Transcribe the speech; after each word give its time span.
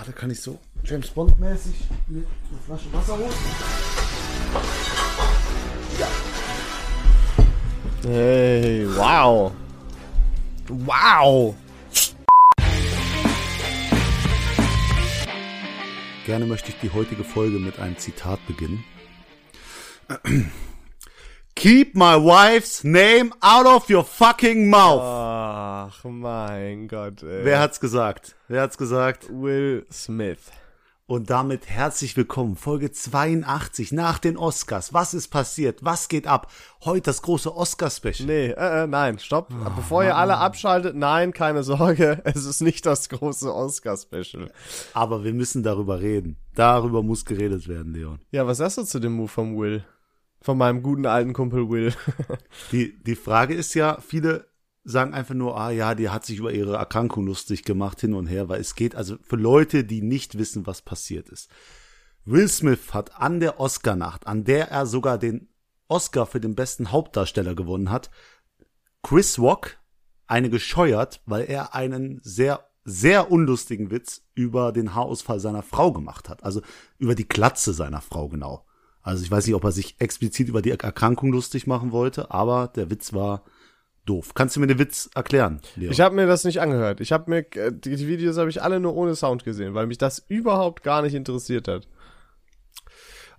Warte, 0.00 0.14
kann 0.14 0.30
ich 0.30 0.40
so 0.40 0.58
James 0.82 1.08
Bond-mäßig 1.10 1.74
eine 2.08 2.24
Flasche 2.64 2.90
Wasser 2.90 3.18
holen? 3.18 3.30
Hey, 8.04 8.88
wow. 8.96 9.52
Wow. 10.68 11.54
Gerne 16.24 16.46
möchte 16.46 16.70
ich 16.70 16.78
die 16.78 16.90
heutige 16.90 17.22
Folge 17.22 17.58
mit 17.58 17.78
einem 17.78 17.98
Zitat 17.98 18.38
beginnen. 18.46 18.82
Keep 21.60 21.94
my 21.94 22.16
wife's 22.16 22.84
name 22.84 23.34
out 23.42 23.66
of 23.66 23.90
your 23.90 24.02
fucking 24.02 24.70
mouth. 24.70 25.02
Ach, 25.02 26.04
mein 26.04 26.88
Gott, 26.88 27.22
ey. 27.22 27.44
Wer 27.44 27.60
hat's 27.60 27.80
gesagt? 27.80 28.34
Wer 28.48 28.62
hat's 28.62 28.78
gesagt? 28.78 29.28
Will 29.28 29.84
Smith. 29.92 30.38
Und 31.04 31.28
damit 31.28 31.68
herzlich 31.68 32.16
willkommen. 32.16 32.56
Folge 32.56 32.92
82 32.92 33.92
nach 33.92 34.18
den 34.18 34.38
Oscars. 34.38 34.94
Was 34.94 35.12
ist 35.12 35.28
passiert? 35.28 35.84
Was 35.84 36.08
geht 36.08 36.26
ab? 36.26 36.50
Heute 36.82 37.02
das 37.02 37.20
große 37.20 37.54
Oscar-Special. 37.54 38.26
Nee, 38.26 38.46
äh, 38.52 38.84
äh, 38.84 38.86
nein, 38.86 39.18
stopp. 39.18 39.52
Bevor 39.76 40.02
ihr 40.02 40.16
alle 40.16 40.38
abschaltet, 40.38 40.96
nein, 40.96 41.34
keine 41.34 41.62
Sorge. 41.62 42.22
Es 42.24 42.46
ist 42.46 42.62
nicht 42.62 42.86
das 42.86 43.10
große 43.10 43.54
Oscar-Special. 43.54 44.50
Aber 44.94 45.24
wir 45.24 45.34
müssen 45.34 45.62
darüber 45.62 46.00
reden. 46.00 46.38
Darüber 46.54 47.02
muss 47.02 47.26
geredet 47.26 47.68
werden, 47.68 47.92
Leon. 47.92 48.18
Ja, 48.30 48.46
was 48.46 48.56
sagst 48.56 48.78
du 48.78 48.84
zu 48.84 48.98
dem 48.98 49.12
Move 49.12 49.28
von 49.28 49.58
Will? 49.58 49.84
Von 50.42 50.58
meinem 50.58 50.82
guten 50.82 51.06
alten 51.06 51.32
Kumpel 51.32 51.68
Will. 51.68 51.92
Die, 52.72 53.02
die 53.02 53.16
Frage 53.16 53.54
ist 53.54 53.74
ja, 53.74 54.00
viele 54.00 54.50
sagen 54.82 55.12
einfach 55.12 55.34
nur, 55.34 55.58
ah 55.58 55.70
ja, 55.70 55.94
die 55.94 56.08
hat 56.08 56.24
sich 56.24 56.38
über 56.38 56.52
ihre 56.52 56.76
Erkrankung 56.76 57.26
lustig 57.26 57.64
gemacht 57.64 58.00
hin 58.00 58.14
und 58.14 58.26
her, 58.26 58.48
weil 58.48 58.60
es 58.60 58.74
geht 58.74 58.94
also 58.94 59.16
für 59.22 59.36
Leute, 59.36 59.84
die 59.84 60.00
nicht 60.00 60.38
wissen, 60.38 60.66
was 60.66 60.80
passiert 60.80 61.28
ist. 61.28 61.50
Will 62.24 62.48
Smith 62.48 62.94
hat 62.94 63.14
an 63.16 63.40
der 63.40 63.60
Oscar-Nacht, 63.60 64.26
an 64.26 64.44
der 64.44 64.70
er 64.70 64.86
sogar 64.86 65.18
den 65.18 65.48
Oscar 65.88 66.26
für 66.26 66.40
den 66.40 66.54
besten 66.54 66.92
Hauptdarsteller 66.92 67.54
gewonnen 67.54 67.90
hat, 67.90 68.10
Chris 69.02 69.38
Rock 69.38 69.78
eine 70.26 70.48
gescheuert, 70.48 71.20
weil 71.26 71.44
er 71.44 71.74
einen 71.74 72.20
sehr, 72.22 72.70
sehr 72.84 73.30
unlustigen 73.30 73.90
Witz 73.90 74.22
über 74.34 74.72
den 74.72 74.94
Haarausfall 74.94 75.40
seiner 75.40 75.62
Frau 75.62 75.92
gemacht 75.92 76.28
hat. 76.28 76.44
Also 76.44 76.62
über 76.98 77.14
die 77.14 77.26
Klatze 77.26 77.72
seiner 77.72 78.00
Frau 78.00 78.28
genau. 78.28 78.64
Also 79.02 79.24
ich 79.24 79.30
weiß 79.30 79.46
nicht, 79.46 79.54
ob 79.54 79.64
er 79.64 79.72
sich 79.72 79.96
explizit 79.98 80.48
über 80.48 80.62
die 80.62 80.70
Erkrankung 80.70 81.32
lustig 81.32 81.66
machen 81.66 81.92
wollte, 81.92 82.30
aber 82.30 82.68
der 82.74 82.90
Witz 82.90 83.12
war 83.12 83.44
doof. 84.04 84.34
Kannst 84.34 84.56
du 84.56 84.60
mir 84.60 84.66
den 84.66 84.78
Witz 84.78 85.08
erklären? 85.14 85.60
Leo? 85.76 85.90
Ich 85.90 86.00
habe 86.00 86.14
mir 86.14 86.26
das 86.26 86.44
nicht 86.44 86.60
angehört. 86.60 87.00
Ich 87.00 87.12
habe 87.12 87.30
mir 87.30 87.38
äh, 87.56 87.72
die, 87.72 88.06
Videos 88.06 88.36
habe 88.36 88.50
ich 88.50 88.62
alle 88.62 88.80
nur 88.80 88.94
ohne 88.94 89.14
Sound 89.14 89.44
gesehen, 89.44 89.74
weil 89.74 89.86
mich 89.86 89.98
das 89.98 90.18
überhaupt 90.28 90.82
gar 90.82 91.02
nicht 91.02 91.14
interessiert 91.14 91.68
hat. 91.68 91.88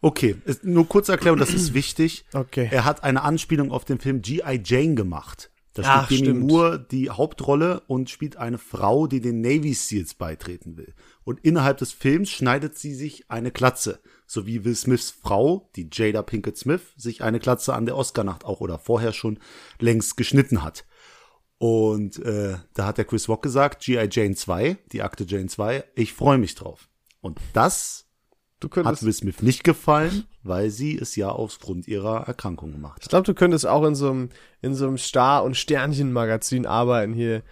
Okay, 0.04 0.36
ist 0.46 0.64
nur 0.64 0.88
kurze 0.88 1.12
Erklärung, 1.12 1.38
das 1.38 1.54
ist 1.54 1.74
wichtig. 1.74 2.26
Okay. 2.34 2.70
Er 2.72 2.86
hat 2.86 3.04
eine 3.04 3.22
Anspielung 3.22 3.72
auf 3.72 3.86
den 3.86 4.00
Film 4.00 4.22
G.I. 4.22 4.62
Jane 4.64 4.96
gemacht. 4.96 5.52
Da 5.74 5.84
Ach, 5.86 6.06
spielt 6.06 6.22
Demi 6.22 6.32
stimmt. 6.32 6.52
Moore 6.52 6.88
die 6.92 7.10
Hauptrolle 7.10 7.82
und 7.88 8.10
spielt 8.10 8.36
eine 8.38 8.58
Frau, 8.58 9.08
die 9.08 9.22
den 9.22 9.42
Navy 9.42 9.74
Seals 9.74 10.16
beitreten 10.16 10.76
will. 10.76 10.94
Und 11.24 11.40
innerhalb 11.42 11.78
des 11.78 11.92
Films 11.94 12.30
schneidet 12.30 12.78
sie 12.78 12.94
sich 12.94 13.30
eine 13.30 13.52
Glatze. 13.52 14.00
So 14.32 14.46
wie 14.46 14.64
Will 14.64 14.78
Smiths 14.78 15.12
Frau, 15.12 15.70
die 15.76 15.90
Jada 15.92 16.22
Pinkett 16.22 16.58
Smith, 16.58 16.94
sich 16.96 17.22
eine 17.22 17.40
Glatze 17.40 17.74
an 17.74 17.86
der 17.86 17.98
Oscarnacht 17.98 18.46
auch 18.46 18.62
oder 18.62 18.80
vorher 18.80 19.12
schon 19.12 19.40
längst 19.78 20.16
geschnitten 20.16 20.64
hat. 20.64 20.86
Und 21.58 22.18
äh, 22.20 22.56
da 22.74 22.86
hat 22.86 22.98
der 22.98 23.04
Chris 23.04 23.28
Rock 23.28 23.42
gesagt, 23.42 23.84
G.I. 23.84 24.08
Jane 24.10 24.34
2, 24.34 24.78
die 24.94 25.02
Akte 25.02 25.26
Jane 25.28 25.48
2, 25.48 25.84
ich 25.96 26.14
freue 26.14 26.38
mich 26.38 26.56
drauf. 26.56 26.88
Und 27.20 27.42
das 27.52 28.06
hat 28.86 29.04
Will 29.04 29.12
Smith 29.12 29.42
nicht 29.42 29.66
gefallen, 29.66 30.24
weil 30.44 30.70
sie 30.70 30.98
es 30.98 31.18
ja 31.18 31.28
aufgrund 31.28 31.90
ihrer 31.90 32.26
Erkrankung 32.26 32.72
gemacht 32.72 33.00
Ich 33.02 33.08
hat. 33.08 33.10
glaube, 33.10 33.26
du 33.26 33.34
könntest 33.34 33.68
auch 33.68 33.84
in 33.84 33.96
so 33.96 34.12
einem 34.12 34.30
in 34.62 34.76
so 34.76 34.88
einem 34.88 34.98
Star- 34.98 35.44
und 35.44 35.58
Sternchen-Magazin 35.58 36.66
arbeiten 36.66 37.12
hier 37.12 37.44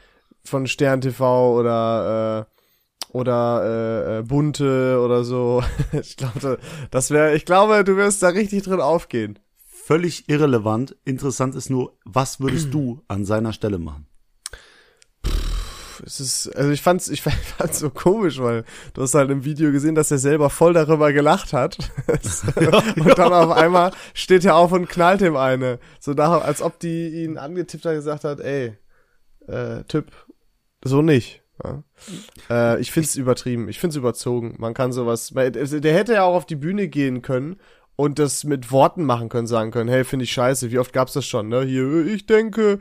von 0.46 0.66
Stern 0.66 1.02
TV 1.02 1.60
oder 1.60 2.48
äh, 2.48 2.59
oder 3.12 3.64
äh, 3.64 4.20
äh, 4.20 4.22
bunte 4.24 5.02
oder 5.04 5.24
so. 5.24 5.64
Ich 5.92 6.18
glaube, 6.18 6.60
das 6.92 7.12
wäre. 7.12 7.36
Ich 7.36 7.46
glaube, 7.46 7.84
du 7.84 7.98
wirst 7.98 8.24
da 8.24 8.30
richtig 8.30 8.64
drin 8.64 8.82
aufgehen. 8.82 9.40
Völlig 9.68 10.30
irrelevant. 10.30 10.96
Interessant 11.06 11.56
ist 11.56 11.70
nur, 11.70 11.98
was 12.06 12.40
würdest 12.40 12.68
du 12.74 13.02
an 13.08 13.26
seiner 13.26 13.54
Stelle 13.54 13.80
machen? 13.80 14.06
Es 16.06 16.20
ist, 16.20 16.56
also 16.56 16.72
ich 16.72 16.82
fand's, 16.82 17.10
ich 17.10 17.22
fand's 17.58 17.80
so 17.80 17.90
komisch, 17.90 18.40
weil 18.40 18.64
du 18.94 19.02
hast 19.02 19.16
halt 19.16 19.30
im 19.32 19.44
Video 19.44 19.72
gesehen, 19.72 19.96
dass 19.96 20.12
er 20.12 20.18
selber 20.18 20.50
voll 20.50 20.74
darüber 20.74 21.12
gelacht 21.12 21.54
hat. 21.54 21.78
und 22.08 23.18
dann 23.18 23.34
auf 23.34 23.52
einmal 23.52 23.92
steht 24.14 24.46
er 24.46 24.56
auf 24.56 24.72
und 24.72 24.88
knallt 24.88 25.22
ihm 25.22 25.36
eine. 25.36 25.80
So 26.00 26.14
nach, 26.14 26.44
als 26.44 26.62
ob 26.62 26.80
die 26.80 27.24
ihn 27.24 27.38
angetippt 27.38 27.86
hat 27.86 27.92
und 27.92 27.98
gesagt 27.98 28.24
hat, 28.24 28.40
ey, 28.40 28.78
äh, 29.48 29.84
Typ, 29.86 30.12
so 30.84 31.02
nicht. 31.02 31.42
Ja. 31.64 31.84
Äh, 32.50 32.82
ich 32.82 32.92
find's 32.92 33.16
übertrieben, 33.16 33.68
ich 33.68 33.80
find's 33.80 33.96
überzogen. 33.96 34.56
Man 34.58 34.74
kann 34.74 34.92
sowas, 34.92 35.34
also 35.36 35.80
der 35.80 35.94
hätte 35.94 36.14
ja 36.14 36.24
auch 36.24 36.36
auf 36.36 36.46
die 36.46 36.56
Bühne 36.56 36.88
gehen 36.88 37.22
können 37.22 37.58
und 37.96 38.18
das 38.18 38.46
mit 38.46 38.72
Worten 38.72 39.04
machen 39.04 39.28
können, 39.28 39.46
sagen 39.46 39.72
können, 39.72 39.90
hey, 39.90 40.06
finde 40.06 40.24
ich 40.24 40.32
scheiße, 40.32 40.72
wie 40.72 40.80
oft 40.80 40.94
gab's 40.94 41.12
das 41.12 41.26
schon, 41.26 41.50
ne? 41.50 41.64
Hier, 41.64 42.06
ich 42.06 42.26
denke, 42.26 42.80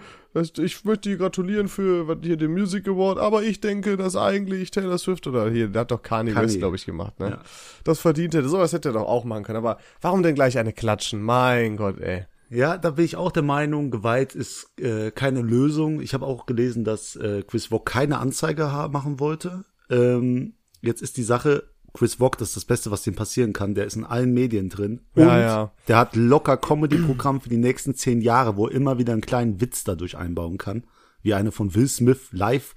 ich 0.58 0.84
möchte 0.84 1.08
dir 1.08 1.16
gratulieren 1.16 1.66
für 1.66 2.16
hier 2.22 2.36
den 2.36 2.52
Music 2.52 2.86
Award, 2.86 3.18
aber 3.18 3.42
ich 3.42 3.60
denke, 3.60 3.96
dass 3.96 4.14
eigentlich 4.14 4.70
Taylor 4.70 4.96
Swift 4.96 5.26
oder 5.26 5.50
hier, 5.50 5.66
der 5.66 5.80
hat 5.80 5.90
doch 5.90 6.02
Kanye, 6.02 6.32
Kanye. 6.32 6.46
West, 6.46 6.58
glaube 6.58 6.76
ich, 6.76 6.86
gemacht, 6.86 7.18
ne? 7.18 7.30
Ja. 7.30 7.40
Das 7.82 7.98
verdient 7.98 8.34
hätte, 8.34 8.48
sowas 8.48 8.72
hätte 8.72 8.90
er 8.90 8.92
doch 8.92 9.08
auch 9.08 9.24
machen 9.24 9.42
können, 9.42 9.58
aber 9.58 9.78
warum 10.00 10.22
denn 10.22 10.36
gleich 10.36 10.56
eine 10.56 10.72
klatschen? 10.72 11.20
Mein 11.20 11.76
Gott, 11.76 11.98
ey. 11.98 12.26
Ja, 12.50 12.78
da 12.78 12.92
bin 12.92 13.04
ich 13.04 13.16
auch 13.16 13.32
der 13.32 13.42
Meinung, 13.42 13.90
Gewalt 13.90 14.34
ist 14.34 14.70
äh, 14.80 15.10
keine 15.10 15.42
Lösung. 15.42 16.00
Ich 16.00 16.14
habe 16.14 16.26
auch 16.26 16.46
gelesen, 16.46 16.84
dass 16.84 17.16
äh, 17.16 17.42
Chris 17.46 17.70
Rock 17.70 17.86
keine 17.86 18.18
Anzeige 18.18 18.64
machen 18.90 19.20
wollte. 19.20 19.64
Ähm, 19.90 20.54
jetzt 20.80 21.02
ist 21.02 21.16
die 21.16 21.22
Sache, 21.22 21.64
Chris 21.92 22.16
das 22.16 22.48
ist 22.48 22.56
das 22.56 22.64
Beste, 22.64 22.90
was 22.90 23.02
dem 23.02 23.14
passieren 23.14 23.52
kann. 23.52 23.74
Der 23.74 23.86
ist 23.86 23.96
in 23.96 24.04
allen 24.04 24.32
Medien 24.32 24.68
drin. 24.68 25.00
Und 25.14 25.24
Ja, 25.24 25.40
ja. 25.40 25.72
der 25.88 25.96
hat 25.96 26.16
locker 26.16 26.56
Comedy-Programm 26.56 27.40
für 27.40 27.48
die 27.48 27.56
nächsten 27.56 27.94
zehn 27.94 28.20
Jahre, 28.20 28.56
wo 28.56 28.66
er 28.66 28.74
immer 28.74 28.98
wieder 28.98 29.12
einen 29.12 29.22
kleinen 29.22 29.60
Witz 29.60 29.84
dadurch 29.84 30.16
einbauen 30.16 30.58
kann. 30.58 30.84
Wie 31.22 31.34
eine 31.34 31.50
von 31.50 31.74
Will 31.74 31.88
Smith 31.88 32.28
live 32.30 32.74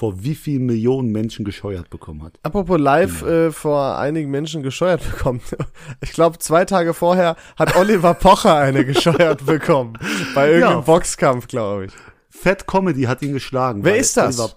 vor 0.00 0.24
wie 0.24 0.34
viel 0.34 0.60
Millionen 0.60 1.12
Menschen 1.12 1.44
gescheuert 1.44 1.90
bekommen 1.90 2.22
hat. 2.22 2.38
Apropos 2.42 2.78
live 2.78 3.20
äh, 3.22 3.50
vor 3.52 3.98
einigen 3.98 4.30
Menschen 4.30 4.62
gescheuert 4.62 5.02
bekommen. 5.10 5.42
Ich 6.00 6.12
glaube, 6.12 6.38
zwei 6.38 6.64
Tage 6.64 6.94
vorher 6.94 7.36
hat 7.58 7.76
Oliver 7.76 8.14
Pocher 8.14 8.54
eine 8.56 8.86
gescheuert 8.86 9.44
bekommen. 9.44 9.98
Bei 10.34 10.48
irgendeinem 10.52 10.78
Ja. 10.78 10.80
Boxkampf, 10.80 11.48
glaube 11.48 11.84
ich. 11.86 11.92
Fat 12.30 12.66
Comedy 12.66 13.02
hat 13.02 13.20
ihn 13.20 13.34
geschlagen. 13.34 13.84
Wer 13.84 13.98
ist 13.98 14.16
das? 14.16 14.40
Oliver- 14.40 14.56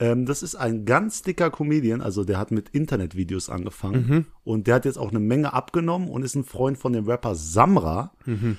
ähm, 0.00 0.26
das 0.26 0.42
ist 0.42 0.56
ein 0.56 0.84
ganz 0.84 1.22
dicker 1.22 1.50
Comedian, 1.50 2.00
also 2.02 2.24
der 2.24 2.36
hat 2.38 2.50
mit 2.50 2.68
Internetvideos 2.70 3.48
angefangen 3.48 4.06
Mhm. 4.08 4.26
und 4.44 4.66
der 4.66 4.74
hat 4.74 4.84
jetzt 4.84 4.98
auch 4.98 5.08
eine 5.10 5.20
Menge 5.20 5.52
abgenommen 5.54 6.08
und 6.08 6.22
ist 6.24 6.34
ein 6.34 6.44
Freund 6.44 6.76
von 6.78 6.92
dem 6.92 7.06
Rapper 7.06 7.34
Samra. 7.36 8.12
Mhm. 8.26 8.58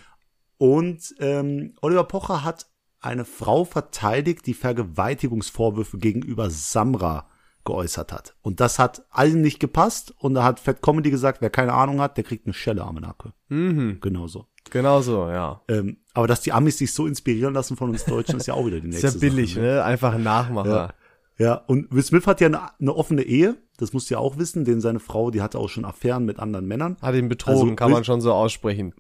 Und 0.58 1.14
ähm, 1.20 1.74
Oliver 1.82 2.06
Pocher 2.06 2.44
hat 2.44 2.68
eine 3.02 3.26
Frau 3.26 3.66
verteidigt, 3.66 4.46
die 4.46 4.54
Vergewaltigungsvorwürfe 4.54 5.98
gegenüber 5.98 6.50
Samra 6.50 7.28
geäußert 7.66 8.12
hat. 8.12 8.36
Und 8.42 8.60
das 8.60 8.80
hat 8.80 9.06
allen 9.12 9.42
nicht 9.42 9.60
gepasst 9.60 10.14
und 10.18 10.34
da 10.34 10.44
hat 10.44 10.60
Fat 10.60 10.82
Comedy 10.82 11.12
gesagt, 11.12 11.42
wer 11.42 11.50
keine 11.50 11.74
Ahnung 11.74 12.02
hat, 12.02 12.18
der 12.18 12.24
kriegt 12.24 12.46
eine 12.46 12.54
Schelle 12.54 12.84
am 12.84 12.96
Nacke. 12.96 13.34
Mhm. 13.50 14.00
Genau 14.02 14.28
so. 14.28 14.48
Genau 14.70 15.02
so, 15.02 15.28
ja. 15.30 15.62
Ähm, 15.68 15.98
aber 16.14 16.28
dass 16.28 16.42
die 16.42 16.54
Amis 16.54 16.78
sich 16.78 16.94
so 16.94 17.08
inspirieren 17.08 17.54
lassen 17.54 17.78
von 17.78 17.90
uns 17.90 18.06
Deutschen, 18.06 18.38
ist 18.38 18.48
ja 18.48 18.54
auch 18.54 18.66
wieder 18.66 18.80
die 18.80 18.88
Ist 18.90 19.04
nächste 19.04 19.20
ja 19.20 19.30
billig, 19.30 19.54
Sache, 19.56 19.66
ne? 19.66 19.84
Einfach 19.84 20.14
ein 20.14 20.24
Nachmacher. 20.24 20.94
Ja, 21.38 21.56
und 21.56 21.92
Will 21.92 22.04
Smith 22.04 22.28
hat 22.28 22.40
ja 22.42 22.48
eine, 22.48 22.62
eine 22.80 22.96
offene 22.96 23.24
Ehe, 23.24 23.58
das 23.78 23.94
musst 23.94 24.10
du 24.10 24.14
ja 24.14 24.20
auch 24.20 24.38
wissen, 24.38 24.64
denn 24.64 24.80
seine 24.80 25.00
Frau, 25.00 25.32
die 25.32 25.42
hatte 25.42 25.58
auch 25.58 25.70
schon 25.70 25.86
Affären 25.86 26.24
mit 26.26 26.40
anderen 26.40 26.68
Männern. 26.68 26.98
Hat 27.02 27.16
ihn 27.16 27.30
betrogen, 27.30 27.62
Also, 27.62 27.76
kann 27.76 27.92
man 27.92 28.04
schon 28.04 28.22
so 28.22 28.32
aussprechen. 28.32 28.94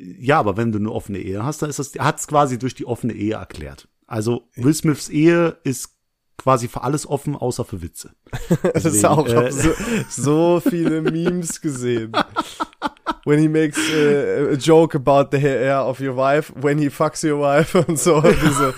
Ja, 0.00 0.38
aber 0.38 0.56
wenn 0.56 0.70
du 0.70 0.78
eine 0.78 0.92
offene 0.92 1.18
Ehe 1.18 1.44
hast, 1.44 1.60
dann 1.62 1.70
ist 1.70 1.78
das, 1.80 1.92
hat 1.98 2.20
es 2.20 2.28
quasi 2.28 2.58
durch 2.58 2.74
die 2.74 2.86
offene 2.86 3.14
Ehe 3.14 3.34
erklärt. 3.34 3.88
Also 4.06 4.48
Will 4.54 4.72
Smiths 4.72 5.08
Ehe 5.08 5.58
ist 5.64 5.98
quasi 6.36 6.68
für 6.68 6.82
alles 6.82 7.06
offen, 7.06 7.34
außer 7.34 7.64
für 7.64 7.82
Witze. 7.82 8.12
Das 8.62 8.84
ist 8.84 9.02
Deswegen, 9.02 9.06
auch 9.06 9.26
äh, 9.26 9.50
so, 9.50 9.70
so 10.08 10.60
viele 10.60 11.02
Memes 11.10 11.60
gesehen. 11.60 12.12
When 13.24 13.40
he 13.40 13.48
makes 13.48 13.76
äh, 13.92 14.52
a 14.52 14.54
joke 14.54 14.96
about 14.96 15.36
the 15.36 15.42
hair 15.42 15.84
of 15.84 16.00
your 16.00 16.16
wife, 16.16 16.52
when 16.54 16.78
he 16.78 16.88
fucks 16.88 17.24
your 17.24 17.40
wife 17.40 17.76
und 17.88 17.98
so. 17.98 18.22
Diese, 18.22 18.72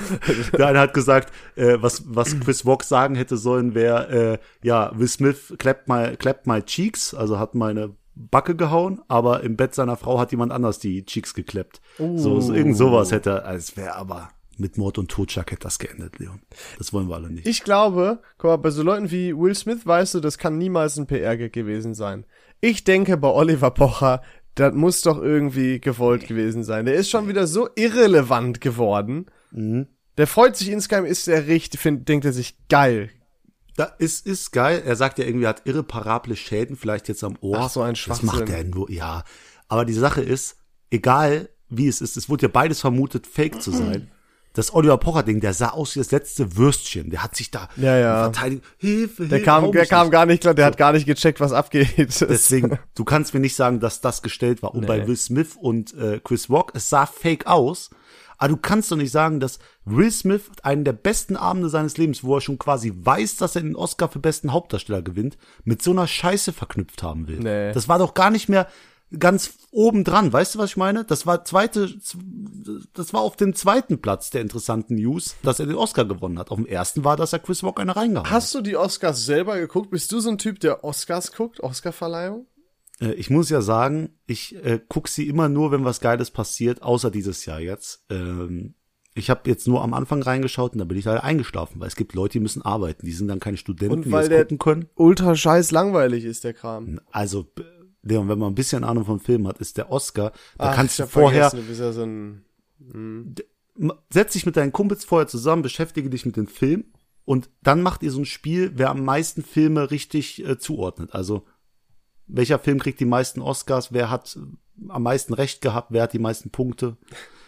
Der 0.57 0.69
eine 0.69 0.81
hat 0.81 0.95
gesagt, 0.95 1.33
äh, 1.55 1.77
was, 1.81 2.03
was 2.07 2.39
Chris 2.41 2.65
Rock 2.65 2.83
sagen 2.83 3.15
hätte 3.15 3.37
sollen, 3.37 3.75
wäre, 3.75 4.09
äh, 4.09 4.67
ja, 4.67 4.91
Will 4.99 5.07
Smith 5.09 5.55
clapped 5.59 5.87
my, 5.87 6.17
clapped 6.17 6.47
my 6.47 6.63
cheeks, 6.63 7.13
also 7.15 7.39
hat 7.39 7.55
meine 7.55 7.95
Backe 8.29 8.55
gehauen, 8.57 9.01
aber 9.09 9.43
im 9.43 9.57
Bett 9.57 9.75
seiner 9.75 9.97
Frau 9.97 10.19
hat 10.19 10.31
jemand 10.33 10.53
anders 10.53 10.79
die 10.79 11.05
Cheeks 11.05 11.35
geklappt. 11.35 11.81
So, 11.99 12.41
so, 12.41 12.53
irgend 12.53 12.77
sowas 12.77 13.13
hätte, 13.13 13.31
er- 13.45 13.55
es 13.55 13.77
wäre 13.77 13.95
aber 13.97 14.31
mit 14.59 14.77
Mord 14.77 14.99
und 14.99 15.11
Totschlag 15.11 15.51
hätte 15.51 15.63
das 15.63 15.79
geendet, 15.79 16.19
Leon. 16.19 16.41
Das 16.79 16.93
wollen 16.93 17.09
wir 17.09 17.15
alle 17.15 17.31
nicht. 17.31 17.47
Ich 17.47 17.65
glaube, 17.65 18.21
guck 18.37 18.51
mal, 18.51 18.57
bei 18.59 18.71
so 18.71 18.83
Leuten 18.83 19.11
wie 19.11 19.35
Will 19.37 19.55
Smith 19.55 19.87
weißt 19.87 20.15
du, 20.15 20.21
das 20.21 20.37
kann 20.37 20.59
niemals 20.59 20.99
ein 20.99 21.07
PR-Gag 21.07 21.53
gewesen 21.53 21.95
sein. 21.95 22.27
Ich 22.61 22.85
denke 22.85 23.17
bei 23.17 23.29
Oliver 23.29 23.71
Pocher, 23.71 24.21
das 24.57 24.75
muss 24.75 25.01
doch 25.01 25.17
irgendwie 25.23 25.81
gewollt 25.81 26.27
gewesen 26.27 26.63
sein. 26.65 26.85
Der 26.85 26.95
ist 26.97 27.09
schon 27.09 27.27
wieder 27.29 27.47
so 27.47 27.69
irrelevant 27.77 28.61
geworden. 28.61 29.27
Mhm. 29.51 29.87
Der 30.19 30.27
freut 30.27 30.57
sich 30.57 30.71
insgeheim, 30.71 31.07
ist 31.07 31.27
der 31.29 31.47
richtig, 31.47 31.81
find, 31.81 32.07
denkt 32.09 32.27
er 32.27 32.33
sich 32.35 32.59
geil. 32.69 33.09
Da 33.81 33.87
ist, 33.99 34.27
ist 34.27 34.53
geil. 34.53 34.83
Er 34.85 34.95
sagt 34.97 35.19
ja 35.19 35.25
irgendwie, 35.25 35.45
er 35.47 35.51
hat 35.51 35.63
irreparable 35.65 36.37
Schäden, 36.37 36.77
vielleicht 36.77 37.09
jetzt 37.09 37.25
am 37.25 37.37
Ohr. 37.41 37.59
Ach, 37.61 37.71
so 37.71 37.81
ein 37.83 37.95
Das 37.95 37.99
Schwachsinn. 38.01 38.27
macht 38.27 38.49
er 38.49 38.65
nur, 38.65 38.91
ja. 38.91 39.25
Aber 39.69 39.85
die 39.85 39.93
Sache 39.95 40.21
ist, 40.21 40.57
egal 40.91 41.49
wie 41.69 41.89
es 41.89 42.01
ist, 42.01 42.17
es 42.17 42.29
wurde 42.29 42.43
ja 42.43 42.49
beides 42.53 42.81
vermutet, 42.81 43.27
fake 43.27 43.63
zu 43.63 43.71
sein. 43.71 44.11
Das 44.53 44.75
Oliver 44.75 44.99
Pocher-Ding, 44.99 45.39
der 45.39 45.55
sah 45.55 45.69
aus 45.69 45.95
wie 45.95 46.01
das 46.01 46.11
letzte 46.11 46.57
Würstchen. 46.57 47.09
Der 47.11 47.23
hat 47.23 47.37
sich 47.37 47.53
da 47.53 47.69
Ja, 47.77 47.97
ja. 47.97 48.23
verteidigt. 48.25 48.65
Hilfe, 48.79 49.29
Der 49.29 49.39
Hilfe, 49.39 49.45
kam, 49.45 49.63
hau 49.63 49.71
der 49.71 49.87
kam 49.87 50.11
gar 50.11 50.27
nicht 50.27 50.41
klar, 50.41 50.55
der 50.55 50.67
hat 50.67 50.77
gar 50.77 50.93
nicht 50.93 51.07
gecheckt, 51.07 51.39
was 51.39 51.53
abgeht. 51.53 51.95
Deswegen, 52.21 52.77
du 52.97 53.05
kannst 53.05 53.33
mir 53.33 53.39
nicht 53.39 53.55
sagen, 53.55 53.79
dass 53.79 54.01
das 54.01 54.23
gestellt 54.23 54.61
war. 54.61 54.75
Und 54.75 54.89
bei 54.89 55.07
Will 55.07 55.17
Smith 55.17 55.51
und 55.57 55.95
äh, 55.95 56.19
Chris 56.19 56.51
Rock, 56.51 56.73
es 56.75 56.89
sah 56.89 57.07
fake 57.07 57.47
aus. 57.47 57.91
Aber 58.41 58.49
du 58.49 58.57
kannst 58.57 58.91
doch 58.91 58.97
nicht 58.97 59.13
sagen, 59.13 59.39
dass 59.39 59.59
Will 59.85 60.11
Smith 60.11 60.51
einen 60.63 60.83
der 60.83 60.95
besten 60.95 61.37
Abende 61.37 61.69
seines 61.69 61.99
Lebens, 61.99 62.25
wo 62.25 62.37
er 62.37 62.41
schon 62.41 62.59
quasi 62.59 62.91
weiß, 62.97 63.37
dass 63.37 63.55
er 63.55 63.63
den 63.63 63.77
Oscar 63.77 64.09
für 64.09 64.19
besten 64.19 64.53
Hauptdarsteller 64.53 65.03
gewinnt, 65.03 65.37
mit 65.65 65.83
so 65.83 65.91
einer 65.91 66.07
Scheiße 66.07 66.55
verknüpft 66.55 67.03
haben 67.03 67.29
will. 67.29 67.39
Nee. 67.39 67.73
Das 67.75 67.87
war 67.87 67.99
doch 67.99 68.15
gar 68.15 68.31
nicht 68.31 68.49
mehr 68.49 68.67
ganz 69.19 69.53
oben 69.73 70.05
dran. 70.05 70.33
Weißt 70.33 70.55
du, 70.55 70.59
was 70.59 70.71
ich 70.71 70.77
meine? 70.79 71.05
Das 71.05 71.27
war 71.27 71.45
zweite, 71.45 71.93
das 72.95 73.13
war 73.13 73.21
auf 73.21 73.37
dem 73.37 73.55
zweiten 73.55 74.01
Platz 74.01 74.31
der 74.31 74.41
interessanten 74.41 74.95
News, 74.95 75.37
dass 75.43 75.61
er 75.61 75.67
den 75.67 75.77
Oscar 75.77 76.07
gewonnen 76.07 76.39
hat. 76.39 76.51
Auf 76.51 76.57
dem 76.57 76.67
ersten 76.67 77.05
war, 77.05 77.19
dass 77.19 77.35
er 77.35 77.41
Chris 77.41 77.63
Rock 77.63 77.79
eine 77.79 77.95
reingehauen 77.95 78.27
hat. 78.27 78.35
Hast 78.35 78.55
du 78.55 78.63
die 78.63 78.77
Oscars 78.77 79.27
selber 79.27 79.59
geguckt? 79.59 79.91
Bist 79.91 80.13
du 80.13 80.21
so 80.21 80.31
ein 80.31 80.39
Typ, 80.39 80.61
der 80.61 80.83
Oscars 80.83 81.33
guckt? 81.33 81.61
Oscarverleihung? 81.61 82.47
Äh, 83.01 83.13
Ich 83.15 83.31
muss 83.31 83.51
ja 83.51 83.61
sagen, 83.63 84.11
ich 84.27 84.55
äh, 84.65 84.81
guck 84.89 85.09
sie 85.09 85.29
immer 85.29 85.49
nur, 85.49 85.73
wenn 85.73 85.85
was 85.85 86.01
Geiles 86.01 86.31
passiert, 86.31 86.83
außer 86.83 87.11
dieses 87.11 87.45
Jahr 87.47 87.61
jetzt. 87.61 88.05
Ähm, 88.11 88.75
ich 89.15 89.29
habe 89.29 89.51
jetzt 89.51 89.67
nur 89.67 89.83
am 89.83 89.93
Anfang 89.93 90.23
reingeschaut 90.23 90.73
und 90.73 90.79
da 90.79 90.85
bin 90.85 90.97
ich 90.97 91.05
leider 91.05 91.25
eingeschlafen, 91.25 91.81
weil 91.81 91.89
es 91.89 91.97
gibt 91.97 92.15
Leute, 92.15 92.35
die 92.35 92.41
müssen 92.41 92.63
arbeiten, 92.63 93.05
die 93.05 93.13
sind 93.13 93.27
dann 93.29 93.41
keine 93.41 93.57
Studenten, 93.57 93.93
Und 93.99 94.05
die 94.07 94.13
weil 94.13 94.21
das 94.23 94.29
der- 94.29 94.43
gucken 94.45 94.59
können. 94.59 94.89
Ultra 94.95 95.35
scheiß 95.35 95.73
langweilig 95.73 96.25
ist 96.25 96.45
der 96.45 96.55
Kram. 96.55 97.01
Also, 97.11 97.47
Leon, 98.03 98.29
wenn 98.29 98.39
man 98.39 98.53
ein 98.53 98.55
bisschen 98.55 98.85
Ahnung 98.85 99.05
vom 99.05 99.19
Film 99.21 99.47
hat, 99.49 99.59
ist 99.59 99.77
der 99.77 99.91
Oscar, 99.91 100.31
da 100.57 100.71
Ach, 100.71 100.75
kannst 100.77 100.99
ich 100.99 101.05
du 101.05 101.11
vorher, 101.11 101.51
Du 101.51 101.73
ja 101.73 101.93
so 101.93 102.03
ein 102.05 102.45
m- 102.89 103.93
setz 104.11 104.33
dich 104.35 104.47
mit 104.47 104.57
deinen 104.57 104.73
Kumpels 104.73 105.05
vorher 105.05 105.27
zusammen, 105.27 105.63
beschäftige 105.63 106.09
dich 106.11 106.25
mit 106.27 106.37
dem 106.37 106.47
Film 106.47 106.85
und 107.25 107.51
dann 107.63 107.83
macht 107.83 108.03
ihr 108.03 108.11
so 108.11 108.21
ein 108.21 108.25
Spiel, 108.27 108.73
wer 108.75 108.91
am 108.91 109.05
meisten 109.05 109.43
Filme 109.43 109.91
richtig 109.91 110.45
äh, 110.47 110.59
zuordnet. 110.59 111.15
Also, 111.15 111.45
welcher 112.33 112.59
Film 112.59 112.79
kriegt 112.79 113.01
die 113.01 113.05
meisten 113.05 113.41
Oscars, 113.41 113.93
wer 113.93 114.11
hat 114.11 114.37
äh, 114.37 114.89
am 114.91 115.03
meisten 115.03 115.35
Recht 115.35 115.61
gehabt, 115.61 115.89
wer 115.91 116.03
hat 116.05 116.13
die 116.13 116.19
meisten 116.19 116.51
Punkte. 116.51 116.97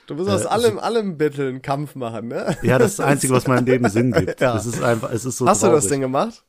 Du 0.07 0.15
musst 0.15 0.29
aus 0.31 0.45
Äh, 0.45 0.49
allem, 0.49 0.79
allem 0.79 1.17
Battle 1.19 1.49
einen 1.49 1.63
Kampf 1.63 1.95
machen, 1.95 2.29
ne? 2.29 2.57
Ja, 2.63 2.79
das 2.79 2.93
ist 2.93 2.99
das 2.99 3.07
Einzige, 3.07 3.33
was 3.33 3.47
meinem 3.47 3.65
Leben 3.67 3.89
Sinn 3.89 4.13
gibt. 4.13 4.41
Ja. 4.41 4.57
Es 4.57 4.67
ist 4.67 4.83
einfach, 4.83 5.11
es 5.13 5.25
ist 5.25 5.39
so 5.39 5.47
Hast 5.47 5.63
du 5.63 5.67
traurig. 5.69 5.83
das 5.83 5.91
denn 5.91 6.01
gemacht? 6.01 6.45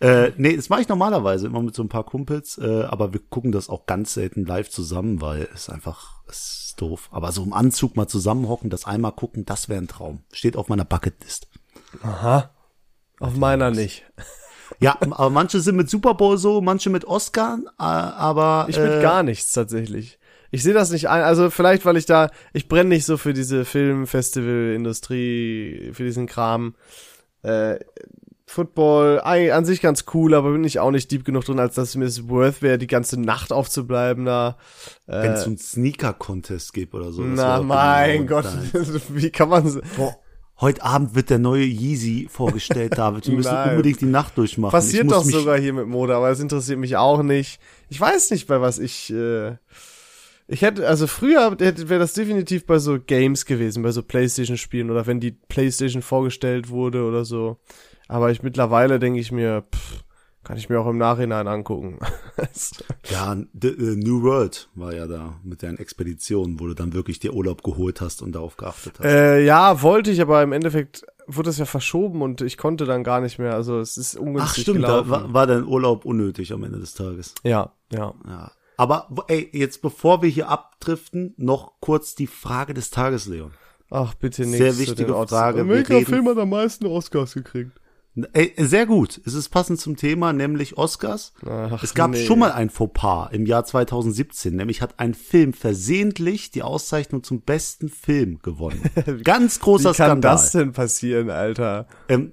Äh, 0.00 0.32
nee, 0.36 0.54
das 0.56 0.68
mache 0.68 0.82
ich 0.82 0.88
normalerweise 0.88 1.46
immer 1.46 1.62
mit 1.62 1.74
so 1.74 1.82
ein 1.82 1.88
paar 1.88 2.04
Kumpels, 2.04 2.58
äh, 2.58 2.82
aber 2.82 3.12
wir 3.12 3.20
gucken 3.20 3.52
das 3.52 3.68
auch 3.68 3.86
ganz 3.86 4.12
selten 4.14 4.44
live 4.44 4.68
zusammen, 4.68 5.20
weil 5.20 5.48
es 5.54 5.70
einfach, 5.70 6.22
es 6.28 6.66
ist 6.66 6.80
doof. 6.80 7.08
Aber 7.12 7.32
so 7.32 7.42
im 7.42 7.52
Anzug 7.52 7.96
mal 7.96 8.06
zusammenhocken, 8.08 8.68
das 8.70 8.84
einmal 8.84 9.12
gucken, 9.12 9.46
das 9.46 9.68
wäre 9.68 9.80
ein 9.80 9.88
Traum. 9.88 10.22
Steht 10.32 10.56
auf 10.56 10.68
meiner 10.68 10.84
Bucketlist. 10.84 11.48
Aha. 12.02 12.50
Auf 13.20 13.36
meiner 13.36 13.70
nicht. 13.70 14.04
Ja, 14.84 14.98
aber 15.00 15.30
manche 15.30 15.60
sind 15.60 15.76
mit 15.76 15.88
Super 15.88 16.12
Bowl 16.14 16.36
so, 16.36 16.60
manche 16.60 16.90
mit 16.90 17.06
Oscar, 17.06 17.58
äh, 17.78 17.82
aber 17.82 18.66
Ich 18.68 18.78
mit 18.78 18.92
äh, 18.92 19.00
gar 19.00 19.22
nichts 19.22 19.52
tatsächlich. 19.52 20.18
Ich 20.50 20.62
sehe 20.62 20.74
das 20.74 20.90
nicht 20.90 21.08
ein. 21.08 21.22
Also 21.22 21.48
vielleicht, 21.48 21.86
weil 21.86 21.96
ich 21.96 22.04
da, 22.04 22.28
ich 22.52 22.68
brenne 22.68 22.90
nicht 22.90 23.06
so 23.06 23.16
für 23.16 23.32
diese 23.32 23.64
Filmfestival-Industrie, 23.64 25.92
für 25.94 26.04
diesen 26.04 26.26
Kram. 26.26 26.74
Äh, 27.42 27.78
Football, 28.46 29.22
an 29.22 29.64
sich 29.64 29.80
ganz 29.80 30.04
cool, 30.12 30.34
aber 30.34 30.52
bin 30.52 30.64
ich 30.64 30.78
auch 30.78 30.90
nicht 30.90 31.10
deep 31.10 31.24
genug 31.24 31.46
drin, 31.46 31.58
als 31.58 31.76
dass 31.76 31.96
mir 31.96 32.04
es 32.04 32.28
worth 32.28 32.60
wäre, 32.60 32.76
die 32.76 32.86
ganze 32.86 33.18
Nacht 33.18 33.54
aufzubleiben 33.54 34.26
da. 34.26 34.58
wenn 35.06 35.32
es 35.32 35.44
so 35.44 35.46
einen 35.46 35.56
Sneaker-Contest 35.56 36.74
gibt 36.74 36.92
oder 36.94 37.10
so. 37.10 37.22
Na, 37.22 37.62
mein 37.62 38.26
genau 38.26 38.42
Gott, 38.42 38.52
wie 39.08 39.30
kann 39.30 39.48
man 39.48 39.66
so, 39.66 39.80
Boah, 39.96 40.14
heute 40.60 40.82
Abend 40.82 41.14
wird 41.14 41.30
der 41.30 41.38
neue 41.38 41.64
Yeezy 41.64 42.28
vorgestellt, 42.30 42.94
David. 42.98 43.26
Wir 43.26 43.34
müssen 43.34 43.56
unbedingt 43.56 44.00
die 44.00 44.06
Nacht 44.06 44.36
durchmachen. 44.38 44.72
Passiert 44.72 45.10
doch 45.10 45.24
sogar 45.24 45.58
hier 45.58 45.72
mit 45.72 45.86
Mode, 45.86 46.14
aber 46.14 46.30
es 46.30 46.40
interessiert 46.40 46.78
mich 46.78 46.96
auch 46.96 47.22
nicht. 47.22 47.60
Ich 47.88 48.00
weiß 48.00 48.30
nicht, 48.30 48.46
bei 48.46 48.60
was 48.60 48.78
ich. 48.78 49.12
Äh, 49.12 49.56
ich 50.46 50.60
hätte, 50.60 50.86
also 50.86 51.06
früher 51.06 51.58
wäre 51.58 51.98
das 51.98 52.12
definitiv 52.12 52.66
bei 52.66 52.78
so 52.78 53.00
Games 53.00 53.46
gewesen, 53.46 53.82
bei 53.82 53.92
so 53.92 54.02
PlayStation-Spielen 54.02 54.90
oder 54.90 55.06
wenn 55.06 55.18
die 55.18 55.30
PlayStation 55.30 56.02
vorgestellt 56.02 56.68
wurde 56.68 57.04
oder 57.04 57.24
so. 57.24 57.56
Aber 58.08 58.30
ich 58.30 58.42
mittlerweile 58.42 58.98
denke 58.98 59.20
ich 59.20 59.32
mir, 59.32 59.64
pff, 59.74 60.03
kann 60.44 60.56
ich 60.56 60.68
mir 60.68 60.78
auch 60.80 60.86
im 60.86 60.98
Nachhinein 60.98 61.48
angucken. 61.48 61.98
Ja, 63.10 63.36
The, 63.60 63.68
äh, 63.68 63.96
New 63.96 64.22
World 64.22 64.68
war 64.74 64.94
ja 64.94 65.06
da 65.06 65.38
mit 65.44 65.62
deinen 65.62 65.78
Expeditionen, 65.78 66.58
wo 66.58 66.66
du 66.66 66.74
dann 66.74 66.92
wirklich 66.92 67.18
dir 67.18 67.32
Urlaub 67.34 67.62
geholt 67.62 68.00
hast 68.00 68.22
und 68.22 68.32
darauf 68.32 68.56
geachtet 68.56 68.94
hast. 68.98 69.04
äh, 69.04 69.44
ja, 69.44 69.82
wollte 69.82 70.10
ich, 70.10 70.20
aber 70.20 70.42
im 70.42 70.52
Endeffekt 70.52 71.04
wurde 71.26 71.50
es 71.50 71.58
ja 71.58 71.64
verschoben 71.64 72.22
und 72.22 72.40
ich 72.40 72.56
konnte 72.56 72.86
dann 72.86 73.04
gar 73.04 73.20
nicht 73.20 73.38
mehr. 73.38 73.54
Also 73.54 73.78
es 73.78 73.96
ist 73.96 74.16
ungünstig 74.16 74.50
Ach 74.50 74.62
stimmt, 74.62 74.76
gelaufen. 74.80 75.10
da 75.10 75.22
war, 75.22 75.32
war 75.34 75.46
dein 75.46 75.64
Urlaub 75.64 76.04
unnötig 76.04 76.52
am 76.52 76.64
Ende 76.64 76.78
des 76.80 76.94
Tages. 76.94 77.34
ja, 77.42 77.72
ja. 77.92 78.14
Ja. 78.26 78.50
Aber 78.76 79.06
ey, 79.28 79.48
jetzt 79.52 79.82
bevor 79.82 80.22
wir 80.22 80.28
hier 80.28 80.48
abdriften, 80.48 81.34
noch 81.36 81.74
kurz 81.80 82.16
die 82.16 82.26
Frage 82.26 82.74
des 82.74 82.90
Tages, 82.90 83.26
Leon. 83.26 83.52
Ach, 83.90 84.14
bitte 84.14 84.42
nicht. 84.42 84.56
Sehr 84.58 84.76
wichtige. 84.78 85.12
Frage. 85.12 85.68
Welcher 85.68 86.00
Film 86.00 86.28
hat 86.28 86.38
am 86.38 86.50
meisten 86.50 86.86
Oscars 86.86 87.34
gekriegt? 87.34 87.80
Ey, 88.32 88.54
sehr 88.56 88.86
gut. 88.86 89.20
Es 89.24 89.34
ist 89.34 89.48
passend 89.48 89.80
zum 89.80 89.96
Thema, 89.96 90.32
nämlich 90.32 90.78
Oscars. 90.78 91.32
Ach, 91.44 91.82
es 91.82 91.94
gab 91.94 92.12
nee. 92.12 92.24
schon 92.24 92.38
mal 92.38 92.52
ein 92.52 92.70
Fauxpas 92.70 93.30
im 93.32 93.44
Jahr 93.44 93.64
2017, 93.64 94.54
nämlich 94.54 94.82
hat 94.82 95.00
ein 95.00 95.14
Film 95.14 95.52
versehentlich 95.52 96.52
die 96.52 96.62
Auszeichnung 96.62 97.24
zum 97.24 97.40
besten 97.40 97.88
Film 97.88 98.38
gewonnen. 98.40 98.82
Ganz 99.24 99.58
großer 99.58 99.92
Wie 99.92 99.96
kann 99.96 100.06
Skandal. 100.06 100.32
das 100.32 100.52
denn 100.52 100.72
passieren, 100.72 101.28
Alter? 101.28 101.88
Ähm, 102.08 102.32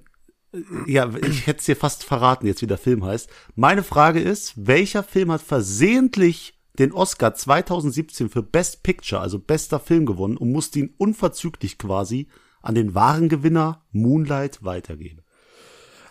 ja, 0.86 1.10
ich 1.16 1.46
hätte 1.48 1.58
es 1.58 1.64
dir 1.64 1.76
fast 1.76 2.04
verraten, 2.04 2.46
jetzt 2.46 2.62
wie 2.62 2.66
der 2.66 2.78
Film 2.78 3.04
heißt. 3.04 3.28
Meine 3.56 3.82
Frage 3.82 4.20
ist, 4.20 4.54
welcher 4.56 5.02
Film 5.02 5.32
hat 5.32 5.42
versehentlich 5.42 6.60
den 6.78 6.92
Oscar 6.92 7.34
2017 7.34 8.28
für 8.28 8.42
Best 8.42 8.82
Picture, 8.84 9.20
also 9.20 9.38
bester 9.38 9.80
Film 9.80 10.06
gewonnen 10.06 10.36
und 10.36 10.52
musste 10.52 10.78
ihn 10.78 10.94
unverzüglich 10.96 11.76
quasi 11.76 12.28
an 12.62 12.76
den 12.76 12.94
wahren 12.94 13.28
Gewinner 13.28 13.82
Moonlight 13.90 14.62
weitergeben? 14.62 15.21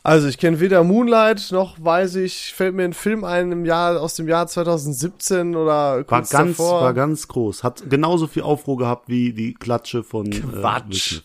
Also 0.03 0.27
ich 0.27 0.37
kenne 0.39 0.59
weder 0.59 0.83
Moonlight 0.83 1.49
noch 1.51 1.77
weiß 1.83 2.15
ich, 2.15 2.53
fällt 2.53 2.73
mir 2.73 2.83
ein 2.85 2.93
Film 2.93 3.23
ein 3.23 3.51
im 3.51 3.65
Jahr 3.65 4.01
aus 4.01 4.15
dem 4.15 4.27
Jahr 4.27 4.47
2017 4.47 5.55
oder 5.55 5.67
War 5.97 6.03
kurz 6.03 6.29
ganz, 6.31 6.57
davor. 6.57 6.81
war 6.81 6.93
ganz 6.95 7.27
groß. 7.27 7.63
Hat 7.63 7.87
genauso 7.89 8.25
viel 8.27 8.41
Aufruhr 8.41 8.77
gehabt 8.77 9.09
wie 9.09 9.31
die 9.33 9.53
Klatsche 9.53 10.03
von 10.03 10.31
Äh, 10.31 10.39
Quatsch. 10.39 11.09
Smith. 11.09 11.23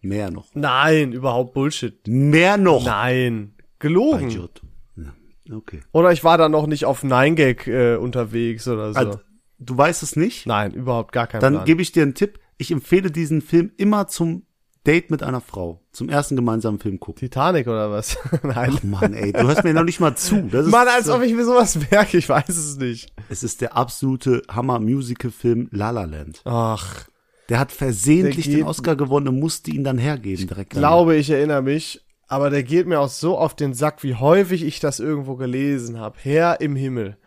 Mehr 0.00 0.30
noch. 0.30 0.46
Nein, 0.54 1.12
überhaupt 1.12 1.52
Bullshit. 1.54 2.06
Mehr 2.06 2.56
noch. 2.56 2.84
Nein, 2.86 3.54
gelogen. 3.78 4.48
Ja, 4.96 5.56
okay. 5.56 5.80
Oder 5.92 6.12
ich 6.12 6.24
war 6.24 6.38
da 6.38 6.48
noch 6.48 6.66
nicht 6.66 6.84
auf 6.86 7.02
9gag 7.02 7.66
äh, 7.68 7.96
unterwegs 7.96 8.68
oder 8.68 8.92
so. 8.92 8.98
Also, 8.98 9.20
du 9.58 9.76
weißt 9.76 10.02
es 10.02 10.16
nicht? 10.16 10.46
Nein, 10.46 10.72
überhaupt 10.72 11.12
gar 11.12 11.26
kein 11.26 11.40
Dann 11.40 11.64
gebe 11.64 11.82
ich 11.82 11.92
dir 11.92 12.04
einen 12.04 12.14
Tipp. 12.14 12.38
Ich 12.58 12.70
empfehle 12.70 13.10
diesen 13.10 13.42
Film 13.42 13.72
immer 13.76 14.06
zum 14.06 14.44
Date 14.88 15.10
mit 15.10 15.22
einer 15.22 15.42
Frau. 15.42 15.82
Zum 15.92 16.08
ersten 16.08 16.34
gemeinsamen 16.34 16.78
Film 16.78 16.98
gucken. 16.98 17.20
Titanic 17.20 17.66
oder 17.66 17.90
was? 17.90 18.16
Nein. 18.42 18.72
Ach 18.78 18.82
Mann, 18.82 19.12
ey, 19.12 19.32
du 19.32 19.42
hörst 19.46 19.62
mir 19.62 19.74
noch 19.74 19.84
nicht 19.84 20.00
mal 20.00 20.16
zu. 20.16 20.48
Das 20.50 20.64
ist, 20.64 20.72
Mann, 20.72 20.88
als 20.88 21.10
ob 21.10 21.20
ich 21.22 21.34
mir 21.34 21.44
sowas 21.44 21.78
merke, 21.90 22.16
ich 22.16 22.28
weiß 22.28 22.48
es 22.48 22.78
nicht. 22.78 23.12
es 23.28 23.42
ist 23.42 23.60
der 23.60 23.76
absolute 23.76 24.42
Hammer-Musical-Film 24.50 25.68
La 25.72 25.90
La 25.90 26.04
Land. 26.04 26.40
Ach, 26.44 27.06
Der 27.50 27.58
hat 27.58 27.70
versehentlich 27.70 28.46
Der 28.46 28.56
den 28.56 28.64
Oscar 28.64 28.96
gewonnen 28.96 29.28
und 29.28 29.38
musste 29.38 29.70
ihn 29.70 29.84
dann 29.84 29.98
hergeben 29.98 30.46
direkt. 30.46 30.74
danach. 30.74 30.88
glaube, 30.88 31.16
ich 31.16 31.28
erinnere 31.28 31.60
mich, 31.62 32.00
aber 32.26 32.48
der 32.48 32.62
geht 32.62 32.86
mir 32.86 33.00
auch 33.00 33.10
so 33.10 33.36
auf 33.36 33.54
den 33.54 33.74
Sack, 33.74 34.02
wie 34.02 34.14
häufig 34.14 34.62
ich 34.64 34.80
das 34.80 35.00
irgendwo 35.00 35.36
gelesen 35.36 35.98
habe. 36.00 36.16
Herr 36.22 36.60
im 36.62 36.76
Himmel. 36.76 37.18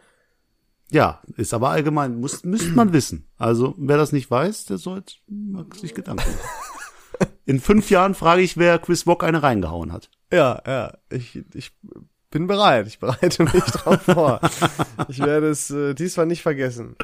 Ja, 0.89 1.21
ist 1.37 1.53
aber 1.53 1.69
allgemein, 1.69 2.19
muss, 2.19 2.43
müsste 2.43 2.71
man 2.71 2.91
wissen. 2.91 3.27
Also, 3.37 3.75
wer 3.77 3.97
das 3.97 4.11
nicht 4.11 4.29
weiß, 4.29 4.65
der 4.65 4.77
sollte 4.77 5.13
sich 5.79 5.93
Gedanken 5.93 6.23
machen. 6.25 6.39
In 7.45 7.59
fünf 7.59 7.89
Jahren 7.89 8.15
frage 8.15 8.41
ich, 8.41 8.57
wer 8.57 8.79
Chris 8.79 9.05
Rock 9.07 9.23
eine 9.23 9.43
reingehauen 9.43 9.91
hat. 9.91 10.09
Ja, 10.31 10.61
ja, 10.65 10.93
ich, 11.09 11.43
ich 11.53 11.71
bin 12.29 12.47
bereit. 12.47 12.87
Ich 12.87 12.99
bereite 12.99 13.43
mich 13.43 13.63
drauf 13.65 14.01
vor. 14.03 14.39
Ich 15.09 15.19
werde 15.19 15.49
es 15.49 15.69
äh, 15.71 15.93
diesmal 15.93 16.25
nicht 16.27 16.41
vergessen. 16.41 16.95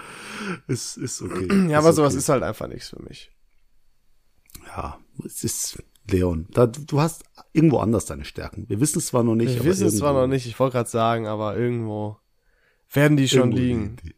Ist, 0.68 0.96
ist 0.98 1.22
okay. 1.22 1.68
Ja, 1.70 1.80
aber 1.80 1.90
ist 1.90 1.96
sowas 1.98 2.14
okay. 2.14 2.20
ist 2.20 2.30
halt 2.30 2.44
einfach 2.44 2.68
nichts 2.68 2.90
für 2.90 3.02
mich. 3.04 3.32
Ja, 4.68 4.98
es 5.26 5.44
ist 5.44 5.84
Leon. 6.10 6.48
Da, 6.52 6.68
du 6.68 7.02
hast 7.02 7.24
irgendwo 7.52 7.80
anders 7.80 8.06
deine 8.06 8.24
Stärken. 8.26 8.70
Wir 8.70 8.80
wissen 8.80 9.00
es 9.00 9.08
zwar 9.08 9.24
noch 9.24 9.36
nicht. 9.36 9.56
Wir 9.56 9.66
wissen 9.66 9.88
es 9.88 9.98
zwar 9.98 10.14
noch 10.14 10.28
nicht, 10.28 10.46
ich 10.46 10.58
wollte 10.60 10.74
gerade 10.78 10.90
sagen, 10.90 11.28
aber 11.28 11.58
irgendwo 11.58 12.18
werden 12.92 13.18
die 13.18 13.28
schon 13.28 13.52
liegen. 13.52 13.98
die- 14.04 14.16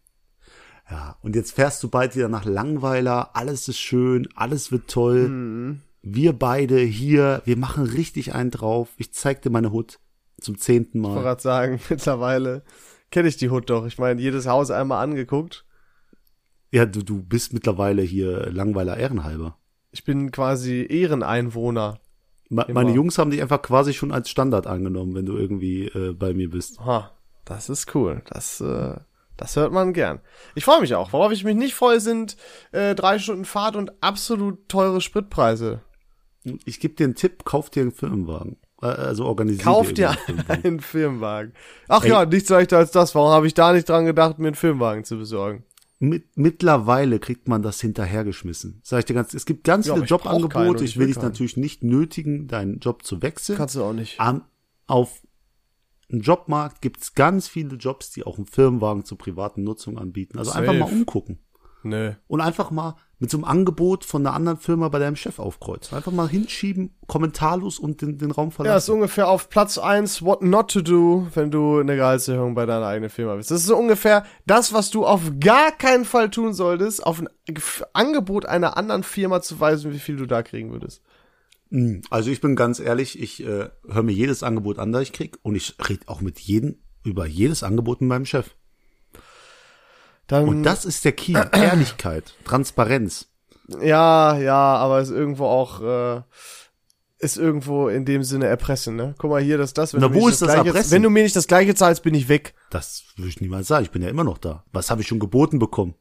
Ja, 0.92 1.18
und 1.24 1.36
jetzt 1.36 1.54
fährst 1.54 1.82
du 1.82 1.90
bald 1.90 2.16
wieder 2.16 2.30
nach 2.30 2.46
Langweiler. 2.46 3.36
Alles 3.36 3.68
ist 3.68 3.80
schön, 3.80 4.28
alles 4.36 4.72
wird 4.72 4.88
toll. 4.90 5.30
Mhm. 5.30 5.82
Wir 6.02 6.34
beide 6.34 6.78
hier, 6.80 7.42
wir 7.46 7.58
machen 7.58 7.84
richtig 7.86 8.34
einen 8.34 8.52
drauf. 8.52 8.90
Ich 8.98 9.14
zeig 9.14 9.42
dir 9.42 9.50
meine 9.50 9.72
Hut 9.72 10.00
zum 10.40 10.58
zehnten 10.58 11.00
Ich 11.00 11.04
wollte 11.04 11.16
Mal. 11.18 11.24
gerade 11.24 11.42
sagen, 11.42 11.82
mittlerweile 11.90 12.64
kenne 13.12 13.28
ich 13.28 13.38
die 13.38 13.50
Hut 13.50 13.70
doch. 13.70 13.86
Ich 13.86 13.98
meine, 13.98 14.22
jedes 14.22 14.48
Haus 14.48 14.72
einmal 14.72 15.04
angeguckt. 15.04 15.66
Ja, 16.72 16.86
du, 16.86 17.02
du 17.04 17.22
bist 17.24 17.52
mittlerweile 17.54 18.02
hier 18.02 18.50
Langweiler 18.52 18.96
ehrenhalber. 18.98 19.58
Ich 19.92 20.04
bin 20.04 20.32
quasi 20.32 20.86
Ehreneinwohner. 20.88 22.00
Ma- 22.50 22.62
Immer. 22.64 22.84
Meine 22.84 22.96
Jungs 22.96 23.18
haben 23.18 23.32
dich 23.32 23.42
einfach 23.42 23.62
quasi 23.62 23.94
schon 23.94 24.12
als 24.12 24.30
Standard 24.30 24.68
angenommen, 24.68 25.16
wenn 25.16 25.26
du 25.26 25.36
irgendwie 25.38 25.86
äh, 25.88 26.14
bei 26.14 26.34
mir 26.34 26.50
bist. 26.50 26.80
Ha, 26.80 27.12
das 27.46 27.70
ist 27.70 27.94
cool. 27.96 28.22
Das, 28.30 28.62
äh, 28.62 28.96
das 29.36 29.56
hört 29.56 29.72
man 29.74 29.94
gern. 29.94 30.20
Ich 30.56 30.64
freue 30.64 30.80
mich 30.82 30.94
auch. 30.96 31.12
Worauf 31.12 31.32
ich 31.32 31.44
mich 31.44 31.56
nicht 31.56 31.74
freue, 31.74 32.00
sind 32.00 32.38
äh, 32.72 32.94
drei 32.96 33.18
Stunden 33.20 33.46
Fahrt 33.46 33.76
und 33.76 33.92
absolut 34.04 34.70
teure 34.70 35.02
Spritpreise. 35.02 35.82
Ich 36.66 36.80
gebe 36.80 36.96
dir 36.96 37.06
einen 37.06 37.16
Tipp, 37.16 37.44
kauf 37.46 37.70
dir 37.70 37.82
einen 37.82 37.92
Firmenwagen. 37.92 38.58
Äh, 38.82 38.86
Also 38.88 39.26
organisier 39.26 39.64
Kauf 39.64 39.94
dir 39.94 40.10
einen 40.12 40.20
Firmenwagen. 40.20 40.64
einen 40.66 40.80
Firmenwagen. 40.80 41.54
Ach 41.88 42.04
Ey. 42.04 42.10
ja, 42.10 42.26
nichts 42.26 42.50
leichter 42.50 42.78
als 42.78 42.92
das. 42.92 43.14
Warum 43.16 43.30
habe 43.32 43.48
ich 43.48 43.54
da 43.54 43.74
nicht 43.74 43.90
dran 43.90 44.06
gedacht, 44.06 44.40
mir 44.40 44.48
einen 44.48 44.56
Firmenwagen 44.56 45.04
zu 45.04 45.18
besorgen? 45.18 45.64
Mit, 46.02 46.38
mittlerweile 46.38 47.20
kriegt 47.20 47.50
man 47.50 47.62
das 47.62 47.82
hinterhergeschmissen. 47.82 48.80
Sag 48.84 49.00
ich 49.00 49.06
dir 49.06 49.16
ganz, 49.16 49.34
es 49.34 49.46
gibt 49.46 49.66
ganz 49.66 49.86
Ja, 49.88 49.94
viele 49.96 50.06
ich 50.06 50.10
Jobangebote. 50.10 50.86
Ich 50.86 50.98
will 50.98 51.08
dich 51.08 51.22
natürlich 51.22 51.58
nicht 51.58 51.84
nötigen, 51.84 52.48
deinen 52.48 52.80
Job 52.80 53.04
zu 53.04 53.22
wechseln. 53.22 53.58
Kannst 53.58 53.76
du 53.76 53.84
auch 53.84 53.92
nicht. 53.92 54.18
Am, 54.18 54.44
auf 54.88 55.22
dem 56.10 56.22
Jobmarkt 56.22 56.82
gibt's 56.82 57.16
ganz 57.16 57.50
viele 57.50 57.76
Jobs, 57.76 58.12
die 58.12 58.24
auch 58.26 58.38
einen 58.38 58.48
Firmenwagen 58.48 59.04
zur 59.04 59.18
privaten 59.18 59.64
Nutzung 59.66 59.98
anbieten. 59.98 60.40
Also 60.40 60.52
einfach 60.52 60.72
Safe. 60.74 60.86
mal 60.86 60.90
umgucken. 60.92 61.40
Nö. 61.84 62.12
Und 62.28 62.42
einfach 62.42 62.72
mal 62.72 62.96
mit 63.20 63.30
so 63.30 63.38
einem 63.38 63.44
Angebot 63.46 64.06
von 64.06 64.26
einer 64.26 64.34
anderen 64.36 64.58
Firma 64.58 64.88
bei 64.90 65.00
deinem 65.00 65.16
Chef 65.18 65.40
aufkreuzen. 65.40 65.96
Einfach 65.98 66.12
mal 66.12 66.28
hinschieben, 66.30 66.96
kommentarlos 67.08 67.78
und 67.80 68.02
den, 68.02 68.18
den 68.18 68.32
Raum 68.32 68.48
Ja, 68.48 68.52
ist 68.52 68.56
verlassen. 68.56 68.92
ungefähr 68.96 69.28
auf 69.30 69.50
Platz 69.50 69.78
eins 69.78 70.22
What 70.22 70.42
Not 70.42 70.72
to 70.72 70.82
Do, 70.82 71.28
wenn 71.36 71.52
du 71.52 71.80
eine 71.80 71.96
Gehaltserhöhung 71.98 72.56
bei 72.56 72.66
deiner 72.66 72.86
eigenen 72.88 73.10
Firma 73.10 73.36
bist. 73.36 73.52
Das 73.52 73.60
ist 73.62 73.68
so 73.68 73.78
ungefähr 73.78 74.26
das, 74.46 74.74
was 74.74 74.90
du 74.90 75.06
auf 75.06 75.22
gar 75.40 75.72
keinen 75.72 76.06
Fall 76.06 76.30
tun 76.30 76.54
solltest, 76.54 77.06
auf 77.06 77.20
ein 77.22 77.30
Angebot 77.94 78.46
einer 78.46 78.78
anderen 78.78 79.04
Firma 79.04 79.42
zu 79.42 79.60
weisen, 79.60 79.92
wie 79.94 80.00
viel 80.00 80.16
du 80.16 80.26
da 80.26 80.42
kriegen 80.44 80.72
würdest. 80.72 81.02
Mm, 81.70 82.00
Also 82.10 82.32
ich 82.32 82.40
bin 82.42 82.56
ganz 82.56 82.80
ehrlich, 82.80 83.20
ich 83.22 83.44
äh, 83.46 83.70
höre 83.88 84.04
mir 84.04 84.14
jedes 84.14 84.44
Angebot 84.44 84.80
an, 84.80 84.92
das 84.92 85.04
ich 85.04 85.14
krieg. 85.14 85.38
Und 85.44 85.56
ich 85.56 85.76
rede 85.90 86.08
auch 86.08 86.22
mit 86.22 86.40
jedem 86.40 86.78
über 87.04 87.26
jedes 87.26 87.64
Angebot 87.64 88.02
mit 88.02 88.10
meinem 88.10 88.26
Chef. 88.26 88.56
Dann, 90.30 90.48
Und 90.48 90.64
das 90.64 90.86
ist 90.86 91.04
der 91.04 91.12
Key. 91.12 91.34
Ehrlichkeit, 91.52 92.34
Transparenz. 92.46 93.28
ja, 93.82 94.38
ja, 94.38 94.76
aber 94.78 95.02
ist 95.02 95.10
irgendwo 95.10 95.46
auch, 95.46 95.82
äh, 95.82 96.22
ist 97.18 97.36
irgendwo 97.38 97.90
in 97.90 98.06
dem 98.06 98.24
Sinne 98.24 98.46
erpressen, 98.48 98.96
ne? 98.96 99.16
Guck 99.18 99.32
mal 99.32 99.42
hier, 99.42 99.58
das, 99.58 99.74
das, 99.74 99.94
wenn, 99.94 100.00
Na, 100.02 100.08
du, 100.08 100.14
mir 100.14 100.22
wo 100.22 100.26
nicht 100.28 100.34
ist 100.36 100.42
das 100.44 100.54
Gleiche, 100.54 100.68
Erpressen? 100.68 100.92
wenn 100.92 101.04
du 101.04 101.10
mir 101.10 101.24
nicht 101.24 101.36
das 101.36 101.48
Gleiche 101.48 101.76
zahlst, 101.76 102.04
bin 102.04 102.14
ich 102.14 102.30
weg. 102.30 102.54
Das 102.70 103.04
würde 103.18 103.28
ich 103.30 103.42
niemals 103.42 103.68
sagen. 103.68 103.84
Ich 103.84 103.92
bin 103.92 104.02
ja 104.02 104.08
immer 104.10 104.24
noch 104.24 104.38
da. 104.38 104.64
Was 104.72 104.90
habe 104.90 105.02
ich 105.02 105.08
schon 105.08 105.20
geboten 105.20 105.60
bekommen? 105.60 105.96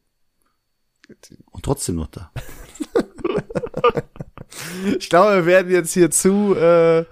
Und 1.49 1.65
trotzdem 1.65 1.95
noch 1.95 2.07
da. 2.07 2.31
Ich 4.97 5.09
glaube, 5.09 5.35
wir 5.35 5.45
werden 5.45 5.71
jetzt 5.71 5.93
hier 5.93 6.09
zu, 6.11 6.55
äh, 6.55 7.05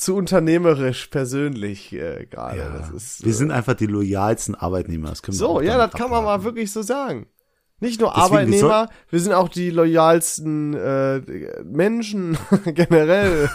zu 0.00 0.16
unternehmerisch 0.16 1.08
persönlich, 1.08 1.92
äh, 1.92 2.26
gerade. 2.26 2.58
Ja, 2.58 2.90
ist, 2.96 3.22
wir 3.22 3.30
äh, 3.30 3.34
sind 3.34 3.50
einfach 3.50 3.74
die 3.74 3.86
loyalsten 3.86 4.54
Arbeitnehmer. 4.54 5.10
Das 5.10 5.22
können 5.22 5.38
wir 5.38 5.46
So, 5.46 5.60
ja, 5.60 5.76
das 5.76 5.92
kann 5.92 6.10
man 6.10 6.24
mal 6.24 6.42
wirklich 6.42 6.72
so 6.72 6.82
sagen. 6.82 7.26
Nicht 7.80 8.00
nur 8.00 8.10
Deswegen, 8.10 8.30
wir 8.30 8.38
Arbeitnehmer, 8.38 8.88
wir, 9.08 9.20
sind 9.20 9.32
auch 9.32 9.48
die 9.48 9.70
loyalsten 9.70 10.74
äh, 10.74 11.20
Menschen 11.64 12.36
generell. 12.64 13.48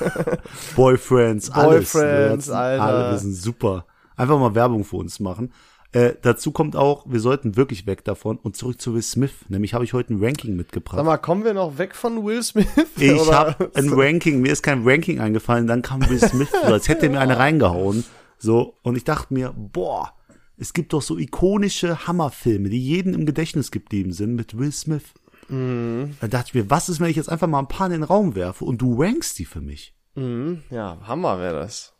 Boyfriends, 0.75 1.51
alles. 1.51 1.93
Boyfriends, 1.93 2.47
Wir 2.47 2.55
Alter. 2.55 2.83
Alle, 2.83 3.11
wir 3.11 3.17
sind 3.19 3.33
super. 3.33 3.85
Einfach 4.15 4.39
mal 4.39 4.55
Werbung 4.55 4.83
für 4.83 4.97
uns 4.97 5.19
machen. 5.19 5.51
Äh, 5.95 6.17
dazu 6.21 6.51
kommt 6.51 6.75
auch, 6.75 7.05
wir 7.07 7.21
sollten 7.21 7.55
wirklich 7.55 7.87
weg 7.87 8.03
davon 8.03 8.37
und 8.37 8.57
zurück 8.57 8.81
zu 8.81 8.93
Will 8.93 9.01
Smith. 9.01 9.31
Nämlich 9.47 9.73
habe 9.73 9.85
ich 9.85 9.93
heute 9.93 10.13
ein 10.13 10.21
Ranking 10.21 10.53
mitgebracht. 10.57 10.97
Sag 10.97 11.05
mal, 11.05 11.17
kommen 11.17 11.45
wir 11.45 11.53
noch 11.53 11.77
weg 11.77 11.95
von 11.95 12.25
Will 12.25 12.43
Smith? 12.43 12.67
Ich 12.97 13.31
habe 13.31 13.71
ein 13.75 13.93
Ranking, 13.93 14.41
mir 14.41 14.51
ist 14.51 14.61
kein 14.61 14.85
Ranking 14.85 15.21
eingefallen, 15.21 15.67
dann 15.67 15.81
kam 15.81 16.01
Will 16.09 16.19
Smith, 16.19 16.49
so 16.51 16.73
als 16.73 16.89
hätte 16.89 17.05
er 17.05 17.11
mir 17.11 17.21
eine 17.21 17.37
reingehauen. 17.37 18.03
So, 18.37 18.75
und 18.83 18.97
ich 18.97 19.05
dachte 19.05 19.33
mir, 19.33 19.53
boah, 19.55 20.11
es 20.57 20.73
gibt 20.73 20.91
doch 20.91 21.01
so 21.01 21.17
ikonische 21.17 22.05
Hammerfilme, 22.05 22.67
die 22.67 22.85
jedem 22.85 23.13
im 23.13 23.25
Gedächtnis 23.25 23.71
geblieben 23.71 24.11
sind 24.11 24.35
mit 24.35 24.57
Will 24.57 24.73
Smith. 24.73 25.13
Mhm. 25.47 26.17
Da 26.19 26.27
dachte 26.27 26.49
ich 26.49 26.55
mir, 26.55 26.69
was 26.69 26.89
ist, 26.89 26.99
wenn 26.99 27.09
ich 27.09 27.15
jetzt 27.15 27.29
einfach 27.29 27.47
mal 27.47 27.59
ein 27.59 27.69
paar 27.69 27.87
in 27.87 27.93
den 27.93 28.03
Raum 28.03 28.35
werfe 28.35 28.65
und 28.65 28.81
du 28.81 29.01
rankst 29.01 29.39
die 29.39 29.45
für 29.45 29.61
mich? 29.61 29.95
Mhm, 30.15 30.63
ja, 30.69 30.97
Hammer 31.07 31.39
wäre 31.39 31.61
das. 31.61 31.93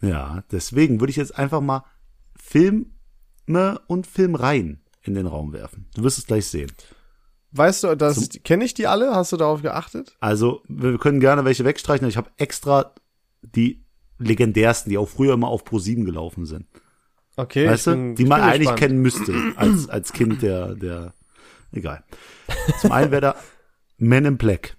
Ja, 0.00 0.44
deswegen 0.52 1.00
würde 1.00 1.10
ich 1.10 1.16
jetzt 1.16 1.36
einfach 1.36 1.60
mal 1.60 1.84
Filme 3.50 3.80
und 3.88 4.06
Filmreihen 4.06 4.80
in 5.02 5.14
den 5.14 5.26
Raum 5.26 5.52
werfen. 5.52 5.86
Du 5.94 6.04
wirst 6.04 6.18
es 6.18 6.26
gleich 6.26 6.46
sehen. 6.46 6.70
Weißt 7.50 7.82
du, 7.82 7.96
das 7.96 8.28
kenne 8.44 8.64
ich 8.64 8.74
die 8.74 8.86
alle? 8.86 9.12
Hast 9.12 9.32
du 9.32 9.36
darauf 9.36 9.60
geachtet? 9.60 10.16
Also, 10.20 10.62
wir 10.68 10.98
können 10.98 11.18
gerne 11.18 11.44
welche 11.44 11.64
wegstreichen. 11.64 12.06
Ich 12.06 12.16
habe 12.16 12.30
extra 12.36 12.94
die 13.42 13.84
legendärsten, 14.18 14.90
die 14.90 14.98
auch 14.98 15.08
früher 15.08 15.34
immer 15.34 15.48
auf 15.48 15.64
Pro7 15.64 16.04
gelaufen 16.04 16.46
sind. 16.46 16.66
Okay, 17.36 17.66
weißt 17.66 17.88
du? 17.88 17.90
bin, 17.92 18.14
die 18.14 18.24
man 18.24 18.40
eigentlich 18.40 18.60
gespannt. 18.60 18.78
kennen 18.78 19.02
müsste, 19.02 19.34
als, 19.56 19.88
als 19.88 20.12
Kind 20.12 20.42
der, 20.42 20.76
der, 20.76 21.14
egal. 21.72 22.04
Zum 22.80 22.92
einen 22.92 23.10
wäre 23.10 23.20
da 23.20 23.36
Men 23.96 24.26
in 24.26 24.38
Black. 24.38 24.76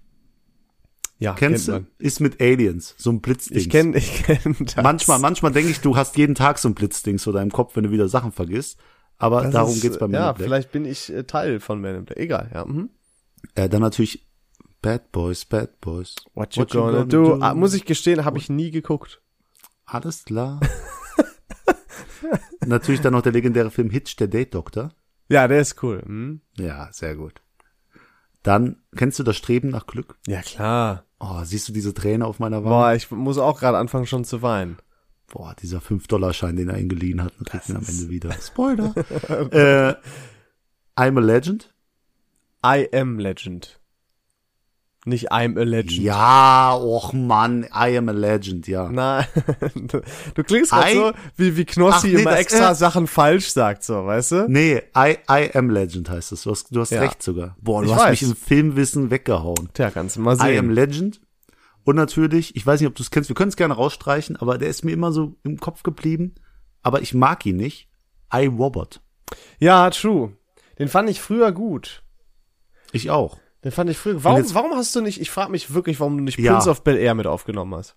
Ja, 1.21 1.35
Kennst 1.35 1.67
kennt 1.67 1.85
du? 1.85 2.03
Ist 2.03 2.19
mit 2.19 2.41
Aliens, 2.41 2.95
so 2.97 3.11
ein 3.11 3.21
Blitzding. 3.21 3.55
Ich 3.55 3.69
kenne, 3.69 3.95
ich 3.95 4.23
kenne 4.23 4.55
das. 4.59 4.83
Manchmal, 4.83 5.19
manchmal 5.19 5.51
denke 5.51 5.69
ich, 5.69 5.79
du 5.79 5.95
hast 5.95 6.17
jeden 6.17 6.33
Tag 6.33 6.57
so 6.57 6.67
ein 6.67 6.73
Blitzding 6.73 7.19
vor 7.19 7.31
deinem 7.31 7.51
Kopf, 7.51 7.75
wenn 7.75 7.83
du 7.83 7.91
wieder 7.91 8.07
Sachen 8.07 8.31
vergisst. 8.31 8.79
Aber 9.19 9.43
Das 9.43 9.51
darum 9.51 9.71
ist, 9.71 9.81
geht's 9.81 9.99
bei 9.99 10.07
Men 10.07 10.15
Ja, 10.19 10.33
vielleicht 10.33 10.71
bin 10.71 10.83
ich 10.83 11.13
äh, 11.13 11.23
Teil 11.25 11.59
von 11.59 11.79
Man 11.79 11.93
in 11.93 12.05
Black. 12.05 12.17
Egal, 12.17 12.49
ja. 12.51 12.65
Mhm. 12.65 12.89
Äh, 13.53 13.69
dann 13.69 13.81
natürlich 13.81 14.27
Bad 14.81 15.11
Boys, 15.11 15.45
Bad 15.45 15.79
Boys. 15.79 16.15
What 16.33 16.55
you 16.55 16.65
gonna, 16.65 17.03
do? 17.03 17.35
Ah, 17.39 17.53
muss 17.53 17.75
ich 17.75 17.85
gestehen, 17.85 18.25
habe 18.25 18.39
ich 18.39 18.49
nie 18.49 18.71
geguckt. 18.71 19.21
Alles 19.85 20.25
klar. 20.25 20.59
natürlich 22.65 23.01
dann 23.01 23.13
noch 23.13 23.21
der 23.21 23.31
legendäre 23.31 23.69
Film 23.69 23.91
Hitch, 23.91 24.15
der 24.15 24.27
Date 24.27 24.55
Doktor. 24.55 24.89
Ja, 25.29 25.47
der 25.47 25.61
ist 25.61 25.83
cool. 25.83 26.01
Hm? 26.03 26.41
Ja, 26.57 26.89
sehr 26.91 27.15
gut. 27.15 27.41
Dann, 28.43 28.77
kennst 28.95 29.19
du 29.19 29.23
das 29.23 29.37
Streben 29.37 29.69
nach 29.69 29.85
Glück? 29.87 30.17
Ja, 30.27 30.41
klar. 30.41 31.05
Oh, 31.19 31.43
siehst 31.43 31.67
du 31.67 31.73
diese 31.73 31.93
Träne 31.93 32.25
auf 32.25 32.39
meiner 32.39 32.63
Wange? 32.63 32.75
Boah, 32.75 32.93
ich 32.93 33.11
muss 33.11 33.37
auch 33.37 33.59
gerade 33.59 33.77
anfangen 33.77 34.07
schon 34.07 34.25
zu 34.25 34.41
weinen. 34.41 34.77
Boah, 35.27 35.55
dieser 35.61 35.79
5-Dollar-Schein, 35.79 36.55
den 36.55 36.69
er 36.69 36.77
ihn 36.77 36.89
geliehen 36.89 37.23
hat, 37.23 37.33
und 37.39 37.47
kriegt 37.47 37.69
ihn 37.69 37.75
am 37.77 37.85
Ende 37.87 38.09
wieder. 38.09 38.31
Spoiler. 38.41 38.93
äh, 39.51 39.95
I'm 40.97 41.17
a 41.17 41.21
Legend? 41.21 41.73
I 42.65 42.87
am 42.93 43.19
Legend. 43.19 43.79
Nicht 45.03 45.31
I'm 45.31 45.59
a 45.59 45.63
Legend. 45.63 45.99
Ja, 46.03 46.73
och 46.75 47.11
Mann, 47.13 47.63
I 47.73 47.97
am 47.97 48.07
a 48.09 48.11
Legend, 48.11 48.67
ja. 48.67 48.87
Nein, 48.87 49.25
du 50.35 50.43
klingst 50.43 50.71
grad 50.71 50.91
I- 50.91 50.95
so, 50.95 51.11
wie, 51.37 51.57
wie 51.57 51.65
Knossi 51.65 52.09
nee, 52.09 52.21
immer 52.21 52.37
extra 52.37 52.71
äh. 52.71 52.75
Sachen 52.75 53.07
falsch 53.07 53.47
sagt, 53.49 53.83
so, 53.83 54.05
weißt 54.05 54.31
du? 54.31 54.45
Nee, 54.47 54.83
I, 54.95 55.17
I 55.27 55.49
am 55.55 55.71
Legend 55.71 56.07
heißt 56.07 56.31
es. 56.33 56.43
Du 56.43 56.51
hast, 56.51 56.67
du 56.69 56.79
hast 56.81 56.91
Ja. 56.91 57.01
recht 57.01 57.23
sogar. 57.23 57.55
Boah, 57.59 57.81
du 57.81 57.87
Ich 57.87 57.95
hast 57.95 58.03
weiß. 58.03 58.09
mich 58.11 58.29
im 58.29 58.35
Filmwissen 58.35 59.09
weggehauen. 59.09 59.69
Tja, 59.73 59.89
kannst 59.89 60.17
du 60.17 60.21
mal 60.21 60.35
I 60.37 60.57
am 60.59 60.67
sehen. 60.67 60.71
Legend. 60.71 61.21
Und 61.83 61.95
natürlich, 61.95 62.55
ich 62.55 62.63
weiß 62.63 62.79
nicht, 62.79 62.87
ob 62.87 62.93
du 62.93 63.01
es 63.01 63.09
kennst, 63.09 63.27
wir 63.27 63.35
können 63.35 63.49
es 63.49 63.55
gerne 63.55 63.73
rausstreichen, 63.73 64.35
aber 64.35 64.59
der 64.59 64.69
ist 64.69 64.85
mir 64.85 64.91
immer 64.91 65.11
so 65.11 65.35
im 65.43 65.59
Kopf 65.59 65.81
geblieben. 65.81 66.35
Aber 66.83 67.01
ich 67.01 67.15
mag 67.15 67.43
ihn 67.47 67.57
nicht. 67.57 67.89
I, 68.31 68.45
Robert. 68.45 69.01
Ja, 69.57 69.89
true. 69.89 70.33
Den 70.77 70.89
fand 70.89 71.09
ich 71.09 71.19
früher 71.21 71.51
gut. 71.51 72.03
Ich 72.91 73.09
auch. 73.09 73.39
Den 73.63 73.71
fand 73.71 73.89
ich 73.89 73.97
früher. 73.97 74.23
Warum, 74.23 74.37
jetzt- 74.39 74.55
warum 74.55 74.71
hast 74.75 74.95
du 74.95 75.01
nicht, 75.01 75.21
ich 75.21 75.29
frage 75.29 75.51
mich 75.51 75.73
wirklich, 75.73 75.99
warum 75.99 76.17
du 76.17 76.23
nicht 76.23 76.39
Ja. 76.39 76.53
Prince 76.53 76.69
of 76.69 76.83
Bel 76.83 76.97
Air 76.97 77.13
mit 77.15 77.27
aufgenommen 77.27 77.75
hast? 77.75 77.95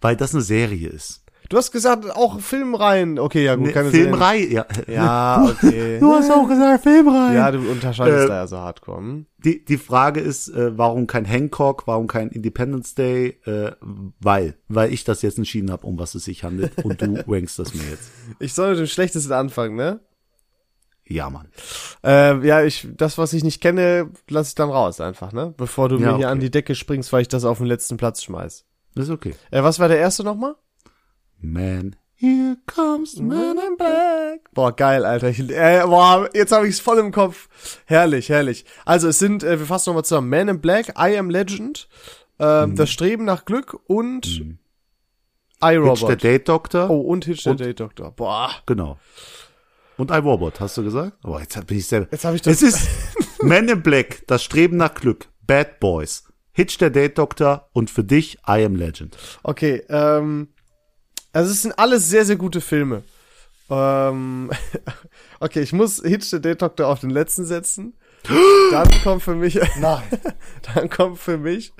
Weil 0.00 0.16
das 0.16 0.34
eine 0.34 0.42
Serie 0.42 0.88
ist. 0.88 1.22
Du 1.50 1.58
hast 1.58 1.72
gesagt, 1.72 2.10
auch 2.16 2.40
Filmreihen. 2.40 3.18
Okay, 3.18 3.44
ja 3.44 3.54
gut, 3.54 3.64
Eine 3.66 3.72
keine 3.74 3.90
Filmreihe, 3.90 4.46
ja. 4.50 4.66
Ja, 4.86 5.44
okay. 5.44 5.98
Du 6.00 6.10
hast 6.14 6.30
auch 6.30 6.48
gesagt 6.48 6.82
Filmreihe. 6.84 7.34
ja, 7.36 7.50
du 7.50 7.58
unterscheidest 7.70 8.24
Äh, 8.24 8.28
da 8.28 8.34
ja 8.36 8.46
so 8.46 8.56
hardcore. 8.58 8.98
Hm? 8.98 9.26
Die, 9.44 9.62
die 9.62 9.76
Frage 9.76 10.20
ist, 10.20 10.48
äh, 10.48 10.78
warum 10.78 11.06
kein 11.06 11.26
Hancock, 11.26 11.86
warum 11.86 12.06
kein 12.06 12.30
Independence 12.30 12.94
Day? 12.94 13.40
Äh, 13.44 13.72
weil, 14.20 14.56
weil 14.68 14.90
ich 14.92 15.04
das 15.04 15.20
jetzt 15.20 15.36
entschieden 15.36 15.70
habe, 15.70 15.86
um 15.86 15.98
was 15.98 16.14
es 16.14 16.24
sich 16.24 16.44
handelt 16.44 16.82
und 16.82 17.02
du 17.02 17.22
rankst 17.28 17.58
das 17.58 17.74
mir 17.74 17.84
jetzt. 17.90 18.10
Ich 18.38 18.54
soll 18.54 18.70
mit 18.70 18.78
dem 18.78 18.86
Schlechtesten 18.86 19.32
anfangen, 19.32 19.76
ne? 19.76 20.00
Ja, 21.06 21.28
Mann. 21.28 21.48
Äh, 22.04 22.46
ja, 22.46 22.62
ich, 22.62 22.86
das, 22.96 23.16
was 23.18 23.32
ich 23.32 23.42
nicht 23.44 23.60
kenne, 23.62 24.10
lasse 24.28 24.48
ich 24.50 24.54
dann 24.54 24.68
raus 24.70 25.00
einfach, 25.00 25.32
ne? 25.32 25.54
Bevor 25.56 25.88
du 25.88 25.96
Ja, 25.96 26.00
mir 26.00 26.16
hier 26.16 26.26
okay. 26.26 26.32
an 26.32 26.40
die 26.40 26.50
Decke 26.50 26.74
springst, 26.74 27.12
weil 27.12 27.22
ich 27.22 27.28
das 27.28 27.44
auf 27.44 27.58
den 27.58 27.66
letzten 27.66 27.96
Platz 27.96 28.22
schmeiß. 28.22 28.66
Das 28.94 29.04
ist 29.06 29.10
okay. 29.10 29.34
Äh, 29.50 29.62
was 29.62 29.78
war 29.78 29.88
der 29.88 29.98
erste 29.98 30.22
nochmal? 30.22 30.54
Man, 31.40 31.96
here 32.14 32.56
comes 32.66 33.12
the 33.12 33.22
man 33.22 33.58
in 33.58 33.76
black. 33.76 34.50
Boah, 34.52 34.72
geil, 34.74 35.04
Alter. 35.04 35.28
Ich, 35.30 35.40
äh, 35.50 35.82
boah, 35.86 36.28
jetzt 36.34 36.52
habe 36.52 36.66
ich 36.68 36.74
es 36.74 36.80
voll 36.80 36.98
im 36.98 37.10
Kopf. 37.10 37.48
Herrlich, 37.86 38.28
herrlich. 38.28 38.64
Also 38.84 39.08
es 39.08 39.18
sind, 39.18 39.42
äh, 39.42 39.58
wir 39.58 39.66
fassen 39.66 39.90
nochmal 39.90 40.04
zusammen. 40.04 40.28
Man 40.28 40.48
in 40.48 40.60
Black, 40.60 40.90
I 40.98 41.16
Am 41.16 41.30
Legend, 41.30 41.88
ähm, 42.38 42.70
Mhm. 42.70 42.76
Das 42.76 42.90
Streben 42.90 43.24
nach 43.24 43.44
Glück 43.44 43.78
und 43.86 44.26
I, 44.26 44.40
Hitch, 44.40 44.50
der 45.60 45.78
Robot. 45.80 46.22
Date 46.24 46.48
Doctor. 46.48 46.90
Oh, 46.90 47.00
und 47.00 47.24
Hitch, 47.24 47.44
der 47.44 47.52
Und- 47.52 47.60
Date 47.60 47.80
Doctor. 47.80 48.10
Boah. 48.12 48.50
Genau. 48.66 48.98
Und 49.96 50.10
iRobot, 50.10 50.60
hast 50.60 50.76
du 50.76 50.82
gesagt? 50.82 51.12
Oh, 51.24 51.38
jetzt 51.38 51.66
bin 51.66 51.78
ich 51.78 51.86
selber. 51.86 52.08
Jetzt 52.10 52.24
habe 52.24 52.36
ich 52.36 52.42
das. 52.42 52.62
Es 52.62 52.74
ist 52.74 52.88
Man 53.42 53.68
in 53.68 53.82
Black, 53.82 54.22
das 54.26 54.42
Streben 54.42 54.76
nach 54.76 54.94
Glück, 54.94 55.28
Bad 55.46 55.78
Boys, 55.78 56.24
Hitch 56.52 56.78
der 56.78 56.90
Date 56.90 57.18
Doctor 57.18 57.68
und 57.72 57.90
für 57.90 58.02
dich 58.02 58.38
I 58.48 58.64
Am 58.64 58.74
Legend. 58.74 59.16
Okay, 59.42 59.82
ähm, 59.88 60.48
also 61.32 61.50
es 61.50 61.62
sind 61.62 61.78
alles 61.78 62.08
sehr, 62.08 62.24
sehr 62.24 62.36
gute 62.36 62.60
Filme. 62.60 63.02
Ähm, 63.70 64.50
okay, 65.40 65.60
ich 65.60 65.72
muss 65.72 66.02
Hitch 66.02 66.26
the 66.26 66.40
Date 66.40 66.62
Doctor 66.62 66.88
auf 66.88 67.00
den 67.00 67.10
letzten 67.10 67.44
setzen. 67.44 67.94
Dann 68.70 68.88
kommt 69.02 69.22
für 69.22 69.34
mich, 69.34 69.60
Nein. 69.78 70.02
dann 70.74 70.88
kommt 70.88 71.18
für 71.18 71.36
mich, 71.36 71.74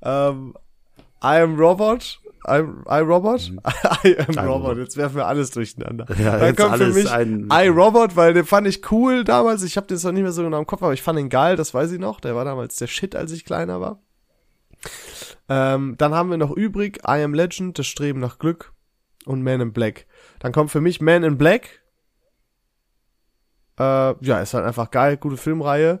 ähm, 0.00 0.54
I 1.22 1.40
am 1.42 1.58
Robot. 1.58 2.20
I'm, 2.48 2.82
I 2.88 3.00
Robot? 3.02 3.52
I 4.04 4.16
am 4.18 4.26
Robot. 4.38 4.46
Robot. 4.48 4.78
Jetzt 4.78 4.96
werfen 4.96 5.16
wir 5.16 5.26
alles 5.26 5.50
durcheinander. 5.50 6.06
Ja, 6.18 6.38
dann 6.38 6.56
kommt 6.56 6.76
für 6.78 6.92
mich 6.92 7.10
ein- 7.10 7.48
I 7.52 7.68
Robot, 7.68 8.16
weil 8.16 8.32
den 8.34 8.44
fand 8.44 8.66
ich 8.66 8.90
cool 8.90 9.24
damals. 9.24 9.62
Ich 9.62 9.76
habe 9.76 9.86
den 9.86 9.98
zwar 9.98 10.12
nicht 10.12 10.22
mehr 10.22 10.32
so 10.32 10.42
genau 10.42 10.58
im 10.58 10.66
Kopf, 10.66 10.82
aber 10.82 10.92
ich 10.94 11.02
fand 11.02 11.18
ihn 11.18 11.28
geil, 11.28 11.56
das 11.56 11.74
weiß 11.74 11.92
ich 11.92 11.98
noch. 12.00 12.20
Der 12.20 12.34
war 12.34 12.44
damals 12.44 12.76
der 12.76 12.86
Shit, 12.86 13.14
als 13.14 13.32
ich 13.32 13.44
kleiner 13.44 13.80
war. 13.80 14.00
Ähm, 15.48 15.94
dann 15.98 16.14
haben 16.14 16.30
wir 16.30 16.36
noch 16.36 16.50
übrig 16.50 16.98
I 17.06 17.22
Am 17.22 17.34
Legend, 17.34 17.78
das 17.78 17.86
Streben 17.86 18.20
nach 18.20 18.38
Glück 18.38 18.72
und 19.24 19.42
Man 19.42 19.60
in 19.60 19.72
Black. 19.72 20.06
Dann 20.40 20.52
kommt 20.52 20.70
für 20.70 20.80
mich 20.80 21.00
Man 21.00 21.24
in 21.24 21.38
Black. 21.38 21.82
Äh, 23.78 24.14
ja, 24.24 24.40
ist 24.40 24.54
halt 24.54 24.64
einfach 24.66 24.90
geil, 24.90 25.16
gute 25.16 25.36
Filmreihe. 25.36 26.00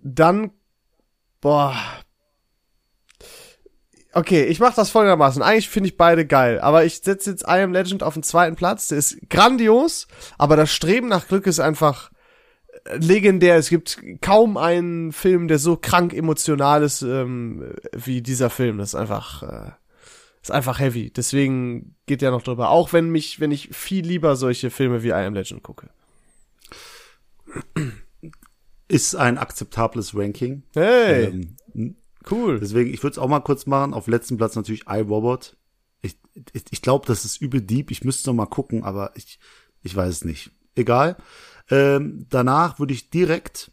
Dann, 0.00 0.50
boah. 1.40 1.74
Okay, 4.16 4.44
ich 4.44 4.60
mach 4.60 4.74
das 4.74 4.90
folgendermaßen. 4.90 5.42
Eigentlich 5.42 5.68
finde 5.68 5.88
ich 5.88 5.96
beide 5.96 6.24
geil, 6.24 6.60
aber 6.60 6.84
ich 6.84 7.00
setze 7.00 7.30
jetzt 7.30 7.42
I 7.42 7.60
Am 7.62 7.72
Legend 7.72 8.04
auf 8.04 8.14
den 8.14 8.22
zweiten 8.22 8.54
Platz. 8.54 8.88
Der 8.88 8.98
ist 8.98 9.28
grandios, 9.28 10.06
aber 10.38 10.56
das 10.56 10.70
Streben 10.72 11.08
nach 11.08 11.26
Glück 11.26 11.48
ist 11.48 11.58
einfach 11.58 12.12
äh, 12.84 12.96
legendär. 12.98 13.56
Es 13.56 13.68
gibt 13.68 14.00
kaum 14.20 14.56
einen 14.56 15.10
Film, 15.12 15.48
der 15.48 15.58
so 15.58 15.76
krank 15.76 16.14
emotional 16.14 16.84
ist 16.84 17.02
ähm, 17.02 17.74
wie 17.92 18.22
dieser 18.22 18.50
Film. 18.50 18.78
Das 18.78 18.90
ist 18.90 18.94
einfach, 18.94 19.42
äh, 19.42 19.70
ist 20.40 20.52
einfach 20.52 20.78
heavy. 20.78 21.10
Deswegen 21.10 21.96
geht 22.06 22.22
der 22.22 22.30
noch 22.30 22.42
drüber. 22.42 22.70
Auch 22.70 22.92
wenn 22.92 23.10
mich, 23.10 23.40
wenn 23.40 23.50
ich 23.50 23.70
viel 23.72 24.06
lieber 24.06 24.36
solche 24.36 24.70
Filme 24.70 25.02
wie 25.02 25.08
I 25.08 25.24
Am 25.26 25.34
Legend 25.34 25.64
gucke. 25.64 25.88
Ist 28.86 29.16
ein 29.16 29.38
akzeptables 29.38 30.14
Ranking. 30.14 30.62
Hey, 30.74 31.24
Ähm, 31.24 31.56
cool. 32.30 32.60
deswegen, 32.60 32.92
ich 32.92 33.02
würde 33.02 33.12
es 33.12 33.18
auch 33.18 33.28
mal 33.28 33.40
kurz 33.40 33.66
machen. 33.66 33.94
Auf 33.94 34.06
letzten 34.06 34.36
Platz 34.36 34.56
natürlich 34.56 34.86
iRobot. 34.86 35.56
Ich, 36.02 36.18
ich, 36.52 36.64
ich 36.70 36.82
glaube, 36.82 37.06
das 37.06 37.24
ist 37.24 37.40
übel 37.40 37.60
deep. 37.60 37.90
Ich 37.90 38.04
müsste 38.04 38.30
noch 38.30 38.34
mal 38.34 38.46
gucken, 38.46 38.84
aber 38.84 39.12
ich, 39.16 39.38
ich 39.82 39.94
weiß 39.94 40.08
es 40.08 40.24
nicht. 40.24 40.50
Egal. 40.74 41.16
Ähm, 41.70 42.26
danach 42.30 42.78
würde 42.78 42.94
ich 42.94 43.10
direkt, 43.10 43.70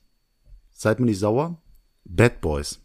seid 0.72 1.00
mir 1.00 1.08
nicht 1.08 1.20
sauer, 1.20 1.62
Bad 2.06 2.42
Boys. 2.42 2.80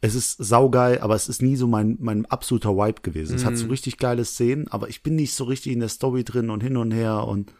Es 0.00 0.14
ist 0.14 0.36
saugeil, 0.36 0.98
aber 1.00 1.14
es 1.14 1.28
ist 1.28 1.40
nie 1.40 1.56
so 1.56 1.66
mein, 1.66 1.96
mein 1.98 2.26
absoluter 2.26 2.76
Vibe 2.76 3.00
gewesen. 3.00 3.36
Es 3.36 3.44
hat 3.46 3.56
so 3.56 3.68
richtig 3.68 3.96
geile 3.96 4.26
Szenen, 4.26 4.68
aber 4.68 4.90
ich 4.90 5.02
bin 5.02 5.16
nicht 5.16 5.34
so 5.34 5.44
richtig 5.44 5.72
in 5.72 5.80
der 5.80 5.88
Story 5.88 6.24
drin 6.24 6.50
und 6.50 6.62
hin 6.62 6.76
und 6.76 6.90
her 6.90 7.26
und 7.26 7.54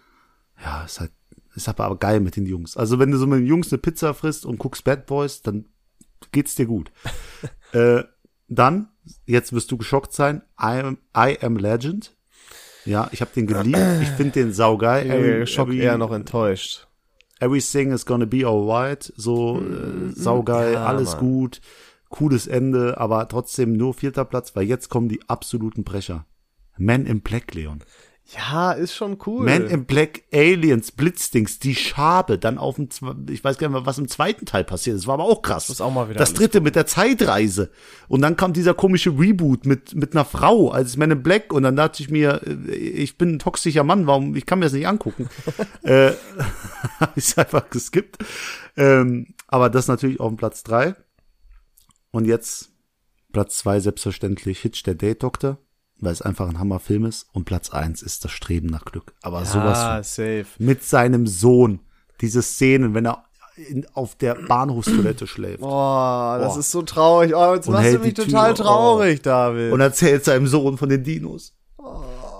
ja, 0.62 0.84
ist 0.84 1.00
halt, 1.00 1.12
ist 1.54 1.68
aber 1.68 1.96
geil 1.96 2.20
mit 2.20 2.36
den 2.36 2.44
Jungs. 2.44 2.76
Also 2.76 2.98
wenn 2.98 3.10
du 3.10 3.16
so 3.16 3.26
mit 3.26 3.40
den 3.40 3.46
Jungs 3.46 3.72
eine 3.72 3.78
Pizza 3.78 4.12
frisst 4.12 4.44
und 4.44 4.58
guckst 4.58 4.84
Bad 4.84 5.06
Boys, 5.06 5.40
dann 5.40 5.64
geht's 6.32 6.54
dir 6.54 6.66
gut. 6.66 6.92
äh, 7.72 8.04
dann, 8.48 8.88
jetzt 9.26 9.52
wirst 9.52 9.70
du 9.70 9.76
geschockt 9.76 10.12
sein, 10.12 10.42
I 10.60 10.80
am, 10.80 10.98
I 11.16 11.38
am 11.40 11.56
Legend. 11.56 12.14
Ja, 12.84 13.08
ich 13.12 13.20
habe 13.22 13.30
den 13.34 13.46
geliebt. 13.46 13.78
Ich 14.02 14.08
finde 14.10 14.32
den 14.32 14.52
saugeil. 14.52 15.10
Äh, 15.10 15.46
Schock 15.46 15.68
every- 15.68 15.80
eher 15.80 15.96
noch 15.98 16.12
enttäuscht. 16.12 16.86
Everything 17.40 17.90
is 17.92 18.04
gonna 18.06 18.26
be 18.26 18.46
alright. 18.46 19.12
So 19.16 19.60
äh, 19.60 20.10
saugeil, 20.12 20.74
Ja, 20.74 20.86
alles 20.86 21.12
Mann. 21.12 21.20
gut, 21.20 21.60
cooles 22.10 22.46
Ende, 22.46 22.98
aber 22.98 23.26
trotzdem 23.28 23.72
nur 23.72 23.94
vierter 23.94 24.24
Platz, 24.24 24.54
weil 24.54 24.64
jetzt 24.64 24.88
kommen 24.88 25.08
die 25.08 25.20
absoluten 25.28 25.82
Brecher. 25.82 26.26
Man 26.76 27.06
in 27.06 27.22
Black, 27.22 27.54
Leon. 27.54 27.82
Ja, 28.32 28.72
ist 28.72 28.94
schon 28.94 29.18
cool. 29.26 29.44
Man 29.44 29.66
in 29.66 29.84
Black, 29.84 30.22
Aliens, 30.32 30.92
Blitzdings, 30.92 31.58
die 31.58 31.74
Schabe, 31.74 32.38
dann 32.38 32.56
auf 32.56 32.76
dem, 32.76 32.88
ich 33.28 33.44
weiß 33.44 33.58
gar 33.58 33.68
nicht 33.68 33.76
mehr, 33.76 33.86
was 33.86 33.98
im 33.98 34.08
zweiten 34.08 34.46
Teil 34.46 34.64
passiert. 34.64 34.96
Das 34.96 35.06
war 35.06 35.14
aber 35.14 35.24
auch 35.24 35.42
krass. 35.42 35.68
muss 35.68 35.82
auch 35.82 35.92
mal 35.92 36.08
wieder 36.08 36.18
Das 36.18 36.32
dritte 36.32 36.62
mit 36.62 36.74
der 36.74 36.86
Zeitreise. 36.86 37.70
Und 38.08 38.22
dann 38.22 38.36
kam 38.36 38.54
dieser 38.54 38.72
komische 38.72 39.10
Reboot 39.10 39.66
mit, 39.66 39.94
mit 39.94 40.14
einer 40.14 40.24
Frau 40.24 40.70
als 40.70 40.96
Man 40.96 41.10
in 41.10 41.22
Black. 41.22 41.52
Und 41.52 41.64
dann 41.64 41.76
dachte 41.76 42.02
ich 42.02 42.08
mir, 42.08 42.40
äh, 42.46 42.72
ich 42.74 43.18
bin 43.18 43.34
ein 43.34 43.38
toxischer 43.38 43.84
Mann, 43.84 44.06
warum, 44.06 44.34
ich 44.34 44.46
kann 44.46 44.58
mir 44.58 44.66
das 44.66 44.72
nicht 44.72 44.88
angucken. 44.88 45.28
äh, 45.82 46.12
hab 47.00 47.16
ich 47.16 47.36
einfach 47.36 47.68
geskippt. 47.68 48.24
Ähm, 48.76 49.34
aber 49.48 49.68
das 49.68 49.86
natürlich 49.86 50.18
auf 50.18 50.28
dem 50.28 50.38
Platz 50.38 50.62
drei. 50.62 50.94
Und 52.10 52.24
jetzt 52.24 52.70
Platz 53.32 53.58
zwei 53.58 53.80
selbstverständlich 53.80 54.60
Hitch, 54.60 54.82
der 54.82 54.94
Date 54.94 55.22
Doktor, 55.22 55.58
weil 56.04 56.12
es 56.12 56.22
einfach 56.22 56.48
ein 56.48 56.58
Hammerfilm 56.58 57.04
ist. 57.06 57.26
Und 57.32 57.44
Platz 57.44 57.70
eins 57.70 58.02
ist 58.02 58.24
das 58.24 58.32
Streben 58.32 58.68
nach 58.68 58.84
Glück. 58.84 59.14
Aber 59.22 59.44
sowas 59.44 59.78
ah, 59.78 59.94
von 59.94 60.02
safe. 60.04 60.46
mit 60.58 60.82
seinem 60.84 61.26
Sohn. 61.26 61.80
Diese 62.20 62.42
Szenen, 62.42 62.94
wenn 62.94 63.06
er 63.06 63.24
in, 63.56 63.86
auf 63.94 64.16
der 64.16 64.34
Bahnhofstoilette 64.34 65.26
schläft. 65.26 65.60
Boah, 65.60 66.38
das 66.40 66.56
ist 66.56 66.70
so 66.70 66.82
traurig. 66.82 67.34
Oh, 67.34 67.54
jetzt 67.54 67.66
Und 67.66 67.74
machst 67.74 67.94
du 67.94 67.98
mich 67.98 68.14
die 68.14 68.22
Tür- 68.22 68.26
total 68.26 68.50
oh. 68.52 68.54
traurig, 68.54 69.22
David. 69.22 69.72
Und 69.72 69.80
erzählt 69.80 70.24
seinem 70.24 70.46
Sohn 70.46 70.76
von 70.76 70.88
den 70.88 71.04
Dinos. 71.04 71.54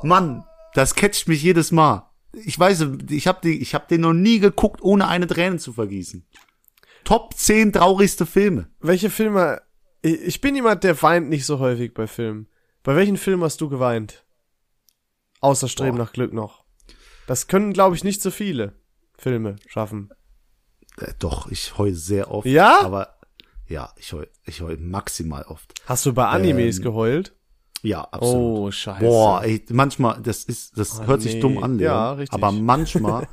Mann, 0.03 0.45
das 0.75 0.95
catcht 0.95 1.29
mich 1.29 1.43
jedes 1.43 1.73
Mal. 1.73 2.11
Ich 2.33 2.59
weiß, 2.59 2.87
ich 3.11 3.27
habe 3.27 3.49
ich 3.49 3.75
hab 3.75 3.89
den 3.89 4.01
noch 4.01 4.13
nie 4.13 4.41
geguckt, 4.41 4.83
ohne 4.83 5.07
eine 5.09 5.27
Träne 5.27 5.59
zu 5.59 5.73
vergießen. 5.73 6.27
Top 7.05 7.35
10 7.35 7.73
traurigste 7.73 8.27
Filme. 8.27 8.69
Welche 8.81 9.11
Filme? 9.11 9.63
Ich 10.03 10.41
bin 10.41 10.55
jemand, 10.55 10.85
der 10.85 11.01
weint 11.01 11.29
nicht 11.29 11.47
so 11.47 11.59
häufig 11.59 11.95
bei 11.95 12.07
Filmen. 12.07 12.49
Bei 12.85 12.95
welchen 12.95 13.17
Filmen 13.17 13.43
hast 13.43 13.61
du 13.61 13.69
geweint? 13.69 14.25
Außer 15.41 15.69
Streben 15.69 15.97
Boah. 15.97 16.05
nach 16.05 16.13
Glück 16.13 16.33
noch. 16.33 16.65
Das 17.27 17.49
können, 17.49 17.73
glaube 17.73 17.97
ich, 17.97 18.05
nicht 18.05 18.23
so 18.23 18.31
viele 18.31 18.75
Filme 19.19 19.57
schaffen. 19.67 20.11
Äh, 20.99 21.13
doch, 21.19 21.51
ich 21.51 21.77
heul 21.79 21.95
sehr 21.95 22.31
oft. 22.31 22.47
Ja? 22.47 22.83
Aber 22.83 23.19
ja, 23.67 23.93
ich 23.97 24.13
heul, 24.13 24.31
ich 24.45 24.61
heul 24.61 24.77
maximal 24.77 25.43
oft. 25.45 25.75
Hast 25.87 26.05
du 26.07 26.13
bei 26.13 26.27
Animes 26.27 26.77
Ähm, 26.79 26.83
geheult? 26.85 27.35
Ja, 27.83 28.03
absolut. 28.03 28.59
Oh, 28.59 28.71
scheiße. 28.71 29.01
Boah, 29.01 29.43
ey, 29.43 29.65
manchmal, 29.71 30.21
das 30.23 30.45
ist, 30.45 30.79
das 30.79 31.01
Oh, 31.01 31.07
hört 31.07 31.23
sich 31.23 31.35
nee. 31.35 31.41
dumm 31.41 31.59
an, 31.63 31.79
Leon, 31.79 31.93
Ja, 31.93 32.13
richtig. 32.13 32.33
aber 32.35 32.53
manchmal 32.53 33.27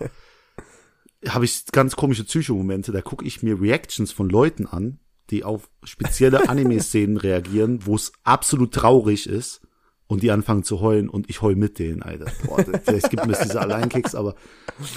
habe 1.28 1.46
ich 1.46 1.66
ganz 1.68 1.96
komische 1.96 2.24
Psychomomente, 2.24 2.92
da 2.92 3.02
gucke 3.02 3.26
ich 3.26 3.44
mir 3.44 3.60
Reactions 3.62 4.12
von 4.12 4.30
Leuten 4.30 4.66
an, 4.66 5.00
die 5.32 5.44
auf 5.44 5.70
spezielle 5.84 6.50
Anime-Szenen 6.50 7.17
reagieren, 7.17 7.86
wo 7.86 7.96
es 7.96 8.12
absolut 8.24 8.74
traurig 8.74 9.28
ist 9.28 9.62
und 10.08 10.24
die 10.24 10.32
anfangen 10.32 10.63
zu 10.63 10.82
heulen 10.82 11.10
und 11.10 11.30
ich 11.30 11.41
heul 11.41 11.56
mit 11.56 11.80
denen, 11.80 12.04
Alter. 12.04 12.32
Boah, 12.46 12.63
vielleicht 12.84 13.10
gibt 13.10 13.26
mir 13.26 13.38
diese 13.41 13.62
Alleinkicks, 13.62 14.13
aber 14.13 14.36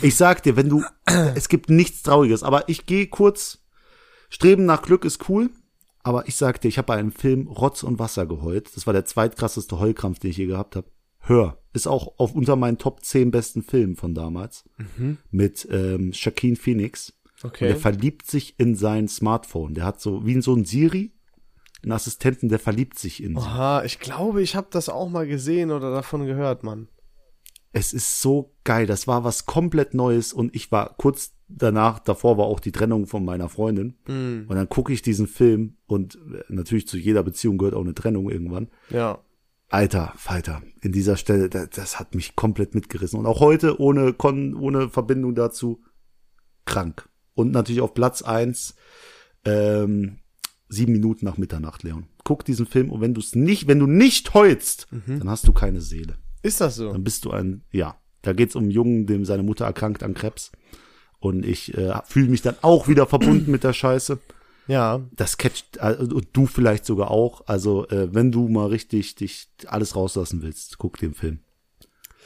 ich 0.02 0.16
sag 0.16 0.42
dir, 0.42 0.56
wenn 0.56 0.68
du, 0.68 0.82
es 1.34 1.48
gibt 1.48 1.70
nichts 1.70 2.02
Trauriges, 2.02 2.42
aber 2.42 2.68
ich 2.68 2.84
gehe 2.86 3.06
kurz, 3.06 3.60
Streben 4.28 4.66
nach 4.66 4.82
Glück 4.82 5.04
ist 5.04 5.28
cool, 5.28 5.50
aber 6.02 6.26
ich 6.26 6.34
sag 6.34 6.60
dir, 6.60 6.68
ich 6.68 6.78
habe 6.78 6.86
bei 6.86 6.96
einem 6.96 7.12
Film 7.12 7.46
Rotz 7.46 7.84
und 7.84 8.00
Wasser 8.00 8.26
geheult. 8.26 8.76
Das 8.76 8.86
war 8.86 8.92
der 8.92 9.04
zweitkrasseste 9.04 9.78
Heulkrampf, 9.78 10.18
den 10.18 10.30
ich 10.32 10.36
je 10.36 10.46
gehabt 10.46 10.74
habe. 10.76 10.88
Hör, 11.20 11.58
ist 11.72 11.86
auch 11.86 12.18
auf 12.18 12.34
unter 12.34 12.56
meinen 12.56 12.78
Top 12.78 13.04
10 13.04 13.30
besten 13.30 13.62
Filmen 13.62 13.96
von 13.96 14.14
damals. 14.14 14.68
Mit 15.30 15.66
ähm, 15.70 16.12
Shaquin 16.12 16.56
Phoenix. 16.56 17.14
Und 17.44 17.50
Okay. 17.50 17.68
der 17.68 17.76
verliebt 17.76 18.26
sich 18.26 18.58
in 18.58 18.74
sein 18.74 19.06
Smartphone. 19.06 19.74
Der 19.74 19.84
hat 19.84 20.00
so, 20.00 20.26
wie 20.26 20.32
in 20.32 20.42
so 20.42 20.54
ein 20.54 20.64
Siri, 20.64 21.12
einen 21.82 21.92
Assistenten, 21.92 22.48
der 22.48 22.58
verliebt 22.58 22.98
sich 22.98 23.22
in 23.22 23.36
sie. 23.36 23.42
Aha, 23.42 23.84
ich 23.84 24.00
glaube, 24.00 24.42
ich 24.42 24.56
habe 24.56 24.68
das 24.70 24.88
auch 24.88 25.08
mal 25.10 25.26
gesehen 25.26 25.70
oder 25.70 25.92
davon 25.92 26.24
gehört, 26.26 26.62
Mann. 26.64 26.88
Es 27.72 27.92
ist 27.92 28.22
so 28.22 28.54
geil. 28.64 28.86
Das 28.86 29.06
war 29.06 29.24
was 29.24 29.44
komplett 29.46 29.92
Neues 29.94 30.32
und 30.32 30.54
ich 30.56 30.72
war 30.72 30.94
kurz 30.96 31.34
danach, 31.48 31.98
davor 31.98 32.38
war 32.38 32.46
auch 32.46 32.60
die 32.60 32.72
Trennung 32.72 33.06
von 33.06 33.24
meiner 33.24 33.50
Freundin. 33.50 33.98
Mhm. 34.08 34.46
Und 34.48 34.56
dann 34.56 34.68
gucke 34.68 34.92
ich 34.92 35.02
diesen 35.02 35.26
Film 35.26 35.76
und 35.86 36.14
äh, 36.14 36.42
natürlich 36.48 36.88
zu 36.88 36.96
jeder 36.96 37.22
Beziehung 37.22 37.58
gehört 37.58 37.74
auch 37.74 37.82
eine 37.82 37.94
Trennung 37.94 38.30
irgendwann. 38.30 38.70
Ja. 38.88 39.18
Alter, 39.68 40.12
Falter, 40.16 40.62
in 40.82 40.92
dieser 40.92 41.16
Stelle, 41.16 41.48
das, 41.50 41.70
das 41.70 41.98
hat 42.00 42.14
mich 42.14 42.36
komplett 42.36 42.74
mitgerissen. 42.74 43.18
Und 43.18 43.26
auch 43.26 43.40
heute, 43.40 43.80
ohne, 43.80 44.12
Kon 44.14 44.54
ohne 44.54 44.88
Verbindung 44.88 45.34
dazu, 45.34 45.82
krank. 46.64 47.08
Und 47.34 47.50
natürlich 47.52 47.80
auf 47.80 47.94
Platz 47.94 48.22
eins 48.22 48.74
ähm, 49.44 50.18
sieben 50.68 50.92
Minuten 50.92 51.24
nach 51.24 51.36
Mitternacht, 51.36 51.82
Leon. 51.82 52.06
Guck 52.24 52.44
diesen 52.44 52.66
Film 52.66 52.90
und 52.90 53.00
wenn 53.00 53.14
du 53.14 53.20
es 53.20 53.34
nicht, 53.34 53.68
wenn 53.68 53.78
du 53.78 53.86
nicht 53.86 54.34
heulst, 54.34 54.86
Mhm. 54.90 55.18
dann 55.20 55.30
hast 55.30 55.46
du 55.46 55.52
keine 55.52 55.80
Seele. 55.80 56.16
Ist 56.42 56.60
das 56.60 56.76
so? 56.76 56.92
Dann 56.92 57.04
bist 57.04 57.24
du 57.24 57.30
ein, 57.30 57.62
ja. 57.70 57.96
Da 58.22 58.32
geht's 58.32 58.56
um 58.56 58.62
einen 58.64 58.70
Jungen, 58.70 59.06
dem 59.06 59.24
seine 59.26 59.42
Mutter 59.42 59.66
erkrankt 59.66 60.02
an 60.02 60.14
Krebs. 60.14 60.50
Und 61.18 61.44
ich 61.44 61.76
äh, 61.76 61.92
fühle 62.04 62.28
mich 62.28 62.42
dann 62.42 62.56
auch 62.62 62.88
wieder 62.88 63.06
verbunden 63.06 63.50
mit 63.50 63.64
der 63.64 63.72
Scheiße. 63.74 64.18
Ja. 64.66 65.02
Das 65.12 65.36
catcht, 65.36 65.76
äh, 65.78 65.94
und 65.98 66.28
du 66.32 66.46
vielleicht 66.46 66.86
sogar 66.86 67.10
auch. 67.10 67.46
Also, 67.46 67.86
äh, 67.88 68.14
wenn 68.14 68.32
du 68.32 68.48
mal 68.48 68.68
richtig 68.68 69.14
dich 69.16 69.48
alles 69.66 69.94
rauslassen 69.96 70.40
willst, 70.42 70.78
guck 70.78 70.96
den 70.98 71.12
Film. 71.14 71.40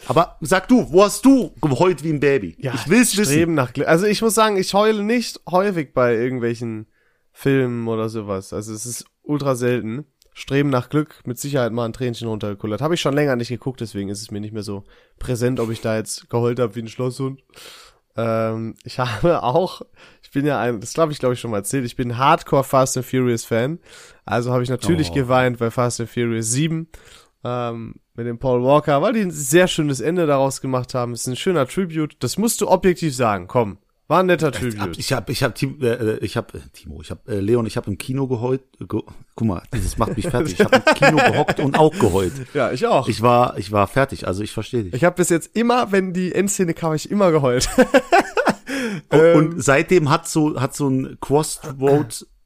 Aber 0.06 0.36
sag 0.40 0.68
du, 0.68 0.90
wo 0.92 1.02
hast 1.04 1.24
du 1.24 1.52
geheult 1.60 2.04
wie 2.04 2.10
ein 2.12 2.20
Baby? 2.20 2.56
Ja, 2.58 2.72
ich 2.74 2.88
will's 2.88 3.16
wissen. 3.16 3.32
Streben 3.32 3.54
nach 3.54 3.72
Glück. 3.72 3.88
Also 3.88 4.06
ich 4.06 4.22
muss 4.22 4.34
sagen, 4.34 4.56
ich 4.56 4.72
heule 4.74 5.02
nicht 5.02 5.40
häufig 5.50 5.92
bei 5.92 6.14
irgendwelchen 6.14 6.86
Filmen 7.32 7.86
oder 7.88 8.08
sowas. 8.08 8.52
Also 8.52 8.72
es 8.72 8.86
ist 8.86 9.04
ultra 9.22 9.54
selten. 9.54 10.06
Streben 10.32 10.70
nach 10.70 10.88
Glück, 10.88 11.16
mit 11.24 11.36
Sicherheit 11.38 11.72
mal 11.72 11.84
ein 11.84 11.92
Tränchen 11.92 12.28
runtergekullert. 12.28 12.80
Habe 12.80 12.94
ich 12.94 13.00
schon 13.00 13.12
länger 13.14 13.34
nicht 13.34 13.48
geguckt, 13.48 13.80
deswegen 13.80 14.08
ist 14.08 14.22
es 14.22 14.30
mir 14.30 14.40
nicht 14.40 14.52
mehr 14.52 14.62
so 14.62 14.84
präsent, 15.18 15.58
ob 15.58 15.68
ich 15.70 15.80
da 15.80 15.96
jetzt 15.96 16.30
geheult 16.30 16.60
habe 16.60 16.76
wie 16.76 16.82
ein 16.82 16.86
Schlosshund. 16.88 17.42
Ähm, 18.16 18.76
ich 18.84 18.98
habe 19.00 19.42
auch, 19.42 19.82
ich 20.22 20.30
bin 20.30 20.46
ja 20.46 20.60
ein, 20.60 20.80
das 20.80 20.94
glaube 20.94 21.12
ich, 21.12 21.18
glaube 21.18 21.34
ich 21.34 21.40
schon 21.40 21.50
mal 21.50 21.56
erzählt, 21.58 21.84
ich 21.84 21.96
bin 21.96 22.18
Hardcore 22.18 22.62
Fast 22.62 22.96
and 22.96 23.04
Furious 23.04 23.44
Fan. 23.44 23.80
Also 24.24 24.52
habe 24.52 24.62
ich 24.62 24.68
natürlich 24.70 25.10
Oh. 25.10 25.14
geweint 25.14 25.58
bei 25.58 25.72
Fast 25.72 26.00
and 26.00 26.08
Furious 26.08 26.52
7 26.52 26.88
ähm, 27.42 27.96
mit 28.18 28.26
dem 28.26 28.38
Paul 28.38 28.62
Walker, 28.64 29.00
weil 29.00 29.12
die 29.14 29.20
ein 29.20 29.30
sehr 29.30 29.68
schönes 29.68 30.00
Ende 30.00 30.26
daraus 30.26 30.60
gemacht 30.60 30.92
haben. 30.92 31.12
Ist 31.14 31.26
ein 31.28 31.36
schöner 31.36 31.66
Tribute. 31.68 32.16
Das 32.18 32.36
musst 32.36 32.60
du 32.60 32.68
objektiv 32.68 33.14
sagen. 33.14 33.46
Komm, 33.46 33.78
war 34.08 34.20
ein 34.20 34.26
netter 34.26 34.50
Tribute. 34.50 34.98
Ich 34.98 35.12
habe, 35.12 35.30
ich 35.30 35.42
habe, 35.44 35.54
Tim- 35.54 35.78
äh, 35.80 36.16
ich 36.16 36.36
habe, 36.36 36.58
äh, 36.58 36.60
Timo, 36.72 37.00
ich 37.00 37.10
habe, 37.12 37.20
äh, 37.32 37.38
Leon, 37.38 37.64
ich 37.64 37.76
habe 37.76 37.88
im 37.90 37.96
Kino 37.96 38.26
geheult. 38.26 38.62
Ge 38.80 39.02
Guck 39.36 39.46
mal, 39.46 39.62
das 39.70 39.96
macht 39.98 40.16
mich 40.16 40.26
fertig. 40.28 40.54
Ich 40.58 40.64
habe 40.64 40.76
im 40.84 40.94
Kino 40.94 41.16
gehockt 41.32 41.60
und 41.60 41.78
auch 41.78 41.92
geheult. 41.96 42.32
ja, 42.54 42.72
ich 42.72 42.86
auch. 42.86 43.08
Ich, 43.08 43.16
Ich 43.18 43.22
war, 43.22 43.56
ich 43.56 43.70
war 43.70 43.86
fertig. 43.86 44.26
Also 44.26 44.42
ich 44.42 44.50
verstehe 44.52 44.82
dich. 44.84 44.94
ich 44.94 45.04
habe 45.04 45.14
bis 45.14 45.28
jetzt 45.28 45.56
immer, 45.56 45.92
wenn 45.92 46.12
die 46.12 46.34
Endszene 46.34 46.74
kam, 46.74 46.94
ich 46.94 47.10
immer 47.10 47.30
geheult. 47.30 47.68
Und, 49.10 49.18
Ähm. 49.20 49.36
und 49.36 49.62
seitdem 49.62 50.08
hat 50.10 50.28
so, 50.28 50.60
hat 50.60 50.74
so 50.74 50.88
ein 50.88 51.16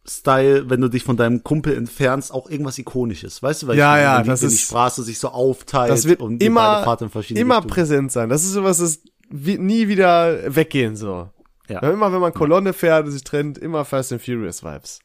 Crossroad-Style, 0.04 0.70
wenn 0.70 0.80
du 0.80 0.88
dich 0.88 1.04
von 1.04 1.16
deinem 1.16 1.42
Kumpel 1.42 1.76
entfernst, 1.76 2.32
auch 2.32 2.48
irgendwas 2.50 2.78
Ikonisches. 2.78 3.42
Weißt 3.42 3.62
du, 3.62 3.66
weil 3.68 3.78
Ja, 3.78 3.96
ich, 3.96 4.02
ja, 4.02 4.22
das 4.22 4.42
wenn 4.42 4.48
die 4.48 4.54
ist- 4.54 4.62
Straße 4.62 5.02
sich 5.02 5.18
so 5.18 5.28
aufteilt 5.28 5.90
Das 5.90 6.06
wird 6.06 6.20
und 6.20 6.42
immer, 6.42 6.82
immer 7.30 7.56
Richtungen. 7.56 7.66
präsent 7.68 8.12
sein. 8.12 8.28
Das 8.28 8.42
ist 8.42 8.52
sowas, 8.52 8.78
das 8.78 9.00
nie 9.30 9.88
wieder 9.88 10.54
weggehen 10.54 10.96
so. 10.96 11.30
Ja. 11.68 11.78
Immer 11.80 12.12
wenn 12.12 12.20
man 12.20 12.34
Kolonne 12.34 12.72
fährt 12.72 13.06
und 13.06 13.12
sich 13.12 13.24
trennt, 13.24 13.56
immer 13.58 13.84
Fast 13.84 14.12
and 14.12 14.20
Furious 14.22 14.62
Vibes. 14.64 15.00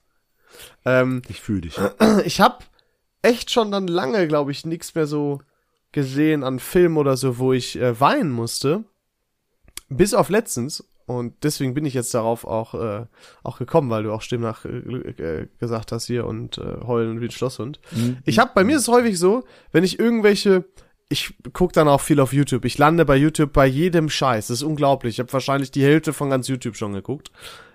Ähm, 0.86 1.22
Ich 1.30 1.40
fühle 1.42 1.62
dich. 1.62 1.78
ich 2.26 2.42
habe 2.42 2.58
echt 3.22 3.52
schon 3.52 3.72
dann 3.72 3.88
lange, 3.88 4.28
glaube 4.28 4.52
ich, 4.52 4.66
nichts 4.66 4.94
mehr 4.96 5.08
so 5.08 5.40
gesehen 5.92 6.44
an 6.44 6.60
Film 6.60 6.98
oder 6.98 7.16
so, 7.16 7.38
wo 7.38 7.54
ich 7.54 7.80
äh, 7.80 8.00
weinen 8.00 8.32
musste. 8.32 8.84
Bis 9.90 10.14
auf 10.14 10.30
letztens. 10.30 10.84
Und 11.08 11.34
deswegen 11.44 11.74
bin 11.74 11.86
ich 11.86 11.94
jetzt 11.94 12.14
darauf 12.14 12.46
auch, 12.46 12.74
äh, 12.76 13.06
auch 13.42 13.58
gekommen, 13.58 13.90
weil 13.90 14.04
du 14.04 14.12
auch 14.12 14.22
Stimmnach 14.22 14.66
äh, 14.66 14.70
äh, 14.70 15.48
gesagt 15.58 15.94
hast 15.94 16.06
hier 16.06 16.28
und 16.28 16.58
äh, 16.58 16.86
heulen 16.86 17.22
wie 17.22 17.26
ein 17.26 17.32
Schlosshund. 17.32 17.80
Ich 18.26 18.40
habe 18.40 18.52
bei 18.54 18.66
mir 18.66 18.76
ist 18.76 18.84
es 18.84 18.88
häufig 18.90 19.18
so, 19.18 19.46
wenn 19.72 19.86
ich 19.86 20.00
irgendwelche 20.00 20.66
ich 21.10 21.34
guck 21.54 21.72
dann 21.72 21.88
auch 21.88 22.02
viel 22.02 22.20
auf 22.20 22.34
YouTube. 22.34 22.66
Ich 22.66 22.78
lande 22.78 23.06
bei 23.06 23.16
YouTube 23.16 23.54
bei 23.54 23.66
jedem 23.66 24.10
Scheiß. 24.10 24.48
Das 24.48 24.58
ist 24.58 24.64
unglaublich. 24.64 25.16
Ich 25.16 25.20
habe 25.20 25.32
wahrscheinlich 25.32 25.72
die 25.72 25.84
Hälfte 25.84 26.12
von 26.12 26.30
ganz 26.30 26.50
YouTube 26.50 26.76
schon 26.76 26.92
geguckt. 26.92 27.32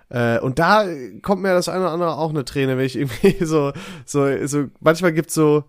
Äh, 0.09 0.39
und 0.39 0.59
da 0.59 0.85
kommt 1.23 1.41
mir 1.41 1.53
das 1.53 1.67
eine 1.67 1.81
oder 1.81 1.91
andere 1.91 2.17
auch 2.17 2.29
eine 2.29 2.45
Träne, 2.45 2.77
wenn 2.77 2.85
ich 2.85 2.95
irgendwie 2.95 3.37
so, 3.45 3.73
so, 4.05 4.45
so, 4.45 4.65
manchmal 4.79 5.13
gibt's 5.13 5.33
so, 5.33 5.63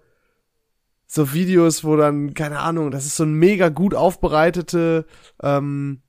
so 1.06 1.32
Videos, 1.32 1.84
wo 1.84 1.96
dann, 1.96 2.34
keine 2.34 2.60
Ahnung, 2.60 2.90
das 2.90 3.06
ist 3.06 3.16
so 3.16 3.24
ein 3.24 3.32
mega 3.32 3.70
gut 3.70 3.94
aufbereitete, 3.94 5.06
ähm, 5.42 6.02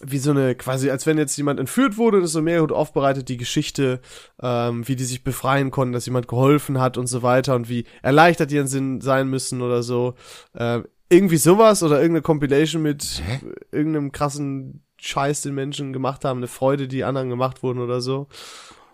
wie 0.00 0.18
so 0.18 0.30
eine, 0.30 0.54
quasi, 0.54 0.90
als 0.90 1.06
wenn 1.06 1.18
jetzt 1.18 1.36
jemand 1.36 1.60
entführt 1.60 1.96
wurde, 1.96 2.20
das 2.20 2.30
ist 2.30 2.32
so 2.32 2.42
gut 2.42 2.72
aufbereitet, 2.72 3.28
die 3.28 3.36
Geschichte, 3.36 4.00
ähm, 4.40 4.86
wie 4.88 4.96
die 4.96 5.04
sich 5.04 5.22
befreien 5.22 5.70
konnten, 5.70 5.92
dass 5.92 6.06
jemand 6.06 6.28
geholfen 6.28 6.80
hat 6.80 6.98
und 6.98 7.06
so 7.06 7.22
weiter 7.22 7.54
und 7.54 7.68
wie 7.68 7.84
erleichtert 8.02 8.50
die 8.50 8.66
sind, 8.66 9.02
sein 9.02 9.28
müssen 9.28 9.62
oder 9.62 9.82
so. 9.82 10.14
Ähm, 10.56 10.86
irgendwie 11.08 11.36
sowas 11.36 11.82
oder 11.82 11.96
irgendeine 11.96 12.22
Compilation 12.22 12.82
mit 12.82 13.22
Hä? 13.24 13.40
irgendeinem 13.70 14.12
krassen 14.12 14.82
Scheiß, 14.96 15.42
den 15.42 15.54
Menschen 15.54 15.92
gemacht 15.92 16.24
haben, 16.24 16.38
eine 16.38 16.46
Freude, 16.46 16.88
die 16.88 17.04
anderen 17.04 17.28
gemacht 17.28 17.62
wurden 17.62 17.80
oder 17.80 18.00
so. 18.00 18.28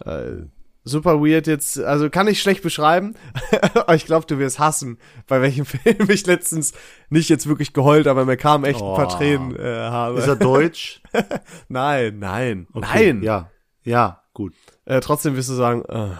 Äh, 0.04 0.46
super 0.84 1.20
weird 1.20 1.46
jetzt, 1.46 1.78
also 1.78 2.08
kann 2.10 2.28
ich 2.28 2.40
schlecht 2.40 2.62
beschreiben, 2.62 3.14
aber 3.74 3.94
ich 3.94 4.06
glaube, 4.06 4.26
du 4.26 4.38
wirst 4.38 4.58
hassen, 4.58 4.98
bei 5.26 5.40
welchem 5.42 5.64
Film 5.66 6.08
ich 6.10 6.26
letztens 6.26 6.72
nicht 7.10 7.28
jetzt 7.28 7.46
wirklich 7.46 7.72
geheult, 7.72 8.06
aber 8.06 8.24
mir 8.24 8.36
kamen 8.36 8.64
echt 8.64 8.80
ein 8.80 8.94
paar 8.94 9.12
Oh. 9.12 9.16
Tränen 9.16 9.56
äh, 9.56 9.62
habe. 9.90 10.18
Ist 10.18 10.28
er 10.28 10.36
deutsch? 10.36 11.02
Nein, 11.68 12.18
nein, 12.18 12.66
Okay, 12.72 13.12
nein. 13.12 13.22
Ja, 13.22 13.50
ja, 13.82 14.22
gut. 14.32 14.54
Äh, 14.84 15.00
trotzdem 15.00 15.36
wirst 15.36 15.48
du 15.50 15.54
sagen, 15.54 15.82
äh. 15.88 16.10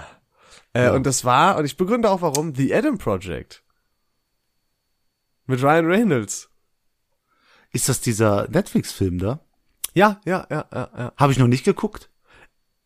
Äh, 0.75 0.85
Ja. 0.85 0.93
und 0.95 1.07
das 1.07 1.25
war, 1.25 1.57
und 1.57 1.65
ich 1.65 1.77
begründe 1.79 2.11
auch 2.11 2.21
warum, 2.21 2.55
The 2.55 2.75
Adam 2.75 2.99
Project. 2.99 3.63
Mit 5.47 5.63
Ryan 5.63 5.87
Reynolds. 5.87 6.51
Ist 7.73 7.89
das 7.89 8.01
dieser 8.03 8.49
Netflix-Film 8.49 9.19
da? 9.19 9.41
Ja, 9.95 10.21
ja, 10.27 10.47
ja, 10.51 10.67
ja, 10.73 10.91
ja. 10.97 11.13
Habe 11.17 11.33
ich 11.33 11.39
noch 11.39 11.47
nicht 11.49 11.65
geguckt. 11.65 12.11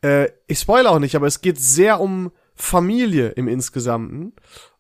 Äh, 0.02 0.28
ich 0.46 0.58
spoilere 0.58 0.92
auch 0.92 0.98
nicht, 0.98 1.14
aber 1.16 1.26
es 1.26 1.40
geht 1.40 1.58
sehr 1.60 2.00
um 2.00 2.32
Familie 2.54 3.28
im 3.30 3.48
Insgesamten. 3.48 4.34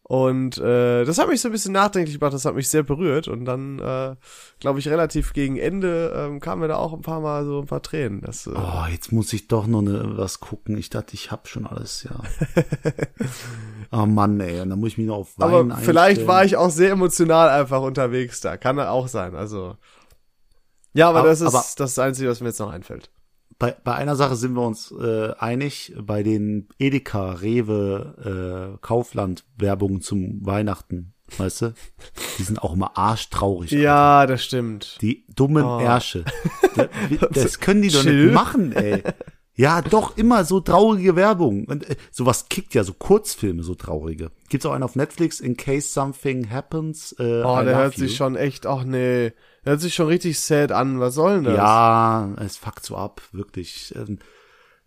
Und 0.04 0.58
äh, 0.58 1.04
das 1.04 1.16
hat 1.16 1.28
mich 1.28 1.40
so 1.40 1.48
ein 1.48 1.52
bisschen 1.52 1.72
nachdenklich 1.72 2.18
gemacht, 2.18 2.34
das 2.34 2.44
hat 2.44 2.54
mich 2.54 2.68
sehr 2.68 2.82
berührt. 2.82 3.28
Und 3.28 3.46
dann, 3.46 3.78
äh, 3.78 4.16
glaube 4.60 4.78
ich, 4.78 4.88
relativ 4.88 5.32
gegen 5.32 5.56
Ende 5.56 6.12
ähm, 6.14 6.38
kamen 6.40 6.60
mir 6.60 6.68
da 6.68 6.76
auch 6.76 6.92
ein 6.92 7.00
paar 7.00 7.20
Mal 7.20 7.46
so 7.46 7.60
ein 7.60 7.66
paar 7.66 7.80
Tränen. 7.82 8.20
Das, 8.20 8.46
äh, 8.46 8.50
Oh, 8.54 8.84
jetzt 8.90 9.10
muss 9.12 9.32
ich 9.32 9.48
doch 9.48 9.66
noch 9.66 9.80
ne, 9.80 10.02
was 10.16 10.40
gucken. 10.40 10.76
Ich 10.76 10.90
dachte, 10.90 11.14
ich 11.14 11.30
hab 11.30 11.48
schon 11.48 11.66
alles, 11.66 12.02
ja. 12.02 12.20
oh 13.92 14.04
Mann, 14.06 14.38
ey, 14.40 14.60
und 14.60 14.70
dann 14.70 14.80
muss 14.80 14.88
ich 14.90 14.98
mich 14.98 15.06
noch 15.06 15.16
auf 15.18 15.38
Wein 15.38 15.70
aber 15.70 15.80
vielleicht 15.82 16.08
einstellen. 16.08 16.28
war 16.28 16.44
ich 16.44 16.56
auch 16.56 16.70
sehr 16.70 16.90
emotional 16.90 17.48
einfach 17.48 17.80
unterwegs 17.80 18.40
da. 18.40 18.56
Kann 18.58 18.78
auch 18.80 19.08
sein. 19.08 19.34
Also. 19.34 19.76
Ja, 20.94 21.08
aber, 21.08 21.20
Aber- 21.20 21.28
das 21.28 21.40
ist 21.40 21.46
aber- 21.46 21.58
das, 21.58 21.68
ist 21.70 21.80
das 21.80 21.98
Einzige, 21.98 22.28
was 22.28 22.40
mir 22.40 22.48
jetzt 22.48 22.58
noch 22.60 22.70
einfällt. 22.72 23.10
Bei, 23.62 23.76
bei 23.84 23.94
einer 23.94 24.16
Sache 24.16 24.34
sind 24.34 24.54
wir 24.54 24.62
uns 24.66 24.90
äh, 24.90 25.30
einig, 25.38 25.94
bei 26.02 26.24
den 26.24 26.66
Edeka, 26.80 27.30
Rewe, 27.34 28.74
äh, 28.74 28.78
Kaufland 28.84 29.44
Werbungen 29.56 30.00
zum 30.02 30.44
Weihnachten, 30.44 31.14
weißt 31.38 31.62
du? 31.62 31.74
Die 32.38 32.42
sind 32.42 32.60
auch 32.60 32.72
immer 32.74 32.98
arschtraurig. 32.98 33.70
Alter. 33.72 33.82
Ja, 33.84 34.26
das 34.26 34.42
stimmt. 34.44 34.98
Die 35.00 35.24
dummen 35.34 35.64
Oh. 35.64 35.78
Ärsche. 35.80 36.24
Das, 36.74 36.88
das 37.32 37.60
können 37.60 37.82
die 37.82 37.90
doch 37.90 38.02
Chill. 38.02 38.24
nicht 38.26 38.34
machen, 38.34 38.72
ey. 38.72 39.02
Ja, 39.54 39.80
doch, 39.82 40.16
immer 40.16 40.44
so 40.44 40.58
traurige 40.60 41.14
Werbung. 41.14 41.66
Und 41.66 41.88
äh, 41.88 41.94
sowas 42.10 42.48
kickt 42.48 42.74
ja, 42.74 42.82
so 42.82 42.94
Kurzfilme, 42.94 43.62
so 43.62 43.74
traurige. 43.76 44.30
Gibt's 44.48 44.66
auch 44.66 44.72
einen 44.72 44.82
auf 44.82 44.96
Netflix, 44.96 45.38
In 45.40 45.56
Case 45.56 45.88
Something 45.88 46.50
Happens. 46.50 47.12
Äh, 47.18 47.42
Oh, 47.44 47.60
I 47.60 47.64
der 47.64 47.76
hört 47.76 47.94
You. 47.96 48.06
sich 48.06 48.16
schon 48.16 48.34
echt, 48.34 48.66
ach 48.66 48.82
nee, 48.84 49.32
hört 49.64 49.80
sich 49.80 49.94
schon 49.94 50.06
richtig 50.08 50.38
sad 50.40 50.72
an. 50.72 51.00
Was 51.00 51.14
soll 51.14 51.36
denn 51.36 51.44
das? 51.44 51.56
Ja, 51.56 52.34
es 52.38 52.56
fuckt 52.56 52.84
so 52.84 52.96
ab, 52.96 53.22
wirklich. 53.32 53.94
Ähm, 53.96 54.18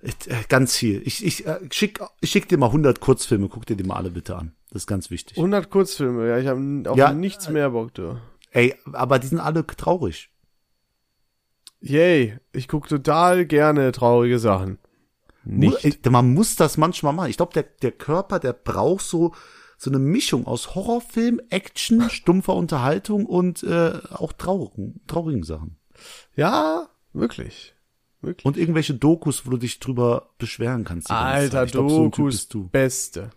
äh, 0.01 0.11
ganz 0.49 0.75
viel. 0.75 1.01
Ich, 1.05 1.25
ich, 1.25 1.45
äh, 1.47 1.59
schick, 1.71 1.99
ich 2.21 2.29
schick 2.29 2.47
dir 2.47 2.57
mal 2.57 2.67
100 2.67 2.99
Kurzfilme, 2.99 3.49
guck 3.49 3.65
dir 3.65 3.75
die 3.75 3.83
mal 3.83 3.95
alle 3.95 4.11
bitte 4.11 4.35
an. 4.35 4.53
Das 4.71 4.83
ist 4.83 4.87
ganz 4.87 5.09
wichtig. 5.09 5.37
100 5.37 5.69
Kurzfilme, 5.69 6.27
ja, 6.27 6.37
ich 6.37 6.47
habe 6.47 6.83
auf 6.89 6.97
Ja, 6.97 7.13
nichts 7.13 7.49
mehr 7.49 7.69
Bock, 7.71 7.93
du. 7.93 8.19
Ey, 8.51 8.75
aber 8.93 9.19
die 9.19 9.27
sind 9.27 9.39
alle 9.39 9.65
traurig. 9.65 10.29
Yay, 11.81 12.39
ich 12.51 12.67
guck 12.67 12.87
total 12.87 13.45
gerne 13.45 13.91
traurige 13.91 14.39
Sachen. 14.39 14.79
Ey, 15.83 15.97
Man 16.09 16.33
muss 16.33 16.55
das 16.55 16.77
manchmal 16.77 17.13
machen. 17.13 17.29
Ich 17.29 17.37
glaube, 17.37 17.53
der, 17.53 17.63
der 17.63 17.91
Körper, 17.91 18.39
der 18.39 18.53
braucht 18.53 19.05
so, 19.05 19.33
so 19.77 19.89
eine 19.89 19.99
Mischung 19.99 20.47
aus 20.47 20.75
Horrorfilm, 20.75 21.41
Action, 21.49 22.09
stumpfer 22.09 22.55
Unterhaltung 22.55 23.25
und 23.25 23.63
äh, 23.63 23.99
auch 24.11 24.33
traurigen, 24.33 25.01
traurigen 25.07 25.43
Sachen. 25.43 25.77
Ja, 26.35 26.89
wirklich. 27.13 27.73
Wirklich. 28.21 28.45
Und 28.45 28.57
irgendwelche 28.57 28.95
Dokus, 28.95 29.45
wo 29.45 29.51
du 29.51 29.57
dich 29.57 29.79
drüber 29.79 30.29
beschweren 30.39 30.83
kannst. 30.83 31.11
Alter, 31.11 31.67
so 31.67 32.09
Dokus, 32.09 32.47
du. 32.47 32.67
beste. 32.69 33.29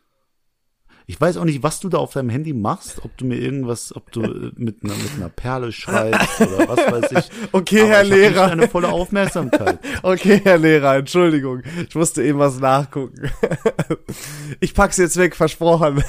Ich 1.11 1.19
weiß 1.19 1.39
auch 1.39 1.45
nicht, 1.45 1.63
was 1.63 1.81
du 1.81 1.89
da 1.89 1.97
auf 1.97 2.13
deinem 2.13 2.29
Handy 2.29 2.53
machst, 2.53 3.03
ob 3.03 3.17
du 3.17 3.25
mir 3.25 3.37
irgendwas, 3.39 3.97
ob 3.97 4.13
du 4.13 4.21
äh, 4.23 4.53
mit 4.57 4.85
einer, 4.85 4.93
mit 4.93 5.15
einer 5.17 5.31
Perle 5.31 5.73
schreibst 5.73 6.39
oder 6.43 6.69
was 6.69 6.79
weiß 6.93 7.13
ich. 7.13 7.31
Okay, 7.53 7.81
Aber 7.81 7.89
Herr 7.89 8.03
ich 8.05 8.11
hab 8.11 8.19
nicht 8.19 8.31
Lehrer. 8.35 8.49
Deine 8.49 8.69
volle 8.69 8.89
Aufmerksamkeit. 8.91 9.79
Okay, 10.03 10.43
Herr 10.45 10.59
Lehrer, 10.59 10.97
Entschuldigung. 10.97 11.63
Ich 11.89 11.95
musste 11.95 12.23
eben 12.23 12.39
was 12.39 12.61
nachgucken. 12.61 13.31
ich 14.61 14.75
pack's 14.75 14.99
jetzt 14.99 15.17
weg, 15.17 15.35
versprochen. 15.35 16.05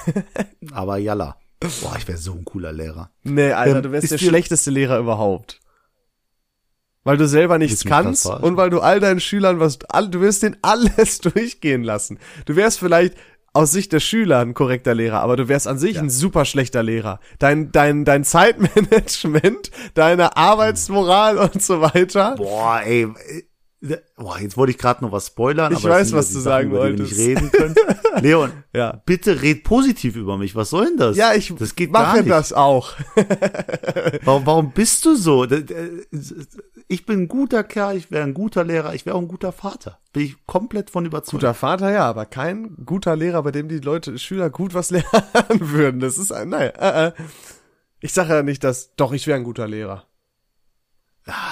Aber 0.74 0.98
jalla. 0.98 1.38
Boah, 1.62 1.96
ich 1.98 2.06
wäre 2.06 2.18
so 2.18 2.34
ein 2.34 2.44
cooler 2.44 2.74
Lehrer. 2.74 3.10
nee, 3.24 3.54
Alter, 3.54 3.78
Ähm, 3.78 3.84
du 3.84 3.92
wärst 3.94 4.12
der 4.12 4.18
schlechteste 4.18 4.70
Lehrer 4.70 5.00
überhaupt. 5.00 5.62
Weil 7.06 7.16
du 7.16 7.26
selber 7.26 7.58
nichts 7.58 7.86
kannst 7.86 8.26
und 8.26 8.58
weil 8.58 8.70
du 8.70 8.82
all 8.82 9.00
deinen 9.00 9.22
Schülern 9.22 9.62
was, 9.62 9.80
all, 9.88 10.10
du 10.10 10.20
wirst 10.20 10.44
denen 10.44 10.58
alles 10.62 11.20
durchgehen 11.20 11.84
lassen. 11.84 12.20
Du 12.46 12.58
wärst 12.58 12.80
vielleicht 12.80 13.16
aus 13.54 13.72
Sicht 13.72 13.92
der 13.92 14.00
Schüler 14.00 14.40
ein 14.40 14.54
korrekter 14.54 14.96
Lehrer, 14.96 15.22
aber 15.22 15.36
du 15.36 15.48
wärst 15.48 15.68
an 15.68 15.78
sich 15.78 16.00
ein 16.00 16.10
super 16.10 16.46
schlechter 16.46 16.84
Lehrer. 16.84 17.20
Dein, 17.40 17.72
dein, 17.72 18.06
dein 18.06 18.24
Zeitmanagement, 18.24 19.72
deine 19.94 20.38
Arbeitsmoral 20.38 21.38
und 21.38 21.62
so 21.62 21.82
weiter. 21.82 22.36
Boah, 22.36 22.82
ey. 22.84 23.08
Äh, 23.82 23.98
Boah, 24.16 24.40
jetzt 24.40 24.58
wollte 24.58 24.72
ich 24.72 24.78
gerade 24.78 25.04
noch 25.04 25.12
was 25.12 25.28
spoilern. 25.28 25.72
Ich 25.74 25.84
weiß, 25.84 26.12
was 26.14 26.28
du 26.34 26.40
Sachen, 26.40 26.44
sagen 26.44 26.72
wolltest. 26.72 27.18
nicht 27.18 27.28
reden 27.28 27.52
können. 27.52 27.76
Leon, 28.22 28.52
Ja. 28.74 29.02
bitte 29.06 29.42
red 29.42 29.64
positiv 29.64 30.16
über 30.16 30.38
mich. 30.38 30.56
Was 30.56 30.72
soll 30.72 30.88
denn 30.88 30.98
das? 30.98 31.16
Ja, 31.16 31.34
ich 31.34 31.54
das 31.58 31.76
geht 31.76 31.94
gar 31.94 32.04
mache 32.08 32.18
nicht. 32.20 32.30
das 32.30 32.52
auch. 32.54 32.94
Warum, 34.24 34.46
warum 34.46 34.72
bist 34.72 35.06
du 35.06 35.16
so? 35.16 35.46
Ich 36.88 37.06
bin 37.06 37.22
ein 37.22 37.28
guter 37.28 37.64
Kerl, 37.64 37.98
ich 37.98 38.10
wäre 38.12 38.24
ein 38.24 38.34
guter 38.34 38.64
Lehrer, 38.64 38.94
ich 38.96 39.06
wäre 39.06 39.16
auch 39.16 39.22
ein 39.22 39.28
guter 39.28 39.52
Vater. 39.52 40.00
Bin 40.12 40.24
ich 40.24 40.36
komplett 40.48 40.90
von 40.90 41.06
überzeugt. 41.06 41.32
Guter 41.42 41.54
Vater, 41.54 41.92
ja, 41.92 42.06
aber 42.06 42.26
kein 42.26 42.76
guter 42.86 43.16
Lehrer, 43.16 43.44
bei 43.44 43.52
dem 43.52 43.70
die 43.70 43.78
Leute, 43.80 44.18
Schüler 44.18 44.50
gut 44.50 44.74
was 44.74 44.90
lernen 44.92 45.06
würden. 45.60 46.00
Das 46.00 46.18
ist 46.18 46.32
ein, 46.32 46.50
nein, 46.50 46.72
äh, 46.76 47.08
äh. 47.08 47.12
Ich 48.02 48.14
sage 48.14 48.34
ja 48.34 48.44
nicht, 48.44 48.64
dass, 48.64 48.96
doch, 48.96 49.12
ich 49.14 49.28
wäre 49.28 49.38
ein 49.38 49.44
guter 49.44 49.68
Lehrer. 49.68 50.06
Ah, 51.28 51.52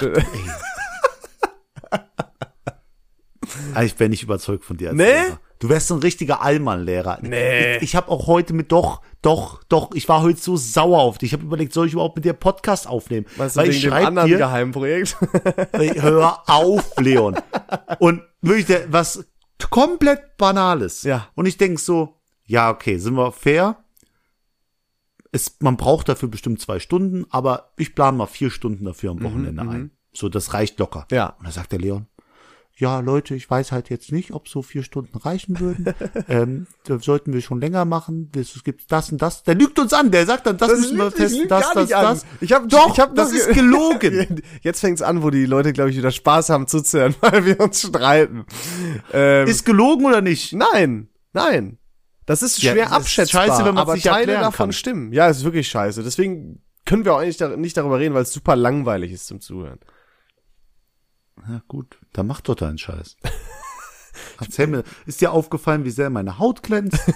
Ich 3.84 4.00
wäre 4.00 4.10
nicht 4.10 4.24
überzeugt 4.24 4.66
von 4.66 4.78
dir 4.78 4.90
als 4.90 4.98
Nee? 4.98 5.04
Lehrer. 5.04 5.40
Du 5.60 5.70
wärst 5.70 5.88
so 5.88 5.96
ein 5.96 6.02
richtiger 6.02 6.42
Allmann-Lehrer. 6.42 7.20
Nee. 7.22 7.78
Ich, 7.78 7.84
ich 7.84 7.96
habe 7.96 8.10
auch 8.10 8.28
heute 8.28 8.54
mit, 8.54 8.72
doch, 8.72 9.02
doch, 9.24 9.64
doch, 9.64 9.96
ich 9.96 10.08
war 10.08 10.22
heute 10.22 10.40
so 10.40 10.56
sauer 10.56 11.00
auf 11.00 11.18
dich. 11.18 11.30
Ich 11.30 11.34
habe 11.34 11.44
überlegt, 11.46 11.74
soll 11.74 11.88
ich 11.88 11.94
überhaupt 11.94 12.16
mit 12.16 12.26
dir 12.26 12.34
Podcast 12.34 12.88
aufnehmen? 12.88 13.26
Du, 13.36 13.56
Weil 13.56 13.70
ich 13.70 13.82
dem 13.82 13.94
anderen 13.94 14.30
dir, 14.30 14.38
Geheimprojekt? 14.38 15.18
Hör 15.74 16.44
auf, 16.48 16.94
Leon. 17.00 17.38
Und 18.00 18.22
wirklich, 18.42 18.68
der, 18.68 18.92
was 18.94 19.26
komplett 19.72 20.38
Banales. 20.38 21.02
Ja. 21.04 21.28
Und 21.34 21.48
ich 21.48 21.58
denk 21.58 21.80
so, 21.80 22.20
ja, 22.46 22.70
okay, 22.70 22.98
sind 23.00 23.16
wir 23.16 23.32
fair? 23.32 23.78
Es, 25.32 25.58
man 25.60 25.76
braucht 25.76 26.08
dafür 26.08 26.30
bestimmt 26.30 26.62
zwei 26.62 26.80
Stunden, 26.80 27.26
aber 27.32 27.72
ich 27.78 27.96
plane 27.96 28.18
mal 28.18 28.28
vier 28.28 28.52
Stunden 28.52 28.86
dafür 28.86 29.12
am 29.12 29.24
Wochenende 29.24 29.62
ein. 29.64 29.92
So, 30.18 30.30
das 30.30 30.54
reicht 30.54 30.80
locker. 30.80 31.06
Ja. 31.12 31.36
Und 31.38 31.48
da 31.48 31.52
sagt 31.52 31.72
der 31.72 31.80
Leon, 31.80 32.08
ja, 32.80 33.00
Leute, 33.00 33.34
ich 33.34 33.50
weiß 33.50 33.72
halt 33.72 33.90
jetzt 33.90 34.12
nicht, 34.12 34.32
ob 34.34 34.48
so 34.48 34.62
vier 34.62 34.84
Stunden 34.84 35.18
reichen 35.18 35.60
würden. 35.60 35.94
ähm, 36.28 36.68
das 36.86 37.04
sollten 37.04 37.34
wir 37.34 37.42
schon 37.42 37.60
länger 37.60 37.86
machen. 37.86 38.32
Es 38.36 38.64
gibt 38.64 38.92
das 38.92 39.12
und 39.12 39.20
das. 39.20 39.44
Der 39.44 39.56
lügt 39.56 39.80
uns 39.80 39.94
an. 39.94 40.12
Der 40.12 40.26
sagt 40.28 40.46
dann, 40.46 40.58
das, 40.58 40.72
müssen 40.72 40.98
wir 40.98 41.12
testen, 41.12 41.48
das, 41.48 41.64
gar 41.64 41.74
das, 41.74 41.84
nicht 41.84 41.96
an. 41.96 42.04
das. 42.06 42.26
Ich 42.40 42.54
hab, 42.54 42.70
Doch, 42.70 42.94
ich 42.94 43.00
hab 43.00 43.16
das 43.16 43.32
ist 43.32 43.50
gelogen. 43.54 44.44
Jetzt 44.62 44.80
fängt's 44.82 45.02
an, 45.02 45.24
wo 45.24 45.32
die 45.32 45.46
Leute, 45.48 45.74
glaube 45.74 45.90
ich, 45.90 45.98
wieder 45.98 46.12
Spaß 46.12 46.50
haben 46.50 46.68
zuzuhören, 46.68 47.16
weil 47.22 47.46
wir 47.46 47.60
uns 47.60 47.82
streiten. 47.82 48.46
Ähm, 49.12 49.48
Ist 49.48 49.66
gelogen 49.66 50.06
oder 50.06 50.22
nicht? 50.22 50.54
nein, 50.54 51.10
nein. 51.34 51.80
Das 52.28 52.44
ist 52.44 52.62
Ja, 52.62 52.74
schwer 52.74 52.84
das 52.86 52.92
ist 52.92 52.98
abschätzbar, 52.98 53.48
scheiße, 53.48 53.60
wenn 53.66 53.74
man's 53.74 53.80
aber 53.80 53.94
nicht 53.96 54.06
Teile 54.06 54.34
davon 54.34 54.52
kann. 54.68 54.74
stimmen. 54.74 55.14
Ja, 55.14 55.30
es 55.30 55.38
ist 55.38 55.44
wirklich 55.46 55.68
scheiße. 55.68 56.04
Deswegen 56.04 56.62
können 56.86 57.06
wir 57.06 57.14
auch 57.16 57.20
eigentlich 57.20 57.40
nicht 57.58 57.78
darüber 57.78 57.98
reden, 58.00 58.14
weil 58.14 58.24
es 58.24 58.34
super 58.34 58.56
langweilig 58.56 59.12
ist 59.14 59.28
zum 59.28 59.40
Zuhören. 59.42 59.80
Ja, 61.48 61.62
gut, 61.68 61.98
dann 62.14 62.28
mach 62.28 62.42
doch 62.42 62.56
deinen 62.56 62.78
Scheiß. 62.78 63.18
Erzähl 64.40 64.68
mir, 64.68 64.84
ist 65.06 65.22
dir 65.22 65.32
aufgefallen, 65.32 65.86
wie 65.86 65.92
sehr 65.92 66.10
meine 66.10 66.40
Haut 66.40 66.64
glänzt? 66.64 67.00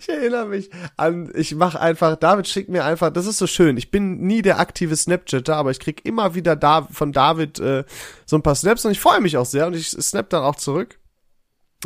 Ich 0.00 0.08
erinnere 0.08 0.46
mich 0.46 0.70
an, 0.96 1.30
ich 1.34 1.54
mache 1.54 1.80
einfach, 1.80 2.16
David 2.16 2.48
schickt 2.48 2.68
mir 2.68 2.84
einfach, 2.84 3.10
das 3.10 3.26
ist 3.26 3.38
so 3.38 3.46
schön, 3.46 3.76
ich 3.76 3.90
bin 3.90 4.20
nie 4.20 4.42
der 4.42 4.58
aktive 4.58 4.96
Snapchatter, 4.96 5.56
aber 5.56 5.70
ich 5.70 5.80
krieg 5.80 6.04
immer 6.04 6.34
wieder 6.34 6.56
da 6.56 6.88
von 6.90 7.12
David 7.12 7.60
äh, 7.60 7.84
so 8.26 8.36
ein 8.36 8.42
paar 8.42 8.54
Snaps 8.54 8.84
und 8.84 8.92
ich 8.92 9.00
freue 9.00 9.20
mich 9.20 9.36
auch 9.36 9.46
sehr 9.46 9.66
und 9.66 9.74
ich 9.74 9.90
snap 9.90 10.28
dann 10.30 10.42
auch 10.42 10.56
zurück. 10.56 10.98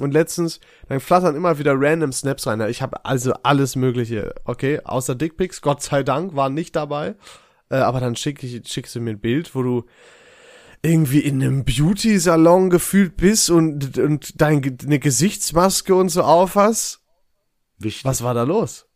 Und 0.00 0.12
letztens, 0.12 0.60
dann 0.88 1.00
flattern 1.00 1.36
immer 1.36 1.58
wieder 1.58 1.74
random 1.74 2.12
Snaps 2.12 2.46
rein. 2.46 2.60
Ich 2.68 2.82
habe 2.82 3.04
also 3.04 3.32
alles 3.42 3.76
mögliche, 3.76 4.34
okay, 4.44 4.80
außer 4.84 5.14
Dickpics, 5.14 5.62
Gott 5.62 5.82
sei 5.82 6.02
Dank, 6.02 6.34
waren 6.34 6.54
nicht 6.54 6.76
dabei. 6.76 7.14
Äh, 7.70 7.76
aber 7.76 8.00
dann 8.00 8.14
schick 8.14 8.42
ich, 8.42 8.66
schickst 8.68 8.94
du 8.94 9.00
mir 9.00 9.10
ein 9.10 9.20
Bild, 9.20 9.54
wo 9.54 9.62
du 9.62 9.84
irgendwie 10.82 11.20
in 11.20 11.42
einem 11.42 11.64
Beauty-Salon 11.64 12.70
gefühlt 12.70 13.16
bist 13.16 13.50
und, 13.50 13.98
und 13.98 14.40
deine 14.40 14.60
Gesichtsmaske 14.98 15.94
und 15.94 16.08
so 16.10 16.22
aufhast. 16.22 17.00
Wichtig. 17.78 18.04
Was 18.04 18.22
war 18.22 18.34
da 18.34 18.44
los? 18.44 18.86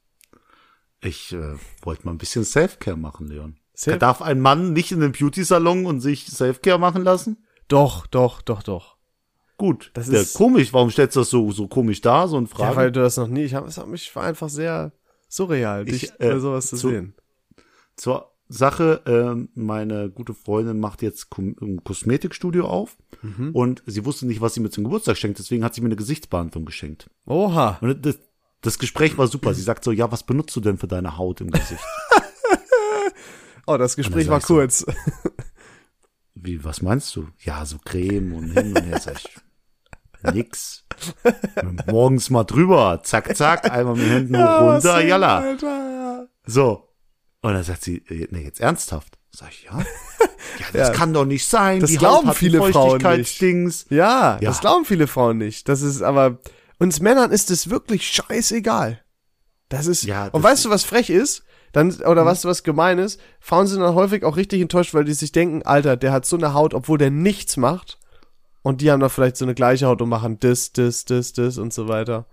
Ich 1.02 1.32
äh, 1.32 1.54
wollte 1.82 2.04
mal 2.06 2.12
ein 2.12 2.18
bisschen 2.18 2.44
Selfcare 2.44 2.96
machen, 2.96 3.26
Leon. 3.28 3.56
Self- 3.74 3.98
Darf 3.98 4.20
ein 4.22 4.40
Mann 4.40 4.72
nicht 4.72 4.92
in 4.92 5.00
den 5.00 5.12
Beauty-Salon 5.12 5.86
und 5.86 6.00
sich 6.00 6.26
Selfcare 6.26 6.78
machen 6.78 7.02
lassen? 7.02 7.44
Doch, 7.68 8.06
doch, 8.06 8.42
doch, 8.42 8.62
doch. 8.62 8.96
Gut. 9.56 9.90
Das 9.94 10.08
ist- 10.08 10.34
komisch. 10.34 10.72
Warum 10.72 10.90
stellst 10.90 11.16
du 11.16 11.20
das 11.20 11.30
so, 11.30 11.50
so 11.52 11.68
komisch 11.68 12.00
dar, 12.00 12.28
so 12.28 12.36
ein 12.38 12.44
Ja, 12.44 12.54
Frage? 12.54 12.76
weil 12.76 12.92
du 12.92 13.00
das 13.00 13.16
noch 13.16 13.28
nie, 13.28 13.42
ich 13.44 13.54
hab, 13.54 13.66
es 13.66 13.78
hat 13.78 13.88
mich 13.88 14.14
war 14.14 14.24
einfach 14.24 14.48
sehr 14.48 14.92
surreal, 15.28 15.84
dich 15.84 16.04
Ich, 16.04 16.10
äh, 16.20 16.30
bei 16.32 16.38
sowas 16.38 16.66
zu 16.68 16.76
zu- 16.76 16.88
sehen. 16.90 17.14
Zur 17.96 18.29
Sache, 18.52 19.00
ähm, 19.06 19.48
meine 19.54 20.10
gute 20.10 20.34
Freundin 20.34 20.80
macht 20.80 21.02
jetzt 21.02 21.30
Kom 21.30 21.54
ein 21.60 21.84
Kosmetikstudio 21.84 22.66
auf 22.66 22.96
Mhm. 23.22 23.50
und 23.52 23.82
sie 23.86 24.04
wusste 24.04 24.26
nicht, 24.26 24.40
was 24.40 24.54
sie 24.54 24.60
mir 24.60 24.70
zum 24.70 24.84
Geburtstag 24.84 25.16
schenkt, 25.16 25.38
deswegen 25.38 25.62
hat 25.64 25.74
sie 25.74 25.80
mir 25.82 25.86
eine 25.86 25.96
Gesichtsbehandlung 25.96 26.64
geschenkt. 26.64 27.08
Oha. 27.26 27.78
Und 27.80 28.04
das, 28.04 28.18
das 28.60 28.78
Gespräch 28.78 29.16
war 29.18 29.28
super. 29.28 29.54
Sie 29.54 29.62
sagt 29.62 29.84
so, 29.84 29.92
ja, 29.92 30.10
was 30.10 30.24
benutzt 30.24 30.56
du 30.56 30.60
denn 30.60 30.78
für 30.78 30.88
deine 30.88 31.16
Haut 31.16 31.40
im 31.40 31.50
Gesicht? 31.50 31.82
Oh, 33.66 33.76
das 33.76 33.94
Gespräch 33.94 34.26
war 34.28 34.38
ich 34.38 34.46
so, 34.46 34.54
kurz. 34.54 34.84
Wie, 36.34 36.64
was 36.64 36.82
meinst 36.82 37.14
du? 37.14 37.28
Ja, 37.38 37.64
so 37.64 37.76
Creme 37.84 38.32
und 38.34 38.50
hin 38.52 38.76
und 38.76 38.82
her. 38.82 38.98
Sag 38.98 39.16
ich, 39.16 40.34
nix. 40.34 40.84
Morgens 41.86 42.30
mal 42.30 42.42
drüber, 42.44 43.00
zack, 43.04 43.36
zack, 43.36 43.70
einmal 43.70 43.94
mit 43.94 44.04
den 44.06 44.10
Händen 44.10 44.36
hoch, 44.42 44.60
runter, 44.62 45.04
jalla. 45.04 45.38
Alter, 45.38 45.66
ja. 45.68 46.26
So. 46.46 46.88
Und 47.42 47.54
dann 47.54 47.62
sagt 47.62 47.82
sie, 47.84 47.98
äh, 48.08 48.28
nee, 48.30 48.42
jetzt 48.44 48.60
ernsthaft. 48.60 49.18
Sag 49.30 49.50
ich, 49.52 49.64
ja. 49.64 49.78
Ja, 50.58 50.66
das 50.72 50.88
Ja. 50.88 50.94
kann 50.94 51.12
doch 51.14 51.24
nicht 51.24 51.46
sein. 51.46 51.80
Das 51.80 51.90
Die 51.90 51.96
glauben 51.96 52.28
Haut 52.28 52.36
viele 52.36 52.60
Frauen 52.72 53.00
nicht. 53.16 53.40
Ja, 53.90 54.32
Ja. 54.34 54.38
das 54.40 54.60
glauben 54.60 54.84
viele 54.84 55.06
Frauen 55.06 55.38
nicht. 55.38 55.68
Das 55.68 55.80
ist 55.80 56.02
aber, 56.02 56.38
uns 56.78 57.00
Männern 57.00 57.30
ist 57.30 57.50
es 57.50 57.70
wirklich 57.70 58.06
scheißegal. 58.08 59.00
Das 59.68 59.86
ist, 59.86 60.02
Ja, 60.02 60.24
und 60.26 60.42
das 60.42 60.50
weißt 60.50 60.64
du, 60.64 60.70
was 60.70 60.84
frech 60.84 61.08
ist? 61.08 61.44
Dann, 61.72 61.92
oder 62.02 62.26
weißt 62.26 62.44
du, 62.44 62.48
was 62.48 62.64
gemein 62.64 62.98
ist? 62.98 63.20
Frauen 63.38 63.68
sind 63.68 63.80
dann 63.80 63.94
häufig 63.94 64.24
auch 64.24 64.36
richtig 64.36 64.60
enttäuscht, 64.60 64.92
weil 64.92 65.04
die 65.04 65.12
sich 65.14 65.30
denken, 65.30 65.62
Alter, 65.62 65.96
der 65.96 66.10
hat 66.12 66.26
so 66.26 66.36
eine 66.36 66.52
Haut, 66.52 66.74
obwohl 66.74 66.98
der 66.98 67.10
nichts 67.10 67.56
macht. 67.56 67.98
Und 68.62 68.80
die 68.80 68.90
haben 68.90 69.00
dann 69.00 69.08
vielleicht 69.08 69.36
so 69.36 69.44
eine 69.44 69.54
gleiche 69.54 69.86
Haut 69.86 70.02
und 70.02 70.08
machen 70.08 70.38
das, 70.40 70.72
das, 70.72 71.04
das, 71.04 71.32
das 71.32 71.56
und 71.58 71.72
so 71.72 71.86
weiter. 71.88 72.26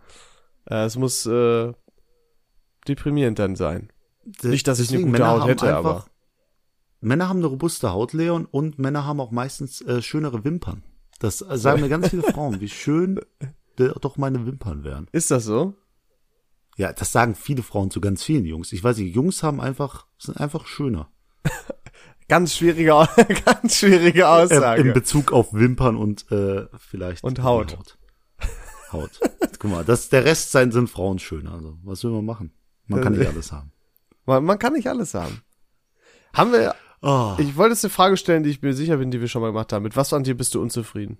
Äh, 0.69 0.85
es 0.85 0.95
muss, 0.97 1.25
äh, 1.27 1.71
deprimierend 2.87 3.37
dann 3.39 3.55
sein. 3.55 3.89
Nicht, 4.43 4.67
dass 4.67 4.79
ich 4.79 4.89
eine 4.89 4.99
gute 4.99 5.11
Männer 5.11 5.29
Haut 5.41 5.47
hätte, 5.47 5.67
einfach- 5.77 5.79
aber. 6.03 6.05
Männer 6.99 7.29
haben 7.29 7.37
eine 7.37 7.45
robuste 7.47 7.91
Haut, 7.91 8.13
Leon, 8.13 8.45
und 8.45 8.79
Männer 8.79 9.05
haben 9.05 9.19
auch 9.19 9.31
meistens 9.31 9.81
äh, 9.81 10.01
schönere 10.01 10.43
Wimpern. 10.43 10.83
Das 11.19 11.37
sagen 11.39 11.81
mir 11.81 11.89
ganz 11.89 12.09
viele 12.09 12.23
Frauen, 12.33 12.59
wie 12.59 12.69
schön 12.69 13.19
doch 13.75 14.17
meine 14.17 14.45
Wimpern 14.47 14.83
wären. 14.83 15.07
Ist 15.11 15.29
das 15.29 15.45
so? 15.45 15.75
Ja, 16.77 16.93
das 16.93 17.11
sagen 17.11 17.35
viele 17.35 17.61
Frauen 17.63 17.91
zu 17.91 18.01
ganz 18.01 18.23
vielen 18.23 18.45
Jungs. 18.45 18.71
Ich 18.73 18.83
weiß 18.83 18.97
nicht, 18.97 19.13
Jungs 19.15 19.43
haben 19.43 19.61
einfach, 19.61 20.07
sind 20.17 20.39
einfach 20.39 20.65
schöner. 20.67 21.09
Ganz 22.27 22.55
schwierige, 22.55 23.07
ganz 23.45 23.77
schwierige 23.77 24.21
Äh, 24.21 24.23
Aussage. 24.25 24.81
in 24.81 24.91
Bezug 24.93 25.31
auf 25.31 25.53
Wimpern 25.53 25.95
und 25.95 26.29
äh, 26.29 26.65
vielleicht 26.77 27.23
Und 27.23 27.41
Haut. 27.41 27.77
Haut. 27.77 27.97
Haut. 28.91 29.19
Guck 29.59 29.71
mal, 29.71 29.85
das, 29.85 30.09
der 30.09 30.25
Rest 30.25 30.51
sein 30.51 30.71
sind 30.73 30.89
Frauen 30.89 31.19
schöner. 31.19 31.53
Also, 31.53 31.77
was 31.83 32.03
will 32.03 32.11
man 32.11 32.25
machen? 32.25 32.51
Man 32.87 33.01
kann 33.01 33.13
nicht 33.13 33.25
alles 33.27 33.51
haben. 33.53 33.71
Man, 34.27 34.43
man 34.43 34.59
kann 34.59 34.73
nicht 34.73 34.87
alles 34.87 35.13
haben. 35.13 35.41
Haben 36.33 36.51
wir, 36.51 36.75
Oh, 37.01 37.35
ich 37.37 37.55
wollte 37.55 37.73
jetzt 37.73 37.85
eine 37.85 37.91
Frage 37.91 38.17
stellen, 38.17 38.43
die 38.43 38.49
ich 38.49 38.61
mir 38.61 38.73
sicher 38.73 38.97
bin, 38.97 39.11
die 39.11 39.21
wir 39.21 39.27
schon 39.27 39.41
mal 39.41 39.49
gemacht 39.49 39.71
haben. 39.71 39.83
Mit 39.83 39.95
was 39.95 40.13
an 40.13 40.23
dir 40.23 40.35
bist 40.35 40.53
du 40.55 40.61
unzufrieden? 40.61 41.17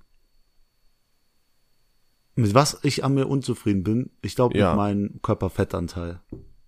mit 2.36 2.54
was 2.54 2.78
ich 2.84 3.04
an 3.04 3.16
mir 3.16 3.26
unzufrieden 3.28 3.82
bin, 3.84 4.12
ich 4.22 4.36
glaube 4.36 4.56
Ja. 4.58 4.70
mit 4.70 4.78
meinem 4.78 5.22
Körperfettanteil. 5.24 6.22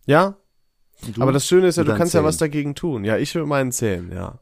Ja? 0.08 0.36
Aber 1.20 1.32
das 1.32 1.46
Schöne 1.48 1.68
ist 1.68 1.76
ja, 1.78 1.84
du 1.84 1.96
kannst 1.96 2.16
ja 2.16 2.24
was 2.24 2.38
dagegen 2.38 2.74
tun. 2.74 3.04
Ja, 3.06 3.18
ich 3.18 3.34
mit 3.36 3.46
meinen 3.46 3.72
Zähnen, 3.72 4.12
ja. 4.12 4.40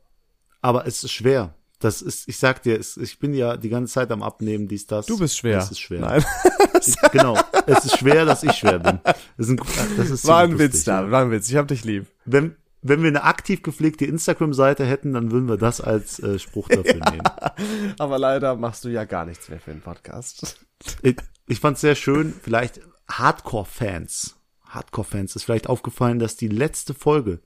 Aber 0.61 0.87
es 0.87 1.03
ist 1.03 1.11
schwer. 1.11 1.53
Das 1.79 2.01
ist, 2.01 2.27
ich 2.29 2.37
sag 2.39 2.63
dir, 2.63 2.79
es, 2.79 2.95
ich 2.97 3.19
bin 3.19 3.33
ja 3.33 3.57
die 3.57 3.69
ganze 3.69 3.93
Zeit 3.93 4.09
am 4.11 4.23
Abnehmen, 4.23 4.67
dies, 4.69 4.87
das. 4.87 5.05
Du 5.05 5.19
bist 5.19 5.37
schwer. 5.37 5.59
Es 5.59 5.69
ist 5.69 5.79
schwer. 5.79 5.99
Nein. 5.99 6.23
Ich, 6.87 6.95
genau. 7.11 7.37
Es 7.65 7.85
ist 7.85 7.97
schwer, 7.97 8.25
dass 8.25 8.43
ich 8.43 8.53
schwer 8.53 8.79
bin. 8.79 8.99
Das 9.03 9.17
ist 9.37 9.49
ein, 9.49 9.59
das 9.97 10.09
ist 10.09 10.27
War 10.27 10.43
ein 10.43 10.59
Witz 10.59 10.83
da, 10.83 11.03
ja. 11.03 11.11
war 11.11 11.23
ein 11.23 11.31
Witz. 11.31 11.49
Ich 11.49 11.55
hab 11.55 11.67
dich 11.67 11.83
lieb. 11.83 12.07
Wenn, 12.25 12.55
wenn 12.81 13.01
wir 13.01 13.09
eine 13.09 13.23
aktiv 13.23 13.63
gepflegte 13.63 14.05
Instagram-Seite 14.05 14.85
hätten, 14.85 15.13
dann 15.13 15.31
würden 15.31 15.49
wir 15.49 15.57
das 15.57 15.81
als 15.81 16.19
äh, 16.19 16.39
Spruch 16.39 16.69
dafür 16.69 17.01
nehmen. 17.11 17.23
Aber 17.99 18.19
leider 18.19 18.55
machst 18.55 18.85
du 18.85 18.89
ja 18.89 19.05
gar 19.05 19.25
nichts 19.25 19.49
mehr 19.49 19.59
für 19.59 19.71
den 19.71 19.81
Podcast. 19.81 20.59
Ich, 21.01 21.17
ich 21.47 21.59
fand's 21.59 21.81
sehr 21.81 21.95
schön, 21.95 22.33
vielleicht 22.41 22.81
Hardcore-Fans. 23.09 24.35
Hardcore-Fans 24.65 25.35
ist 25.35 25.43
vielleicht 25.43 25.67
aufgefallen, 25.67 26.19
dass 26.19 26.35
die 26.35 26.49
letzte 26.49 26.93
Folge 26.93 27.41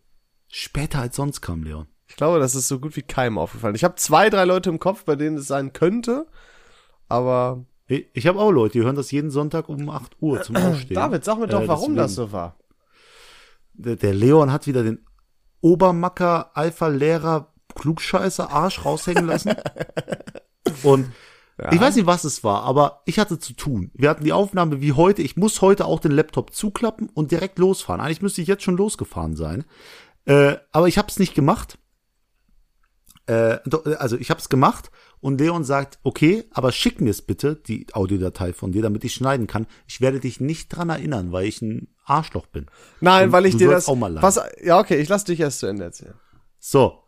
später 0.47 0.99
als 0.99 1.15
sonst 1.15 1.41
kam, 1.41 1.63
Leon. 1.63 1.87
Ich 2.07 2.17
glaube, 2.17 2.39
das 2.39 2.55
ist 2.55 2.67
so 2.67 2.79
gut 2.79 2.97
wie 2.97 3.03
keinem 3.03 3.37
aufgefallen. 3.37 3.75
Ich 3.75 3.85
habe 3.85 3.95
zwei, 3.95 4.29
drei 4.29 4.43
Leute 4.43 4.69
im 4.69 4.79
Kopf, 4.79 5.05
bei 5.05 5.15
denen 5.15 5.37
es 5.37 5.47
sein 5.47 5.71
könnte, 5.71 6.27
aber 7.07 7.65
Ich, 8.13 8.27
habe 8.27 8.39
auch 8.39 8.51
Leute, 8.51 8.73
die 8.79 8.83
hören 8.85 8.95
das 8.95 9.11
jeden 9.11 9.31
Sonntag 9.31 9.67
um 9.69 9.89
8 9.89 10.17
Uhr 10.21 10.41
zum 10.41 10.55
Aufstehen. 10.57 10.95
David, 10.95 11.25
sag 11.25 11.39
mir 11.39 11.47
doch, 11.47 11.61
Äh, 11.61 11.67
warum 11.67 11.95
deswegen- 11.95 11.95
das 11.97 12.15
so 12.15 12.31
war. 12.31 12.57
Der, 13.73 13.95
der 13.95 14.13
Leon 14.13 14.51
hat 14.51 14.67
wieder 14.67 14.83
den 14.83 15.05
Obermacker, 15.61 16.51
Alpha-Lehrer, 16.55 17.53
Klugscheißer 17.75 18.49
Arsch 18.51 18.83
raushängen 18.85 19.25
lassen. 19.25 19.55
Und 20.83 21.11
ich 21.71 21.79
weiß 21.79 21.95
nicht, 21.95 22.07
was 22.07 22.23
es 22.23 22.43
war, 22.43 22.63
aber 22.63 23.01
ich 23.05 23.19
hatte 23.19 23.37
zu 23.37 23.53
tun. 23.53 23.91
Wir 23.93 24.09
hatten 24.09 24.23
die 24.23 24.33
Aufnahme 24.33 24.81
wie 24.81 24.93
heute. 24.93 25.21
Ich 25.21 25.37
muss 25.37 25.61
heute 25.61 25.85
auch 25.85 25.99
den 25.99 26.11
Laptop 26.11 26.55
zuklappen 26.55 27.07
und 27.09 27.29
direkt 27.31 27.59
losfahren. 27.59 28.01
Eigentlich 28.01 28.23
müsste 28.23 28.41
ich 28.41 28.47
jetzt 28.47 28.63
schon 28.63 28.77
losgefahren 28.77 29.35
sein. 29.35 29.65
Äh, 30.25 30.55
aber 30.71 30.87
ich 30.87 30.97
habe 30.97 31.09
es 31.09 31.19
nicht 31.19 31.35
gemacht. 31.35 31.77
Äh, 33.27 33.59
also 33.99 34.17
ich 34.17 34.31
habe 34.31 34.39
es 34.39 34.49
gemacht 34.49 34.89
und 35.21 35.39
Leon 35.39 35.63
sagt, 35.63 35.99
okay, 36.03 36.43
aber 36.51 36.71
schick 36.71 36.99
mir 36.99 37.11
es 37.11 37.21
bitte, 37.21 37.55
die 37.55 37.87
Audiodatei 37.93 38.53
von 38.53 38.71
dir, 38.71 38.81
damit 38.81 39.03
ich 39.03 39.13
schneiden 39.13 39.47
kann. 39.47 39.67
Ich 39.87 40.01
werde 40.01 40.19
dich 40.19 40.41
nicht 40.41 40.69
dran 40.69 40.89
erinnern, 40.89 41.31
weil 41.31 41.45
ich 41.45 41.61
ein 41.61 41.87
Arschloch 42.05 42.47
bin. 42.47 42.65
Nein, 42.99 43.27
Und 43.27 43.31
weil 43.31 43.45
ich 43.45 43.55
dir 43.55 43.69
das. 43.69 43.87
auch 43.87 43.95
mal 43.95 44.21
was, 44.21 44.39
ja, 44.63 44.79
okay, 44.79 44.99
ich 44.99 45.07
lass 45.09 45.23
dich 45.23 45.39
erst 45.39 45.59
zu 45.59 45.67
Ende 45.67 45.85
erzählen. 45.85 46.15
So. 46.59 47.03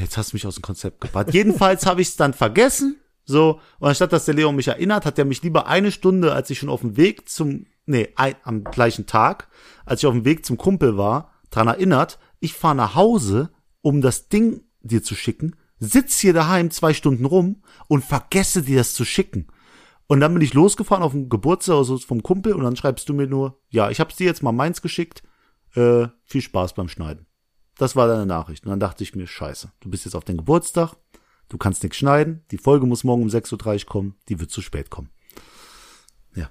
Jetzt 0.00 0.16
hast 0.16 0.32
du 0.32 0.36
mich 0.36 0.46
aus 0.46 0.54
dem 0.54 0.62
Konzept 0.62 1.00
gebracht. 1.00 1.32
Jedenfalls 1.32 1.86
habe 1.86 2.02
ich 2.02 2.08
es 2.08 2.16
dann 2.16 2.34
vergessen. 2.34 2.96
So, 3.24 3.60
und 3.78 3.88
anstatt 3.88 4.12
dass 4.12 4.24
der 4.24 4.34
Leon 4.34 4.56
mich 4.56 4.68
erinnert, 4.68 5.06
hat 5.06 5.18
er 5.18 5.24
mich 5.24 5.42
lieber 5.42 5.66
eine 5.66 5.92
Stunde, 5.92 6.32
als 6.32 6.50
ich 6.50 6.58
schon 6.58 6.68
auf 6.68 6.80
dem 6.80 6.96
Weg 6.96 7.28
zum, 7.28 7.66
nee, 7.86 8.08
ein, 8.16 8.34
am 8.42 8.64
gleichen 8.64 9.06
Tag, 9.06 9.48
als 9.86 10.02
ich 10.02 10.06
auf 10.06 10.14
dem 10.14 10.24
Weg 10.24 10.44
zum 10.44 10.58
Kumpel 10.58 10.96
war, 10.98 11.32
dran 11.50 11.68
erinnert, 11.68 12.18
ich 12.40 12.54
fahre 12.54 12.74
nach 12.74 12.94
Hause, 12.96 13.50
um 13.80 14.00
das 14.00 14.28
Ding 14.28 14.64
dir 14.80 15.02
zu 15.02 15.14
schicken, 15.14 15.54
sitz 15.82 16.18
hier 16.18 16.32
daheim 16.32 16.70
zwei 16.70 16.94
Stunden 16.94 17.24
rum 17.24 17.62
und 17.88 18.04
vergesse 18.04 18.62
dir 18.62 18.78
das 18.78 18.94
zu 18.94 19.04
schicken. 19.04 19.48
Und 20.06 20.20
dann 20.20 20.32
bin 20.34 20.42
ich 20.42 20.54
losgefahren 20.54 21.02
auf 21.02 21.12
den 21.12 21.28
Geburtstag 21.28 21.76
also 21.76 21.98
vom 21.98 22.22
Kumpel 22.22 22.52
und 22.52 22.62
dann 22.62 22.76
schreibst 22.76 23.08
du 23.08 23.14
mir 23.14 23.26
nur, 23.26 23.60
ja, 23.70 23.90
ich 23.90 23.98
hab's 23.98 24.16
dir 24.16 24.26
jetzt 24.26 24.42
mal 24.42 24.52
meins 24.52 24.82
geschickt, 24.82 25.22
äh, 25.74 26.06
viel 26.24 26.42
Spaß 26.42 26.74
beim 26.74 26.88
Schneiden. 26.88 27.26
Das 27.78 27.96
war 27.96 28.06
deine 28.06 28.26
Nachricht. 28.26 28.64
Und 28.64 28.70
dann 28.70 28.80
dachte 28.80 29.02
ich 29.02 29.14
mir, 29.14 29.26
scheiße, 29.26 29.72
du 29.80 29.90
bist 29.90 30.04
jetzt 30.04 30.14
auf 30.14 30.24
den 30.24 30.36
Geburtstag, 30.36 30.94
du 31.48 31.58
kannst 31.58 31.82
nichts 31.82 31.98
schneiden, 31.98 32.44
die 32.50 32.58
Folge 32.58 32.86
muss 32.86 33.04
morgen 33.04 33.22
um 33.22 33.28
6.30 33.28 33.84
Uhr 33.84 33.86
kommen, 33.88 34.14
die 34.28 34.38
wird 34.38 34.50
zu 34.50 34.60
spät 34.60 34.90
kommen. 34.90 35.10
Ja, 36.34 36.50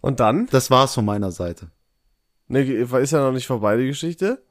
Und 0.00 0.20
dann? 0.20 0.46
das 0.46 0.70
war's 0.70 0.94
von 0.94 1.04
meiner 1.04 1.30
Seite. 1.30 1.70
Ne, 2.48 2.62
ist 2.62 3.12
ja 3.12 3.24
noch 3.24 3.32
nicht 3.32 3.46
vorbei, 3.46 3.76
die 3.76 3.86
Geschichte. 3.86 4.44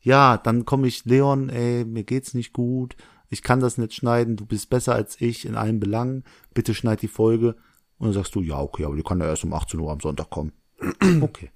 Ja, 0.00 0.38
dann 0.38 0.64
komme 0.64 0.86
ich, 0.86 1.04
Leon, 1.04 1.50
ey, 1.50 1.84
mir 1.84 2.04
geht's 2.04 2.34
nicht 2.34 2.52
gut, 2.52 2.96
ich 3.28 3.42
kann 3.42 3.60
das 3.60 3.78
nicht 3.78 3.94
schneiden, 3.94 4.36
du 4.36 4.46
bist 4.46 4.70
besser 4.70 4.94
als 4.94 5.20
ich 5.20 5.44
in 5.44 5.54
allen 5.54 5.78
Belangen, 5.78 6.24
bitte 6.54 6.74
schneid 6.74 7.02
die 7.02 7.08
Folge. 7.08 7.56
Und 7.98 8.06
dann 8.06 8.14
sagst 8.14 8.34
du, 8.34 8.40
ja, 8.40 8.58
okay, 8.58 8.84
aber 8.84 8.96
die 8.96 9.02
kann 9.02 9.20
ja 9.20 9.26
erst 9.26 9.44
um 9.44 9.52
18 9.52 9.78
Uhr 9.78 9.92
am 9.92 10.00
Sonntag 10.00 10.30
kommen. 10.30 10.52
Okay. 11.22 11.50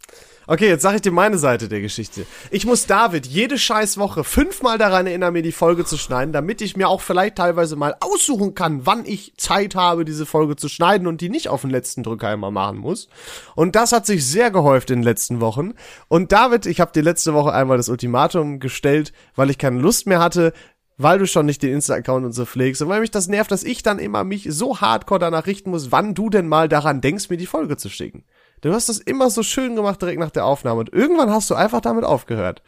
Okay, 0.46 0.68
jetzt 0.68 0.82
sag 0.82 0.94
ich 0.94 1.00
dir 1.00 1.10
meine 1.10 1.38
Seite 1.38 1.68
der 1.68 1.80
Geschichte. 1.80 2.26
Ich 2.50 2.66
muss 2.66 2.86
David 2.86 3.26
jede 3.26 3.56
scheiß 3.56 3.96
Woche 3.96 4.24
fünfmal 4.24 4.76
daran 4.76 5.06
erinnern, 5.06 5.32
mir 5.32 5.40
die 5.40 5.52
Folge 5.52 5.86
zu 5.86 5.96
schneiden, 5.96 6.34
damit 6.34 6.60
ich 6.60 6.76
mir 6.76 6.90
auch 6.90 7.00
vielleicht 7.00 7.36
teilweise 7.36 7.76
mal 7.76 7.96
aussuchen 8.00 8.54
kann, 8.54 8.84
wann 8.84 9.06
ich 9.06 9.32
Zeit 9.38 9.74
habe, 9.74 10.04
diese 10.04 10.26
Folge 10.26 10.56
zu 10.56 10.68
schneiden 10.68 11.06
und 11.06 11.22
die 11.22 11.30
nicht 11.30 11.48
auf 11.48 11.62
den 11.62 11.70
letzten 11.70 12.02
Drücker 12.02 12.30
immer 12.30 12.50
machen 12.50 12.76
muss. 12.76 13.08
Und 13.54 13.74
das 13.74 13.92
hat 13.92 14.04
sich 14.04 14.26
sehr 14.26 14.50
gehäuft 14.50 14.90
in 14.90 14.98
den 14.98 15.04
letzten 15.04 15.40
Wochen. 15.40 15.72
Und 16.08 16.30
David, 16.30 16.66
ich 16.66 16.78
habe 16.78 16.92
dir 16.92 17.02
letzte 17.02 17.32
Woche 17.32 17.54
einmal 17.54 17.78
das 17.78 17.88
Ultimatum 17.88 18.60
gestellt, 18.60 19.14
weil 19.36 19.48
ich 19.48 19.56
keine 19.56 19.80
Lust 19.80 20.06
mehr 20.06 20.20
hatte, 20.20 20.52
weil 20.98 21.18
du 21.18 21.26
schon 21.26 21.46
nicht 21.46 21.62
den 21.62 21.72
Insta-Account 21.72 22.24
und 22.24 22.32
so 22.32 22.44
pflegst 22.44 22.82
und 22.82 22.88
weil 22.88 23.00
mich 23.00 23.10
das 23.10 23.28
nervt, 23.28 23.50
dass 23.50 23.64
ich 23.64 23.82
dann 23.82 23.98
immer 23.98 24.24
mich 24.24 24.46
so 24.50 24.80
hardcore 24.80 25.20
danach 25.20 25.46
richten 25.46 25.70
muss, 25.70 25.90
wann 25.90 26.14
du 26.14 26.28
denn 26.28 26.46
mal 26.46 26.68
daran 26.68 27.00
denkst, 27.00 27.30
mir 27.30 27.38
die 27.38 27.46
Folge 27.46 27.76
zu 27.78 27.88
schicken. 27.88 28.24
Du 28.64 28.72
hast 28.72 28.88
das 28.88 28.96
immer 28.96 29.28
so 29.28 29.42
schön 29.42 29.76
gemacht 29.76 30.00
direkt 30.00 30.18
nach 30.18 30.30
der 30.30 30.46
Aufnahme 30.46 30.80
und 30.80 30.90
irgendwann 30.90 31.28
hast 31.28 31.50
du 31.50 31.54
einfach 31.54 31.82
damit 31.82 32.02
aufgehört. 32.02 32.62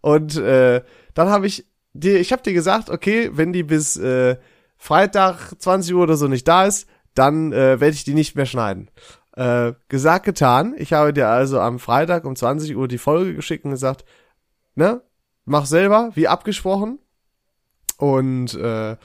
Und 0.00 0.36
äh, 0.36 0.80
dann 1.14 1.28
habe 1.28 1.48
ich 1.48 1.66
dir, 1.92 2.20
ich 2.20 2.30
habe 2.30 2.42
dir 2.42 2.52
gesagt, 2.52 2.88
okay, 2.88 3.30
wenn 3.32 3.52
die 3.52 3.64
bis 3.64 3.96
äh, 3.96 4.36
Freitag 4.76 5.54
20 5.58 5.92
Uhr 5.96 6.04
oder 6.04 6.16
so 6.16 6.28
nicht 6.28 6.46
da 6.46 6.66
ist, 6.66 6.88
dann 7.14 7.52
äh, 7.52 7.80
werde 7.80 7.94
ich 7.94 8.04
die 8.04 8.14
nicht 8.14 8.36
mehr 8.36 8.46
schneiden. 8.46 8.92
Äh, 9.34 9.72
gesagt, 9.88 10.24
getan. 10.24 10.76
Ich 10.78 10.92
habe 10.92 11.12
dir 11.12 11.26
also 11.26 11.58
am 11.58 11.80
Freitag 11.80 12.26
um 12.26 12.36
20 12.36 12.76
Uhr 12.76 12.86
die 12.86 12.98
Folge 12.98 13.34
geschickt 13.34 13.64
und 13.64 13.72
gesagt, 13.72 14.04
ne, 14.76 15.02
mach 15.46 15.66
selber, 15.66 16.10
wie 16.14 16.28
abgesprochen. 16.28 17.00
Und 17.96 18.54
äh, 18.54 18.96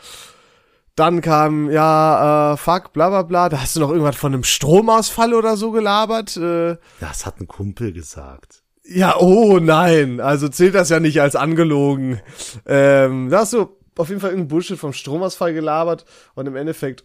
dann 0.95 1.21
kam, 1.21 1.69
ja, 1.69 2.53
äh, 2.53 2.57
fuck, 2.57 2.93
bla 2.93 3.09
bla 3.09 3.21
bla, 3.23 3.49
da 3.49 3.61
hast 3.61 3.75
du 3.75 3.79
noch 3.81 3.89
irgendwas 3.91 4.15
von 4.15 4.33
einem 4.33 4.43
Stromausfall 4.43 5.33
oder 5.33 5.57
so 5.57 5.71
gelabert. 5.71 6.37
Äh, 6.37 6.77
Das 6.99 7.25
hat 7.25 7.39
ein 7.41 7.47
Kumpel 7.47 7.91
gesagt. 7.93 8.63
ja, 8.83 9.17
oh 9.19 9.59
nein, 9.59 10.19
also 10.21 10.47
zählt 10.47 10.75
das 10.75 10.89
ja 10.89 10.99
nicht 10.99 11.19
als 11.21 11.35
angelogen. 11.35 12.21
Ähm, 12.65 13.29
da 13.29 13.39
hast 13.39 13.53
du 13.53 13.67
auf 13.97 14.09
jeden 14.09 14.21
Fall 14.21 14.29
irgendein 14.31 14.49
Bullshit 14.49 14.77
vom 14.77 14.93
Stromausfall 14.93 15.53
gelabert 15.53 16.05
und 16.35 16.47
im 16.47 16.55
Endeffekt, 16.55 17.03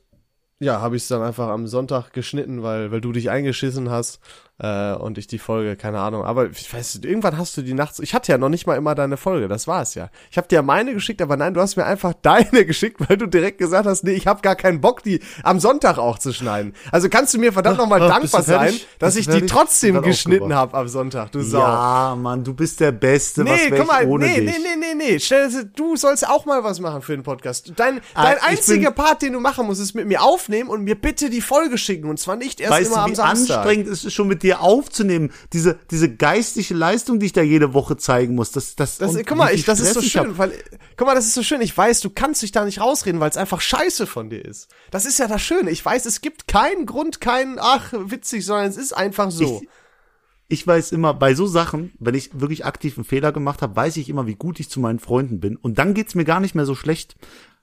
ja, 0.60 0.80
habe 0.80 0.96
ich 0.96 1.02
es 1.02 1.08
dann 1.08 1.22
einfach 1.22 1.48
am 1.48 1.66
Sonntag 1.66 2.12
geschnitten, 2.12 2.62
weil, 2.62 2.90
weil 2.92 3.00
du 3.00 3.12
dich 3.12 3.30
eingeschissen 3.30 3.90
hast 3.90 4.20
äh, 4.60 4.92
und 4.94 5.18
ich 5.18 5.26
die 5.26 5.38
Folge, 5.38 5.76
keine 5.76 6.00
Ahnung, 6.00 6.24
aber 6.24 6.50
ich 6.50 6.72
weiß, 6.72 7.00
irgendwann 7.02 7.38
hast 7.38 7.56
du 7.56 7.62
die 7.62 7.74
nachts, 7.74 7.98
ich 7.98 8.14
hatte 8.14 8.30
ja 8.30 8.38
noch 8.38 8.48
nicht 8.48 8.66
mal 8.66 8.76
immer 8.76 8.94
deine 8.94 9.16
Folge, 9.16 9.48
das 9.48 9.66
war 9.66 9.82
es 9.82 9.94
ja. 9.94 10.10
Ich 10.30 10.36
habe 10.36 10.48
dir 10.48 10.56
ja 10.56 10.62
meine 10.62 10.92
geschickt, 10.94 11.22
aber 11.22 11.36
nein, 11.36 11.54
du 11.54 11.60
hast 11.60 11.76
mir 11.76 11.84
einfach 11.86 12.12
deine 12.22 12.64
geschickt, 12.66 13.00
weil 13.08 13.16
du 13.16 13.26
direkt 13.26 13.58
gesagt 13.58 13.86
hast, 13.86 14.04
nee, 14.04 14.12
ich 14.12 14.26
habe 14.26 14.42
gar 14.42 14.56
keinen 14.56 14.80
Bock, 14.80 15.02
die 15.02 15.20
am 15.42 15.60
Sonntag 15.60 15.98
auch 15.98 16.18
zu 16.18 16.32
schneiden. 16.32 16.74
Also 16.92 17.08
kannst 17.08 17.34
du 17.34 17.38
mir 17.38 17.52
verdammt 17.52 17.78
nochmal 17.78 18.02
Ach, 18.02 18.08
dankbar 18.20 18.40
du 18.42 18.46
sein, 18.46 18.74
dass 18.98 19.14
du 19.14 19.20
ich 19.20 19.28
die 19.28 19.46
trotzdem 19.46 20.02
geschnitten 20.02 20.54
habe 20.54 20.76
am 20.76 20.88
Sonntag, 20.88 21.32
du 21.32 21.42
Sau. 21.42 21.58
Ja, 21.60 22.16
Mann, 22.20 22.44
du 22.44 22.54
bist 22.54 22.80
der 22.80 22.92
Beste. 22.92 23.44
was 23.44 23.50
Nee, 23.50 23.70
wär 23.70 23.78
guck 23.78 23.88
mal, 23.88 24.02
ich 24.02 24.08
ohne 24.08 24.26
nee, 24.26 24.40
dich? 24.40 24.50
nee, 24.50 24.56
nee, 24.76 24.94
nee, 24.94 25.12
nee. 25.12 25.18
Stell 25.18 25.48
dir, 25.50 25.64
du 25.64 25.96
sollst 25.96 26.28
auch 26.28 26.44
mal 26.44 26.62
was 26.64 26.80
machen 26.80 27.02
für 27.02 27.12
den 27.12 27.22
Podcast. 27.22 27.72
Dein, 27.76 28.00
Ah, 28.14 28.24
dein 28.24 28.38
einziger 28.42 28.90
Part, 28.90 29.22
den 29.22 29.32
du 29.32 29.40
machen 29.40 29.66
musst, 29.66 29.80
ist 29.80 29.94
mit 29.94 30.06
mir 30.06 30.22
aufnehmen 30.22 30.68
und 30.68 30.84
mir 30.84 30.94
bitte 31.00 31.30
die 31.30 31.40
Folge 31.40 31.78
schicken. 31.78 32.08
Und 32.08 32.18
zwar 32.18 32.36
nicht 32.36 32.60
erst 32.60 32.72
Weißt 32.72 32.86
immer 32.88 32.96
du, 32.96 33.02
am 33.02 33.10
wie 33.12 33.14
Samstag. 33.14 33.56
anstrengend 33.58 33.88
es 33.88 34.04
ist, 34.04 34.12
schon 34.14 34.28
mit 34.28 34.42
dir 34.42 34.49
aufzunehmen? 34.54 35.30
Diese, 35.52 35.78
diese 35.90 36.12
geistige 36.14 36.74
Leistung, 36.74 37.20
die 37.20 37.26
ich 37.26 37.32
da 37.32 37.42
jede 37.42 37.72
Woche 37.72 37.96
zeigen 37.96 38.34
muss. 38.34 38.50
Das, 38.50 38.74
das, 38.74 38.98
Das, 38.98 39.14
guck 39.24 39.36
mal, 39.36 39.54
ich, 39.54 39.64
das 39.64 39.78
ist 39.80 39.94
so 39.94 40.02
schön, 40.02 40.36
weil, 40.38 40.52
guck 40.96 41.06
mal, 41.06 41.14
das 41.14 41.26
ist 41.26 41.34
so 41.34 41.42
schön. 41.42 41.60
Ich 41.60 41.76
weiß, 41.76 42.00
du 42.00 42.10
kannst 42.10 42.42
dich 42.42 42.52
da 42.52 42.64
nicht 42.64 42.80
rausreden, 42.80 43.20
weil 43.20 43.30
es 43.30 43.36
einfach 43.36 43.60
scheiße 43.60 44.06
von 44.06 44.30
dir 44.30 44.44
ist. 44.44 44.68
Das 44.90 45.06
ist 45.06 45.18
ja 45.18 45.28
das 45.28 45.40
Schöne. 45.40 45.70
Ich 45.70 45.84
weiß, 45.84 46.06
es 46.06 46.20
gibt 46.20 46.48
keinen 46.48 46.86
Grund, 46.86 47.20
keinen, 47.20 47.58
ach, 47.60 47.92
witzig, 47.92 48.44
sondern 48.44 48.66
es 48.66 48.76
ist 48.76 48.92
einfach 48.92 49.30
so. 49.30 49.60
Ich, 49.62 50.60
ich 50.60 50.66
weiß 50.66 50.90
immer, 50.92 51.14
bei 51.14 51.34
so 51.34 51.46
Sachen, 51.46 51.92
wenn 52.00 52.14
ich 52.16 52.40
wirklich 52.40 52.64
aktiv 52.64 52.98
einen 52.98 53.04
Fehler 53.04 53.30
gemacht 53.30 53.62
habe, 53.62 53.76
weiß 53.76 53.96
ich 53.98 54.08
immer, 54.08 54.26
wie 54.26 54.34
gut 54.34 54.58
ich 54.58 54.68
zu 54.68 54.80
meinen 54.80 54.98
Freunden 54.98 55.38
bin. 55.38 55.56
Und 55.56 55.78
dann 55.78 55.94
geht's 55.94 56.16
mir 56.16 56.24
gar 56.24 56.40
nicht 56.40 56.54
mehr 56.56 56.66
so 56.66 56.74
schlecht. 56.74 57.16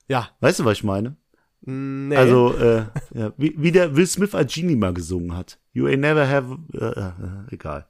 ja. 0.08 0.30
Weißt 0.39 0.60
du, 0.60 0.65
was 0.65 0.78
ich 0.78 0.84
meine? 0.84 1.17
Nee. 1.62 2.15
Also, 2.15 2.54
äh, 2.56 2.86
ja, 3.13 3.34
wie, 3.36 3.56
wie 3.58 3.71
der 3.73 3.95
Will 3.95 4.08
Smith 4.08 4.34
als 4.34 4.54
Genie 4.54 4.76
mal 4.78 4.93
gesungen 4.93 5.36
hat. 5.36 5.60
You 5.78 5.86
ain't 5.86 6.00
never 6.00 6.28
have, 6.28 6.58
äh, 6.74 6.86
äh, 6.86 7.54
egal. 7.54 7.86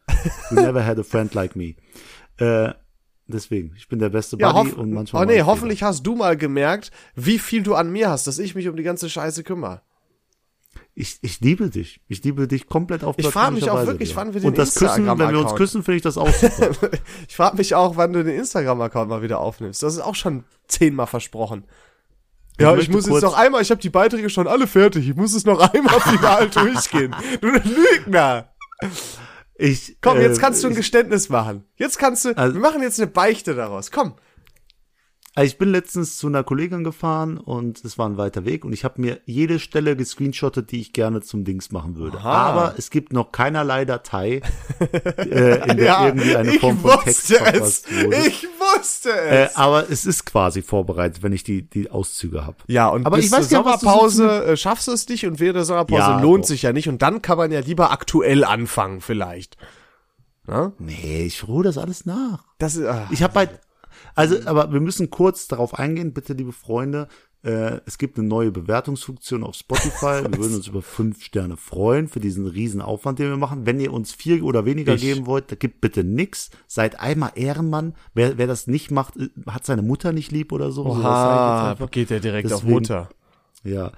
You 0.52 0.58
never 0.58 0.86
had 0.86 1.00
a 1.00 1.04
friend 1.04 1.34
like 1.34 1.56
me. 1.56 1.76
Äh, 2.38 2.74
deswegen, 3.28 3.76
ich 3.78 3.88
bin 3.88 4.00
der 4.00 4.10
beste 4.10 4.36
ja, 4.38 4.52
Buddy 4.52 4.72
hoff 4.72 4.78
und 4.78 4.92
manchmal. 4.92 5.24
oh 5.24 5.26
nee, 5.26 5.38
ich 5.38 5.46
hoffentlich 5.46 5.84
hast 5.84 6.06
du 6.06 6.18
mal 6.18 6.36
gemerkt, 6.36 6.92
wie 7.16 7.40
viel 7.40 7.64
du 7.64 7.76
an 7.76 7.90
mir 7.90 8.10
hast, 8.10 8.28
dass 8.28 8.40
ich 8.40 8.56
mich 8.56 8.68
um 8.68 8.76
die 8.76 8.84
ganze 8.84 9.10
Scheiße 9.10 9.42
kümmere. 9.46 9.84
Ich, 10.96 11.20
ich 11.22 11.40
liebe 11.40 11.70
dich. 11.70 12.02
Ich 12.10 12.22
liebe 12.26 12.46
dich 12.50 12.68
komplett 12.68 13.06
auf 13.06 13.16
Ich 13.18 13.28
frag 13.28 13.54
mich 13.54 13.70
auch 13.70 13.86
wirklich, 13.86 14.10
Digga. 14.10 14.20
wann 14.20 14.34
wir 14.34 14.42
den 14.42 14.48
Und 14.50 14.58
das 14.58 14.76
Küssen, 14.76 15.08
wenn 15.08 15.20
wir 15.20 15.40
uns 15.40 15.56
küssen, 15.56 15.82
finde 15.82 15.96
ich 15.96 16.04
das 16.04 16.18
auch 16.18 16.34
super. 16.34 16.72
Ich 17.30 17.38
frage 17.38 17.56
mich 17.56 17.74
auch, 17.74 17.96
wann 17.96 18.12
du 18.12 18.22
den 18.22 18.36
Instagram-Account 18.36 19.08
mal 19.08 19.22
wieder 19.22 19.40
aufnimmst. 19.40 19.82
Das 19.82 19.94
ist 19.94 20.02
auch 20.02 20.16
schon 20.16 20.44
zehnmal 20.68 21.08
versprochen. 21.08 21.64
Ja, 22.60 22.72
ich 22.72 22.90
möchte 22.90 22.92
muss 22.94 23.06
jetzt 23.08 23.22
noch 23.24 23.38
einmal, 23.38 23.62
ich 23.62 23.70
habe 23.72 23.82
die 23.82 23.90
Beiträge 23.90 24.30
schon 24.30 24.48
alle 24.48 24.68
fertig. 24.68 25.08
Ich 25.10 25.16
muss 25.16 25.34
es 25.34 25.46
noch 25.46 25.60
einmal 25.74 26.00
final 26.02 26.50
durchgehen. 26.50 27.16
Du 27.42 27.48
Lügner. 27.50 28.50
Ich, 29.56 29.98
Komm, 30.02 30.20
jetzt 30.22 30.38
äh, 30.38 30.42
kannst 30.42 30.64
du 30.64 30.68
ein 30.68 30.72
ich, 30.72 30.78
Geständnis 30.78 31.30
machen. 31.30 31.64
Jetzt 31.76 31.98
kannst 32.00 32.26
du, 32.26 32.38
Also- 32.38 32.54
wir 32.56 32.62
machen 32.62 32.82
jetzt 32.82 33.00
eine 33.00 33.08
Beichte 33.08 33.56
daraus. 33.56 33.92
Komm. 33.92 34.14
Also 35.38 35.46
ich 35.52 35.58
bin 35.60 35.70
letztens 35.72 36.18
zu 36.18 36.26
einer 36.26 36.44
Kollegin 36.44 36.84
gefahren 36.84 37.38
und 37.38 37.86
es 37.86 38.00
war 38.00 38.10
ein 38.10 38.18
weiter 38.18 38.44
Weg 38.44 38.66
und 38.66 38.74
ich 38.74 38.84
habe 38.84 39.00
mir 39.00 39.20
jede 39.26 39.60
Stelle 39.60 39.96
gescreenshottet, 39.96 40.72
die 40.72 40.82
ich 40.82 40.94
gerne 40.94 41.22
zum 41.22 41.44
Dings 41.44 41.72
machen 41.72 41.96
würde. 41.96 42.18
Aha. 42.18 42.32
Aber 42.32 42.74
es 42.78 42.90
gibt 42.90 43.14
noch 43.14 43.32
keinerlei 43.32 43.86
Datei, 43.86 44.42
äh, 45.20 45.70
in 45.70 45.78
der 45.78 45.86
Ja, 45.86 46.06
irgendwie 46.08 46.36
eine 46.36 46.54
Form 46.54 46.80
von 46.80 46.90
Text 47.02 47.30
wusste 47.30 47.36
es. 47.36 47.40
verfasst 47.52 47.92
wurde. 48.04 48.18
Ich 48.28 48.48
wusste 48.60 49.12
Äh, 49.12 49.44
es. 49.46 49.56
aber 49.56 49.92
es 49.92 50.06
ist 50.08 50.26
quasi 50.26 50.64
vorbereitet, 50.64 51.22
wenn 51.22 51.34
ich 51.34 51.44
die, 51.44 51.62
die 51.70 51.92
Auszüge 51.92 52.44
habe. 52.44 52.58
ja, 52.66 52.88
und 52.88 53.06
aber 53.06 53.18
bis 53.18 53.28
ich 53.28 53.32
weiß 53.32 53.48
zur 53.50 53.60
Sommerpause 53.60 54.44
äh, 54.46 54.58
schaffst 54.58 54.88
du 54.88 54.92
es 54.92 55.08
nicht 55.08 55.28
und 55.28 55.40
während 55.40 55.58
der 55.58 55.66
Sommerpause 55.66 56.02
Ja, 56.02 56.20
lohnt 56.20 56.46
doch. 56.46 56.48
sich 56.48 56.64
ja 56.64 56.74
nicht 56.74 56.90
und 56.90 57.04
dann 57.04 57.22
kann 57.22 57.38
man 57.38 57.52
ja 57.52 57.60
lieber 57.60 57.92
aktuell 57.92 58.44
anfangen 58.44 59.02
vielleicht. 59.02 59.56
Na? 60.48 60.72
Nee, 60.80 61.26
ich 61.28 61.44
hole 61.44 61.66
das 61.66 61.78
alles 61.78 62.06
nach. 62.08 62.44
Das 62.58 62.76
ist, 62.76 62.86
ah. 62.88 63.08
Ich 63.12 63.22
habe 63.22 63.34
bei 63.36 63.50
Also, 64.18 64.38
aber 64.46 64.74
wir 64.74 64.80
müssen 64.82 65.10
kurz 65.10 65.48
darauf 65.48 65.78
eingehen, 65.78 66.14
bitte, 66.14 66.34
liebe 66.34 66.52
Freunde. 66.52 67.08
Äh, 67.44 67.82
es 67.86 68.00
gibt 68.00 68.18
eine 68.18 68.28
neue 68.28 68.52
Bewertungsfunktion 68.52 69.44
auf 69.44 69.54
Spotify. 69.56 70.24
wir 70.30 70.38
würden 70.40 70.56
uns 70.56 70.68
über 70.68 70.82
fünf 70.82 71.24
Sterne 71.24 71.56
freuen 71.56 72.08
für 72.08 72.20
diesen 72.20 72.48
riesen 72.48 72.82
Aufwand, 72.82 73.20
den 73.20 73.30
wir 73.30 73.38
machen. 73.38 73.66
Wenn 73.68 73.80
ihr 73.80 73.94
uns 73.94 74.12
vier 74.12 74.44
oder 74.44 74.66
weniger 74.66 74.96
Ich. 74.96 75.02
geben 75.02 75.28
wollt, 75.28 75.52
da 75.52 75.56
gibt 75.56 75.80
bitte 75.80 76.04
nix. 76.04 76.50
Seid 76.66 77.00
einmal 77.00 77.32
Ehrenmann. 77.36 77.94
Wer, 78.16 78.40
wer 78.40 78.48
das 78.48 78.66
nicht 78.66 78.90
macht, 78.90 79.18
äh, 79.18 79.30
hat 79.46 79.66
seine 79.68 79.84
Mutter 79.84 80.14
nicht 80.14 80.32
lieb 80.32 80.52
oder 80.52 80.72
so. 80.72 80.84
so 80.84 80.90
Oha, 80.90 81.72
einfach. 81.72 81.92
geht 81.92 82.10
der 82.10 82.20
direkt 82.20 82.52
auf 82.52 82.62
Deswegen- 82.62 82.74
Mutter. 82.74 83.10
Ja, 83.64 83.92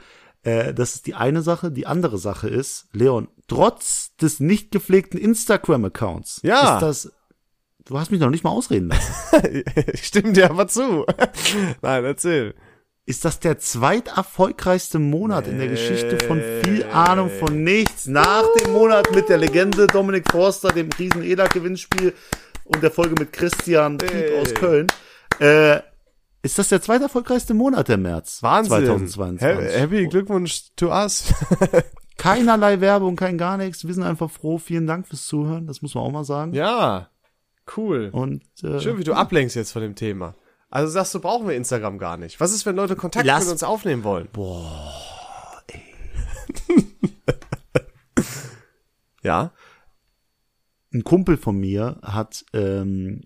äh, 0.44 0.74
das 0.74 0.96
ist 0.96 1.08
die 1.08 1.16
eine 1.16 1.42
Sache. 1.42 1.72
Die 1.72 1.88
andere 1.88 2.18
Sache 2.18 2.50
ist, 2.50 2.88
Leon, 2.92 3.30
trotz 3.48 4.16
des 4.18 4.42
nicht 4.42 4.72
gepflegten 4.72 5.18
Instagram-Accounts 5.18 6.42
Ja. 6.44 6.76
ist 6.76 6.82
das. 6.82 7.14
Du 7.90 7.98
hast 8.00 8.12
mich 8.12 8.20
noch 8.20 8.30
nicht 8.30 8.44
mal 8.44 8.52
ausreden 8.52 8.90
lassen. 8.90 9.64
Stimmt 9.96 10.38
dir 10.38 10.52
aber 10.52 10.68
zu. 10.68 11.06
Nein, 11.82 12.06
erzähl. 12.06 12.54
Ist 13.08 13.26
das 13.26 13.40
der 13.40 13.58
zweiterfolgreichste 13.58 15.00
Monat 15.00 15.48
in 15.48 15.58
der 15.58 15.68
Geschichte 15.70 16.20
von 16.28 16.40
viel 16.64 16.84
Ahnung 16.94 17.32
von 17.32 17.64
nichts? 17.64 18.06
Nach 18.06 18.44
dem 18.62 18.74
Monat 18.74 19.10
mit 19.16 19.28
der 19.30 19.40
Legende 19.40 19.88
Dominik 19.88 20.32
Forster, 20.32 20.70
dem 20.70 20.90
riesen 21.00 21.24
ELA-Gewinnspiel 21.24 22.14
und 22.66 22.84
der 22.84 22.92
Folge 22.92 23.16
mit 23.18 23.34
Christian 23.34 23.98
Piep 23.98 24.12
Hey. 24.14 24.40
aus 24.40 24.54
Köln. 24.54 24.86
Äh, 25.40 25.80
ist 26.44 26.60
das 26.60 26.70
der 26.70 26.84
zweiterfolgreichste 26.84 27.56
Monat 27.56 27.88
der 27.88 27.98
März? 27.98 28.44
Wahnsinn. 28.44 28.86
2022. 28.86 29.48
He- 29.74 29.80
Happy 29.80 30.06
Glückwunsch 30.08 30.66
to 30.76 30.90
us. 30.90 31.34
Keinerlei 32.18 32.80
Werbung, 32.82 33.16
kein 33.16 33.40
gar 33.40 33.58
nichts. 33.58 33.88
Wir 33.88 33.94
sind 33.96 34.04
einfach 34.04 34.30
froh. 34.30 34.60
Vielen 34.60 34.86
Dank 34.86 35.08
fürs 35.08 35.26
Zuhören. 35.26 35.66
Das 35.66 35.82
muss 35.82 35.96
man 35.96 36.04
auch 36.04 36.12
mal 36.12 36.24
sagen. 36.24 36.54
ja, 36.54 37.10
cool. 37.78 38.10
Und 38.12 38.44
äh, 38.64 38.80
Schön, 38.80 38.98
wie 38.98 39.04
du 39.04 39.14
ablenkst 39.14 39.56
jetzt 39.56 39.72
von 39.72 39.82
dem 39.82 39.96
Thema. 39.96 40.36
Also 40.70 40.92
sagst 40.92 41.16
du, 41.16 41.20
brauchen 41.20 41.48
wir 41.48 41.56
Instagram 41.56 41.98
gar 41.98 42.18
nicht. 42.18 42.40
Was 42.40 42.54
ist, 42.54 42.66
wenn 42.66 42.76
Leute 42.76 42.96
Kontakt 42.96 43.26
Lass- 43.26 43.46
mit 43.46 43.54
uns 43.54 43.64
aufnehmen 43.64 44.04
wollen? 44.04 44.28
Boah, 44.32 44.94
ey. 45.68 46.86
ja? 49.24 49.52
ein 50.94 51.04
Kumpel 51.04 51.38
von 51.38 51.58
mir 51.58 52.00
hat 52.02 52.46
ähm, 52.54 53.22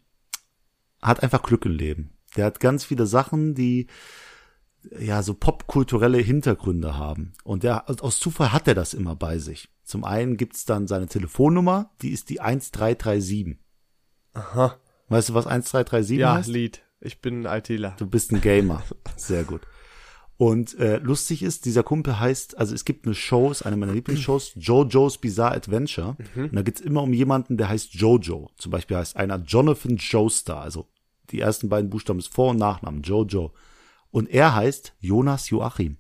hat 1.02 1.24
einfach 1.24 1.44
Glück 1.44 1.66
im 1.66 1.74
Leben. 1.74 2.18
Der 2.36 2.46
hat 2.46 2.60
ganz 2.60 2.84
viele 2.86 3.06
Sachen, 3.06 3.56
die 3.56 3.88
ja 5.00 5.24
so 5.24 5.34
popkulturelle 5.34 6.18
Hintergründe 6.18 6.98
haben. 6.98 7.34
Und 7.44 7.64
der 7.64 7.90
aus 8.02 8.20
Zufall 8.20 8.52
hat 8.52 8.68
er 8.68 8.76
das 8.76 8.94
immer 8.94 9.16
bei 9.16 9.38
sich. 9.38 9.70
Zum 9.84 10.04
einen 10.04 10.38
gibt's 10.38 10.66
dann 10.66 10.88
seine 10.88 11.08
Telefonnummer, 11.08 11.92
die 12.02 12.12
ist 12.12 12.30
die 12.30 12.40
1337. 12.42 13.58
Aha. 14.34 14.78
Weißt 15.10 15.30
du, 15.30 15.34
was 15.34 15.48
1337 15.48 16.18
Ja, 16.18 16.36
heißt? 16.36 16.50
Lied. 16.50 16.82
Ich 17.02 17.22
bin 17.22 17.46
ein 17.46 17.58
ITler. 17.60 17.96
Du 17.98 18.08
bist 18.08 18.32
ein 18.32 18.42
Gamer. 18.42 18.82
Sehr 19.18 19.44
gut. 19.44 19.62
Und 20.38 20.78
äh, 20.80 20.98
lustig 20.98 21.44
ist, 21.44 21.66
dieser 21.66 21.84
Kumpel 21.84 22.20
heißt, 22.20 22.58
also 22.58 22.74
es 22.74 22.86
gibt 22.86 23.06
eine 23.06 23.14
Show, 23.14 23.52
ist 23.52 23.62
eine 23.64 23.78
meiner 23.78 23.94
Lieblingsshows, 23.94 24.54
JoJo's 24.56 25.20
Bizarre 25.20 25.56
Adventure. 25.56 26.18
Und 26.36 26.56
da 26.56 26.62
geht's 26.64 26.82
immer 26.82 27.04
um 27.04 27.14
jemanden, 27.14 27.58
der 27.58 27.70
heißt 27.70 27.94
Jojo. 27.94 28.50
Zum 28.58 28.72
Beispiel 28.72 28.98
heißt 28.98 29.16
einer 29.16 29.38
Jonathan 29.38 29.98
Joestar. 29.98 30.62
Also 30.62 30.88
die 31.30 31.40
ersten 31.40 31.70
beiden 31.70 31.90
Buchstaben 31.90 32.20
ist 32.20 32.34
Vor- 32.34 32.52
und 32.52 32.58
Nachnamen, 32.58 33.04
Jojo. 33.04 33.54
Und 34.10 34.30
er 34.30 34.56
heißt 34.56 34.94
Jonas 35.00 35.50
Joachim. 35.50 35.98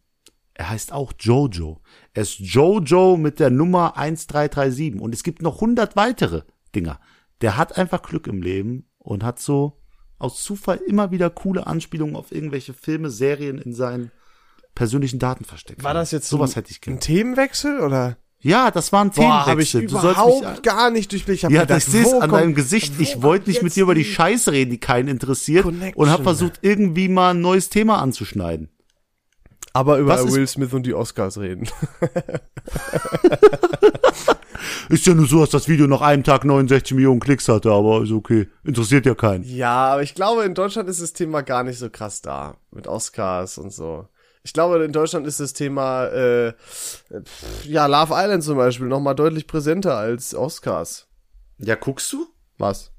Er 0.55 0.69
heißt 0.69 0.91
auch 0.93 1.13
Jojo. 1.19 1.81
Er 2.13 2.23
ist 2.23 2.39
Jojo 2.39 3.17
mit 3.17 3.39
der 3.39 3.49
Nummer 3.49 3.97
1337. 3.97 4.99
Und 4.99 5.13
es 5.13 5.23
gibt 5.23 5.41
noch 5.41 5.55
100 5.55 5.95
weitere 5.95 6.41
Dinger. 6.75 6.99
Der 7.43 7.57
hat 7.57 7.77
einfach 7.77 8.01
Glück 8.01 8.27
im 8.27 8.41
Leben 8.41 8.89
und 8.99 9.21
hat 9.23 9.37
so 9.37 9.77
aus 10.17 10.41
Zufall 10.41 10.77
immer 10.77 11.11
wieder 11.11 11.29
coole 11.29 11.67
Anspielungen 11.67 12.15
auf 12.15 12.31
irgendwelche 12.31 12.73
Filme, 12.73 13.09
Serien 13.09 13.57
in 13.57 13.73
seinen 13.73 14.11
persönlichen 14.75 15.19
Daten 15.19 15.43
versteckt. 15.43 15.83
War 15.83 15.93
das 15.93 16.11
jetzt 16.11 16.29
sowas 16.29 16.51
ein, 16.51 16.55
hätte 16.55 16.71
ich 16.71 16.77
ein 16.77 16.81
gerne. 16.81 16.99
Themenwechsel 17.01 17.81
oder? 17.81 18.17
Ja, 18.39 18.71
das 18.71 18.93
war 18.93 19.03
ein 19.03 19.11
Boah, 19.11 19.45
habe 19.45 19.61
ich 19.61 19.71
Themenwechsel. 19.71 20.01
Du 20.01 20.09
überhaupt 20.09 20.49
mich, 20.49 20.61
gar 20.61 20.89
nicht 20.89 21.11
durchblickt. 21.11 21.39
Ich 21.39 21.45
hab 21.45 21.51
ja, 21.51 21.65
das 21.65 21.89
ist 21.89 22.13
an 22.13 22.29
deinem 22.29 22.55
Gesicht. 22.55 22.93
Ich 22.99 23.21
wollte 23.21 23.49
nicht 23.49 23.61
mit 23.61 23.75
dir 23.75 23.83
über 23.83 23.95
die 23.95 24.05
Scheiße 24.05 24.53
reden, 24.53 24.71
die 24.71 24.79
keinen 24.79 25.09
interessiert 25.09 25.63
Connection? 25.63 26.01
und 26.01 26.09
habe 26.09 26.23
versucht, 26.23 26.59
irgendwie 26.61 27.09
mal 27.09 27.31
ein 27.31 27.41
neues 27.41 27.69
Thema 27.69 28.01
anzuschneiden. 28.01 28.69
Aber 29.73 29.97
über 29.97 30.31
Will 30.31 30.47
Smith 30.47 30.71
und 30.73 30.85
die 30.85 30.93
Oscars 30.93 31.39
reden. 31.39 31.67
Ist 34.89 35.05
ja 35.07 35.13
nur 35.13 35.27
so, 35.27 35.39
dass 35.41 35.49
das 35.49 35.67
Video 35.67 35.87
nach 35.87 36.01
einem 36.01 36.23
Tag 36.23 36.45
69 36.45 36.93
Millionen 36.95 37.19
Klicks 37.19 37.47
hatte, 37.47 37.71
aber 37.71 38.03
ist 38.03 38.11
okay. 38.11 38.47
Interessiert 38.63 39.05
ja 39.05 39.15
keinen. 39.15 39.43
Ja, 39.43 39.93
aber 39.93 40.03
ich 40.03 40.13
glaube, 40.13 40.43
in 40.43 40.53
Deutschland 40.53 40.89
ist 40.89 41.01
das 41.01 41.13
Thema 41.13 41.41
gar 41.41 41.63
nicht 41.63 41.79
so 41.79 41.89
krass 41.89 42.21
da. 42.21 42.57
Mit 42.71 42.87
Oscars 42.87 43.57
und 43.57 43.73
so. 43.73 44.07
Ich 44.43 44.53
glaube, 44.53 44.83
in 44.83 44.91
Deutschland 44.91 45.25
ist 45.25 45.39
das 45.39 45.53
Thema, 45.53 46.07
äh, 46.07 46.53
pff, 46.53 47.03
ja, 47.63 47.85
Love 47.85 48.13
Island 48.15 48.43
zum 48.43 48.57
Beispiel 48.57 48.87
noch 48.87 48.99
mal 48.99 49.13
deutlich 49.13 49.47
präsenter 49.47 49.95
als 49.97 50.35
Oscars. 50.35 51.07
Ja, 51.59 51.75
guckst 51.75 52.11
du? 52.11 52.27
Was? 52.57 52.91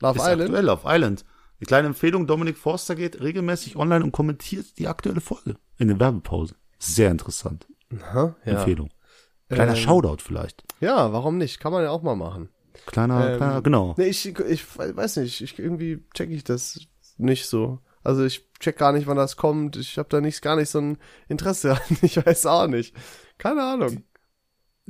Love 0.00 0.18
Ist 0.18 0.24
Island? 0.24 0.42
aktuell 0.42 0.68
auf 0.68 0.80
Island. 0.84 1.24
Die 1.60 1.66
kleine 1.66 1.88
Empfehlung, 1.88 2.26
Dominik 2.26 2.56
Forster 2.56 2.94
geht 2.96 3.20
regelmäßig 3.20 3.76
online 3.76 4.04
und 4.04 4.12
kommentiert 4.12 4.78
die 4.78 4.88
aktuelle 4.88 5.20
Folge 5.20 5.56
in 5.78 5.88
den 5.88 6.00
Werbepausen. 6.00 6.56
Sehr 6.78 7.10
interessant. 7.10 7.66
Aha, 8.00 8.34
ja. 8.44 8.52
Empfehlung. 8.52 8.90
Kleiner 9.48 9.72
Ähm, 9.72 9.76
Shoutout 9.76 10.22
vielleicht. 10.22 10.64
Ja, 10.80 11.12
warum 11.12 11.36
nicht? 11.36 11.60
Kann 11.60 11.72
man 11.72 11.82
ja 11.82 11.90
auch 11.90 12.02
mal 12.02 12.16
machen. 12.16 12.48
Kleiner, 12.86 13.32
ähm, 13.32 13.36
kleiner, 13.36 13.62
genau. 13.62 13.94
Nee, 13.98 14.06
ich, 14.06 14.26
ich 14.26 14.78
weiß 14.78 15.16
nicht, 15.16 15.40
ich, 15.42 15.58
irgendwie 15.58 16.04
check 16.14 16.30
ich 16.30 16.44
das 16.44 16.80
nicht 17.18 17.46
so. 17.46 17.80
Also 18.02 18.24
ich 18.24 18.48
check 18.60 18.78
gar 18.78 18.92
nicht, 18.92 19.06
wann 19.06 19.16
das 19.18 19.36
kommt. 19.36 19.76
Ich 19.76 19.98
habe 19.98 20.08
da 20.08 20.20
nicht, 20.20 20.40
gar 20.40 20.56
nicht 20.56 20.70
so 20.70 20.78
ein 20.78 20.98
Interesse 21.28 21.72
an. 21.74 21.98
Ich 22.00 22.16
weiß 22.24 22.46
auch 22.46 22.68
nicht. 22.68 22.94
Keine 23.36 23.62
Ahnung. 23.62 24.04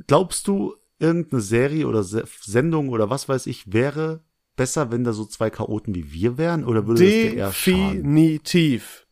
Glaubst 0.07 0.47
du, 0.47 0.75
irgendeine 0.99 1.41
Serie 1.41 1.87
oder 1.87 2.03
Se 2.03 2.23
Sendung 2.41 2.89
oder 2.89 3.09
was 3.09 3.27
weiß 3.27 3.47
ich 3.47 3.73
wäre 3.73 4.23
besser, 4.55 4.91
wenn 4.91 5.03
da 5.03 5.13
so 5.13 5.25
zwei 5.25 5.49
Chaoten 5.49 5.95
wie 5.95 6.11
wir 6.11 6.37
wären? 6.37 6.65
Oder 6.65 6.87
würde 6.87 7.01
das 7.03 7.09
dir 7.11 7.33
eher 7.33 7.51
schaden? 7.51 7.93
Definitiv. 7.97 9.07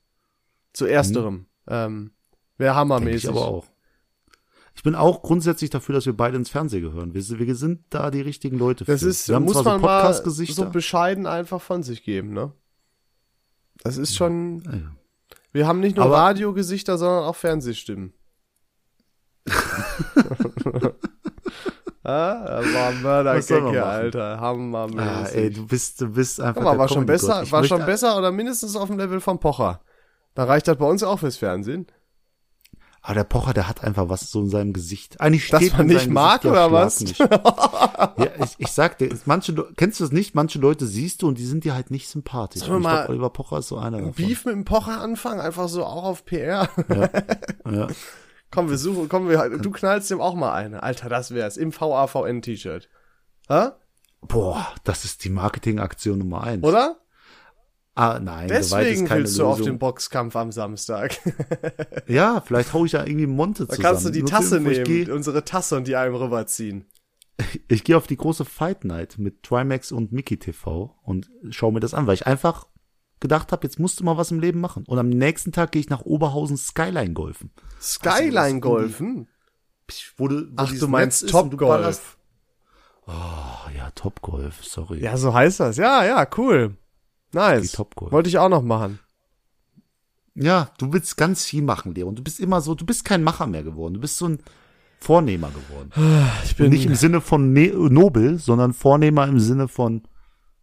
Zu 0.74 0.86
ersterem. 0.86 1.46
Ähm, 1.68 2.12
Wäre 2.58 2.76
hammermäßig. 2.76 3.24
ich 3.26 3.30
aber 3.30 3.46
auch. 3.48 3.66
Ich 4.76 4.84
bin 4.84 4.96
auch 4.96 5.22
grundsätzlich 5.22 5.70
dafür, 5.70 5.94
dass 5.96 6.06
wir 6.06 6.14
beide 6.14 6.38
ins 6.38 6.50
Fernsehen 6.50 6.82
gehören. 6.82 7.14
Wir, 7.14 7.22
sind- 7.22 7.40
wir 7.40 7.56
sind 7.56 7.82
da 7.90 8.12
die 8.12 8.22
richtigen 8.22 8.58
Leute 8.58 8.86
für. 8.86 8.92
Das 8.92 9.04
ist, 9.04 9.28
wir 9.28 9.36
haben 9.36 9.44
muss 9.44 9.54
zwar 9.54 9.64
man 9.64 9.80
so 9.82 9.86
mal 9.86 10.02
Podcast-Gesichter. 10.02 10.54
so 10.66 10.70
bescheiden 10.70 11.26
einfach 11.26 11.62
von 11.62 11.84
sich 11.84 12.04
geben, 12.04 12.32
ne? 12.34 12.54
Das 13.84 13.98
ist 13.98 14.16
schon, 14.16 14.62
Ja, 14.66 14.76
ja. 14.76 14.96
wir 15.52 15.68
haben 15.68 15.80
nicht 15.82 15.96
nur 15.98 16.06
Aber- 16.06 16.18
Radiogesichter, 16.18 16.98
sondern 16.98 17.24
auch 17.26 17.36
Fernsehstimmen. 17.36 18.14
ah, 22.10 22.62
war 22.74 22.90
ein 22.90 23.02
man 23.02 23.64
machen? 23.64 23.78
Alter. 23.78 24.40
Hammermäßig. 24.40 25.02
Ah, 25.02 25.28
ey, 25.34 25.50
du 25.52 25.68
bist, 25.68 26.02
du 26.02 26.08
bist 26.08 26.42
einfach. 26.42 26.62
Mal, 26.62 26.78
war 26.78 26.90
schon 26.90 27.06
besser, 27.06 27.50
war 27.52 27.64
schon 27.64 27.86
besser 27.86 28.18
oder 28.18 28.32
mindestens 28.32 28.76
auf 28.76 28.88
dem 28.88 28.98
Level 28.98 29.20
von 29.22 29.40
Pocher. 29.40 29.82
Da 30.36 30.44
reicht 30.46 30.68
das 30.68 30.78
bei 30.78 30.86
uns 30.86 31.04
auch 31.04 31.20
fürs 31.20 31.38
Fernsehen. 31.38 31.88
Aber 33.02 33.14
der 33.14 33.24
Pocher, 33.24 33.54
der 33.54 33.68
hat 33.68 33.84
einfach 33.84 34.10
was 34.10 34.30
so 34.30 34.42
in 34.42 34.50
seinem 34.50 34.74
Gesicht. 34.74 35.22
Eigentlich 35.22 35.50
Das 35.50 35.62
steht 35.62 35.78
man 35.78 35.90
in 35.90 35.96
nicht 35.96 36.10
mag, 36.10 36.42
Gesicht 36.42 36.56
der 36.56 36.68
oder 36.68 36.72
was? 36.72 37.00
Ja, 38.18 38.28
ich, 38.44 38.56
ich 38.58 38.72
sag 38.72 38.98
dir, 38.98 39.10
manche, 39.26 39.54
kennst 39.78 40.00
du 40.00 40.04
das 40.04 40.12
nicht? 40.12 40.36
Manche 40.36 40.60
Leute 40.60 40.86
siehst 40.86 41.22
du 41.22 41.28
und 41.28 41.38
die 41.38 41.46
sind 41.46 41.64
dir 41.64 41.74
halt 41.74 41.92
nicht 41.92 42.10
sympathisch. 42.10 42.62
Sollen 42.62 42.74
wir 42.74 42.80
mal 42.80 42.96
glaub, 42.98 43.10
Oliver 43.10 43.30
Pocher 43.30 43.60
ist 43.60 43.70
so 43.70 43.78
einer 43.78 43.98
davon. 44.00 44.14
Beef 44.14 44.46
mit 44.46 44.54
dem 44.54 44.66
Pocher 44.66 45.00
anfangen, 45.00 45.40
einfach 45.40 45.70
so 45.70 45.86
auch 45.86 46.04
auf 46.04 46.26
PR. 46.26 46.70
Ja. 47.70 47.88
komm, 48.52 48.70
wir 48.70 48.78
suchen, 48.78 49.10
komm, 49.10 49.30
wir, 49.30 49.50
du 49.58 49.72
knallst 49.72 50.10
dem 50.12 50.22
auch 50.22 50.36
mal 50.36 50.54
eine. 50.54 50.84
Alter, 50.84 51.10
das 51.10 51.34
wär's. 51.34 51.58
Im 51.58 51.72
VAVN-T-Shirt. 51.74 52.90
Hä? 53.48 53.70
Boah, 54.22 54.68
das 54.84 55.06
ist 55.06 55.24
die 55.24 55.30
Marketingaktion 55.30 56.20
Nummer 56.20 56.44
eins. 56.44 56.64
Oder? 56.64 56.98
Ah, 57.96 58.20
nein, 58.20 58.50
ist 58.50 58.72
Deswegen 58.72 59.06
keine 59.08 59.22
willst 59.24 59.38
du 59.38 59.46
auf 59.46 59.58
Lösung. 59.58 59.74
den 59.74 59.80
Boxkampf 59.80 60.36
am 60.36 60.52
Samstag. 60.52 61.18
Ja, 62.08 62.42
vielleicht 62.46 62.74
hau 62.74 62.86
ich 62.86 62.92
da 62.92 63.06
irgendwie 63.06 63.28
Monte 63.28 63.66
Da 63.66 63.76
zusammen. 63.76 63.84
kannst 63.84 64.06
du 64.06 64.10
die 64.10 64.22
Nur 64.22 64.30
Tasse 64.30 64.60
nehmen, 64.60 64.84
gehe 64.84 65.14
unsere 65.14 65.44
Tasse 65.44 65.76
und 65.78 65.88
die 65.88 65.96
einem 65.96 66.16
rüberziehen. 66.16 66.86
ich 67.68 67.84
geh 67.84 67.96
auf 67.96 68.08
die 68.08 68.18
große 68.18 68.46
Fight 68.46 68.84
Night 68.86 69.18
mit 69.18 69.44
Trimax 69.44 69.92
und 69.92 70.12
Mickey 70.12 70.38
TV 70.38 70.96
und 71.04 71.30
schau 71.50 71.72
mir 71.72 71.82
das 71.82 71.94
an, 71.94 72.08
weil 72.08 72.16
ich 72.16 72.26
einfach 72.26 72.68
gedacht 73.20 73.52
habe, 73.52 73.66
jetzt 73.68 73.80
musst 73.80 74.00
du 74.00 74.04
mal 74.04 74.18
was 74.18 74.32
im 74.32 74.40
Leben 74.40 74.60
machen. 74.62 74.84
Und 74.88 74.98
am 75.00 75.10
nächsten 75.10 75.52
Tag 75.52 75.72
gehe 75.72 75.80
ich 75.82 75.90
nach 75.90 76.02
Oberhausen 76.02 76.58
Skyline 76.58 77.14
golfen. 77.14 77.52
Skyline 77.82 78.60
Golfen? 78.60 79.28
Wo 80.18 80.28
du, 80.28 80.48
wo 80.50 80.54
Ach, 80.58 80.72
du 80.72 80.88
meinst 80.88 81.24
Netz 81.24 81.32
Topgolf. 81.32 81.70
ballerst- 81.70 82.18
Oh, 83.08 83.70
ja, 83.76 83.90
Topgolf, 83.96 84.64
sorry. 84.64 85.02
Ja, 85.02 85.18
so 85.18 85.34
heißt 85.34 85.60
das. 85.62 85.78
Ja, 85.78 86.06
ja, 86.06 86.28
cool. 86.38 86.78
Nice. 87.34 87.64
Die 87.72 87.76
Topgolf. 87.76 88.12
Wollte 88.12 88.30
ich 88.30 88.38
auch 88.38 88.50
noch 88.50 88.62
machen. 88.62 89.00
Ja, 90.36 90.70
du 90.78 90.94
willst 90.94 91.18
ganz 91.18 91.44
viel 91.44 91.64
machen, 91.64 91.96
Leon. 91.96 92.16
Du 92.16 92.24
bist 92.24 92.40
immer 92.40 92.62
so, 92.62 92.76
du 92.76 92.86
bist 92.86 93.04
kein 93.04 93.24
Macher 93.24 93.48
mehr 93.48 93.64
geworden. 93.64 93.96
Du 93.96 94.00
bist 94.00 94.18
so 94.18 94.28
ein 94.28 94.40
Vornehmer 95.00 95.50
geworden. 95.50 95.92
Ich 96.46 96.60
Und 96.60 96.70
nicht 96.70 96.86
im 96.86 96.96
Sinne 96.96 97.20
von 97.20 97.52
ne 97.52 97.70
nobel, 97.74 98.38
sondern 98.38 98.74
Vornehmer 98.74 99.28
im 99.28 99.40
Sinne 99.40 99.68
von 99.68 100.04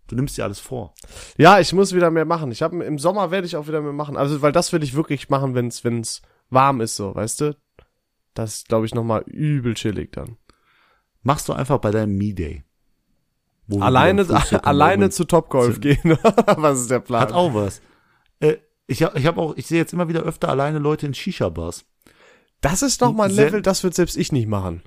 Du 0.09 0.14
nimmst 0.14 0.36
dir 0.36 0.44
alles 0.44 0.61
vor. 0.61 0.94
Ja, 1.36 1.59
ich 1.59 1.72
muss 1.72 1.94
wieder 1.94 2.11
mehr 2.11 2.24
machen. 2.24 2.52
Ich 2.52 2.62
habe 2.62 2.84
im 2.84 2.98
Sommer 2.98 3.30
werde 3.30 3.46
ich 3.46 3.57
auch 3.57 3.66
wieder 3.66 3.80
mehr 3.80 3.92
machen. 3.92 4.16
Also, 4.16 4.40
weil 4.42 4.52
das 4.52 4.72
will 4.72 4.82
ich 4.82 4.94
wirklich 4.94 5.28
machen, 5.28 5.54
wenn's 5.54 5.84
wenn's 5.84 6.22
warm 6.50 6.80
ist, 6.80 6.96
so, 6.96 7.14
weißt 7.14 7.40
du? 7.40 7.57
Das 8.34 8.57
ist, 8.57 8.68
glaube 8.68 8.86
ich, 8.86 8.94
noch 8.94 9.04
mal 9.04 9.22
übel 9.26 9.74
chillig 9.74 10.12
dann. 10.12 10.36
Machst 11.22 11.48
du 11.48 11.52
einfach 11.52 11.78
bei 11.78 11.90
deinem 11.90 12.16
Me-Day. 12.16 12.62
Alleine, 13.80 14.24
alleine 14.62 15.11
zu 15.11 15.24
Topgolf 15.24 15.80
gehen. 15.80 15.98
Was 16.57 16.82
ist 16.82 16.90
der 16.90 17.00
Plan? 17.00 17.22
Hat 17.22 17.32
auch 17.32 17.52
was. 17.52 17.80
Äh, 18.38 18.59
ich 18.86 19.02
hab, 19.02 19.16
ich 19.16 19.26
hab 19.26 19.38
auch, 19.38 19.57
ich 19.57 19.66
sehe 19.66 19.78
jetzt 19.78 19.92
immer 19.92 20.09
wieder 20.09 20.22
öfter 20.22 20.48
alleine 20.48 20.78
Leute 20.78 21.07
in 21.07 21.14
Shisha-Bars. 21.14 21.84
Das 22.61 22.82
ist 22.82 23.00
noch 23.00 23.12
mal 23.12 23.28
ein 23.28 23.34
Level, 23.34 23.62
das 23.62 23.82
wird 23.82 23.94
selbst 23.94 24.16
ich 24.16 24.30
nicht 24.30 24.46
machen. 24.46 24.82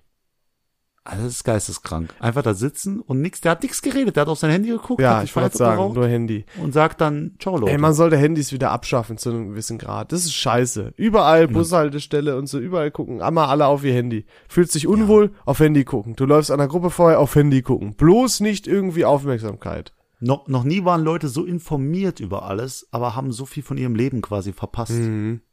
Also 1.03 1.23
das 1.23 1.33
ist 1.33 1.43
geisteskrank. 1.43 2.13
Einfach 2.19 2.43
da 2.43 2.53
sitzen 2.53 2.99
und 2.99 3.21
nix, 3.21 3.41
der 3.41 3.51
hat 3.51 3.63
nichts 3.63 3.81
geredet, 3.81 4.15
der 4.15 4.21
hat 4.21 4.27
auf 4.27 4.37
sein 4.37 4.51
Handy 4.51 4.69
geguckt, 4.69 5.01
Ja, 5.01 5.23
ich 5.23 5.35
wollte 5.35 5.57
sagen, 5.57 5.93
nur 5.93 6.07
Handy. 6.07 6.45
und 6.61 6.73
sagt 6.73 7.01
dann, 7.01 7.35
ciao 7.39 7.57
Leute. 7.57 7.71
Ey, 7.71 7.77
man 7.79 7.93
sollte 7.93 8.17
Handys 8.17 8.51
wieder 8.51 8.71
abschaffen 8.71 9.17
zu 9.17 9.29
einem 9.29 9.49
gewissen 9.49 9.77
Grad. 9.77 10.11
Das 10.11 10.25
ist 10.25 10.33
scheiße. 10.33 10.93
Überall 10.97 11.47
Bushaltestelle 11.47 12.37
und 12.37 12.47
so, 12.47 12.59
überall 12.59 12.91
gucken. 12.91 13.21
Einmal 13.21 13.47
alle 13.47 13.65
auf 13.65 13.83
ihr 13.83 13.93
Handy. 13.93 14.25
Fühlt 14.47 14.71
sich 14.71 14.87
unwohl, 14.87 15.31
auf 15.45 15.59
Handy 15.59 15.83
gucken. 15.83 16.15
Du 16.15 16.25
läufst 16.25 16.51
an 16.51 16.59
der 16.59 16.67
Gruppe 16.67 16.89
vorher, 16.89 17.19
auf 17.19 17.33
Handy 17.35 17.61
gucken. 17.61 17.95
Bloß 17.95 18.41
nicht 18.41 18.67
irgendwie 18.67 19.05
Aufmerksamkeit. 19.05 19.93
noch, 20.19 20.47
noch 20.47 20.63
nie 20.65 20.83
waren 20.85 21.01
Leute 21.01 21.29
so 21.29 21.45
informiert 21.45 22.19
über 22.19 22.43
alles, 22.43 22.87
aber 22.91 23.15
haben 23.15 23.31
so 23.31 23.45
viel 23.45 23.63
von 23.63 23.77
ihrem 23.77 23.95
Leben 23.95 24.21
quasi 24.21 24.51
verpasst. 24.53 24.99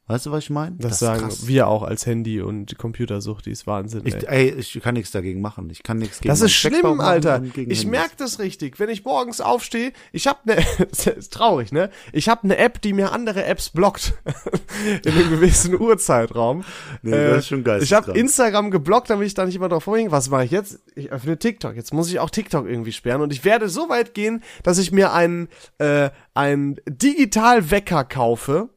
Weißt 0.08 0.24
du, 0.24 0.30
was 0.30 0.44
ich 0.44 0.50
meine? 0.50 0.76
Mhm. 0.76 0.78
Das, 0.78 1.00
sagen 1.00 1.28
wir 1.46 1.66
auch 1.66 1.82
als 1.82 2.06
Handy- 2.06 2.40
und 2.40 2.78
Computersucht, 2.78 3.46
die 3.46 3.50
ist 3.50 3.66
Wahnsinn. 3.66 4.02
Ich, 4.04 4.14
ey. 4.14 4.50
ey, 4.50 4.54
ich 4.54 4.80
kann 4.80 4.94
nichts 4.94 5.10
dagegen 5.10 5.40
machen. 5.40 5.68
Ich 5.70 5.82
kann 5.82 5.98
nichts 5.98 6.20
gegen 6.20 6.28
Das 6.28 6.40
ist 6.42 6.52
schlimm, 6.52 6.82
machen 6.82 7.00
Alter. 7.00 7.42
Ich 7.56 7.86
merke 7.86 8.12
das 8.16 8.38
richtig. 8.38 8.78
Wenn 8.78 8.88
ich 8.88 9.04
morgens 9.04 9.40
aufstehe, 9.40 9.92
ich 10.12 10.28
habe 10.28 10.38
ne, 10.44 10.58
das 10.90 11.08
ist 11.08 11.32
traurig, 11.32 11.72
ne? 11.72 11.90
Ich 12.12 12.28
habe 12.28 12.44
eine 12.44 12.56
App, 12.56 12.80
die 12.82 12.92
mir 12.92 13.10
andere 13.10 13.44
Apps 13.46 13.70
blockt 13.70 14.14
in 15.04 15.12
einem 15.12 15.30
gewissen 15.30 15.80
Uhrzeitraum. 15.80 16.62
Nee, 17.02 17.10
das 17.10 17.38
ist 17.38 17.48
schon 17.48 17.64
Ich 17.80 17.92
habe. 17.92 18.12
Instagram 18.12 18.70
geblockt, 18.70 19.10
damit 19.10 19.26
ich 19.26 19.34
da 19.34 19.44
nicht 19.44 19.56
immer 19.56 19.68
drauf 19.68 19.84
vorhänge. 19.84 20.12
Was 20.12 20.30
mache 20.30 20.44
ich 20.44 20.52
jetzt? 20.52 20.78
Ich 20.94 21.10
öffne 21.10 21.36
TikTok. 21.36 21.74
Jetzt 21.74 21.92
muss 21.92 22.08
ich 22.08 22.20
auch 22.20 22.30
TikTok 22.30 22.68
irgendwie 22.68 22.92
sperren 22.92 23.22
und 23.22 23.32
ich 23.32 23.44
werde 23.44 23.68
so 23.68 23.88
weit 23.88 24.14
gehen, 24.14 24.44
dass 24.62 24.78
ich 24.78 24.92
mir 24.92 25.12
einen 25.12 25.48
äh, 25.78 26.10
einen 26.36 26.76
Digitalwecker 26.86 28.04
kaufe, 28.04 28.68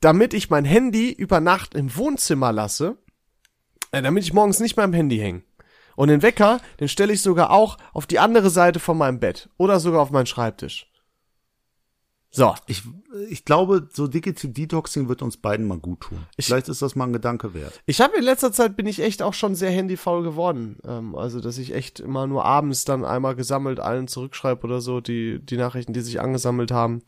damit 0.00 0.34
ich 0.34 0.50
mein 0.50 0.64
Handy 0.64 1.12
über 1.12 1.40
Nacht 1.40 1.74
im 1.74 1.96
Wohnzimmer 1.96 2.52
lasse, 2.52 2.98
äh, 3.92 4.02
damit 4.02 4.24
ich 4.24 4.32
morgens 4.32 4.60
nicht 4.60 4.76
mehr 4.76 4.84
am 4.84 4.92
Handy 4.92 5.18
hänge. 5.18 5.42
Und 5.96 6.08
den 6.08 6.22
Wecker, 6.22 6.60
den 6.78 6.88
stelle 6.88 7.12
ich 7.12 7.22
sogar 7.22 7.50
auch 7.50 7.78
auf 7.92 8.06
die 8.06 8.18
andere 8.18 8.50
Seite 8.50 8.80
von 8.80 8.98
meinem 8.98 9.18
Bett 9.18 9.48
oder 9.56 9.80
sogar 9.80 10.02
auf 10.02 10.10
meinen 10.10 10.26
Schreibtisch. 10.26 10.90
So. 12.30 12.54
Ich, 12.66 12.82
ich 13.30 13.46
glaube, 13.46 13.88
so 13.90 14.06
Digital 14.06 14.50
Detoxing 14.50 15.08
wird 15.08 15.22
uns 15.22 15.38
beiden 15.38 15.66
mal 15.66 15.78
gut 15.78 16.02
tun. 16.02 16.18
Vielleicht 16.38 16.68
ist 16.68 16.82
das 16.82 16.94
mal 16.94 17.06
ein 17.06 17.14
Gedanke 17.14 17.54
wert. 17.54 17.80
Ich 17.86 18.02
habe 18.02 18.18
in 18.18 18.24
letzter 18.24 18.52
Zeit 18.52 18.76
bin 18.76 18.86
ich 18.86 19.00
echt 19.00 19.22
auch 19.22 19.32
schon 19.32 19.54
sehr 19.54 19.70
handyfaul 19.70 20.22
geworden. 20.22 20.76
Ähm, 20.84 21.14
also, 21.14 21.40
dass 21.40 21.56
ich 21.56 21.74
echt 21.74 21.98
immer 21.98 22.26
nur 22.26 22.44
abends 22.44 22.84
dann 22.84 23.06
einmal 23.06 23.36
gesammelt 23.36 23.80
allen 23.80 24.06
zurückschreibe 24.06 24.64
oder 24.66 24.82
so, 24.82 25.00
die, 25.00 25.38
die 25.40 25.56
Nachrichten, 25.56 25.94
die 25.94 26.02
sich 26.02 26.20
angesammelt 26.20 26.72
haben. 26.72 27.02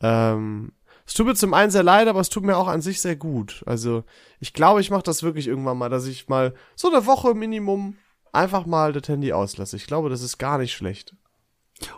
Ähm, 0.00 0.70
es 1.10 1.14
tut 1.14 1.26
mir 1.26 1.34
zum 1.34 1.54
einen 1.54 1.72
sehr 1.72 1.82
leid, 1.82 2.06
aber 2.06 2.20
es 2.20 2.28
tut 2.28 2.44
mir 2.44 2.56
auch 2.56 2.68
an 2.68 2.82
sich 2.82 3.00
sehr 3.00 3.16
gut. 3.16 3.64
Also, 3.66 4.04
ich 4.38 4.52
glaube, 4.52 4.80
ich 4.80 4.92
mache 4.92 5.02
das 5.02 5.24
wirklich 5.24 5.48
irgendwann 5.48 5.76
mal, 5.76 5.88
dass 5.88 6.06
ich 6.06 6.28
mal 6.28 6.54
so 6.76 6.88
eine 6.88 7.04
Woche 7.04 7.34
Minimum 7.34 7.96
einfach 8.30 8.64
mal 8.64 8.92
das 8.92 9.08
Handy 9.08 9.32
auslasse. 9.32 9.74
Ich 9.74 9.88
glaube, 9.88 10.08
das 10.08 10.22
ist 10.22 10.38
gar 10.38 10.58
nicht 10.58 10.72
schlecht. 10.72 11.16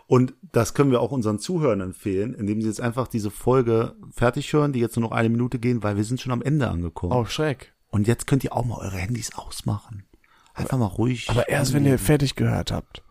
Und 0.07 0.33
das 0.41 0.73
können 0.73 0.89
wir 0.89 0.99
auch 0.99 1.11
unseren 1.11 1.37
Zuhörern 1.37 1.81
empfehlen, 1.81 2.33
indem 2.33 2.59
sie 2.59 2.67
jetzt 2.67 2.81
einfach 2.81 3.07
diese 3.07 3.29
Folge 3.29 3.93
fertig 4.09 4.51
hören, 4.51 4.73
die 4.73 4.79
jetzt 4.79 4.95
nur 4.95 5.07
noch 5.07 5.15
eine 5.15 5.29
Minute 5.29 5.59
gehen, 5.59 5.83
weil 5.83 5.95
wir 5.95 6.05
sind 6.05 6.19
schon 6.19 6.31
am 6.31 6.41
Ende 6.41 6.67
angekommen. 6.69 7.13
Oh, 7.13 7.25
schreck. 7.25 7.71
Und 7.91 8.07
jetzt 8.07 8.25
könnt 8.25 8.43
ihr 8.43 8.53
auch 8.53 8.65
mal 8.65 8.79
eure 8.79 8.97
Handys 8.97 9.35
ausmachen. 9.35 10.07
Einfach 10.55 10.79
mal 10.79 10.87
ruhig. 10.87 11.29
Aber 11.29 11.49
erst, 11.49 11.73
wenn 11.73 11.85
ihr 11.85 11.99
fertig 11.99 12.35
gehört 12.35 12.71
habt. 12.71 13.03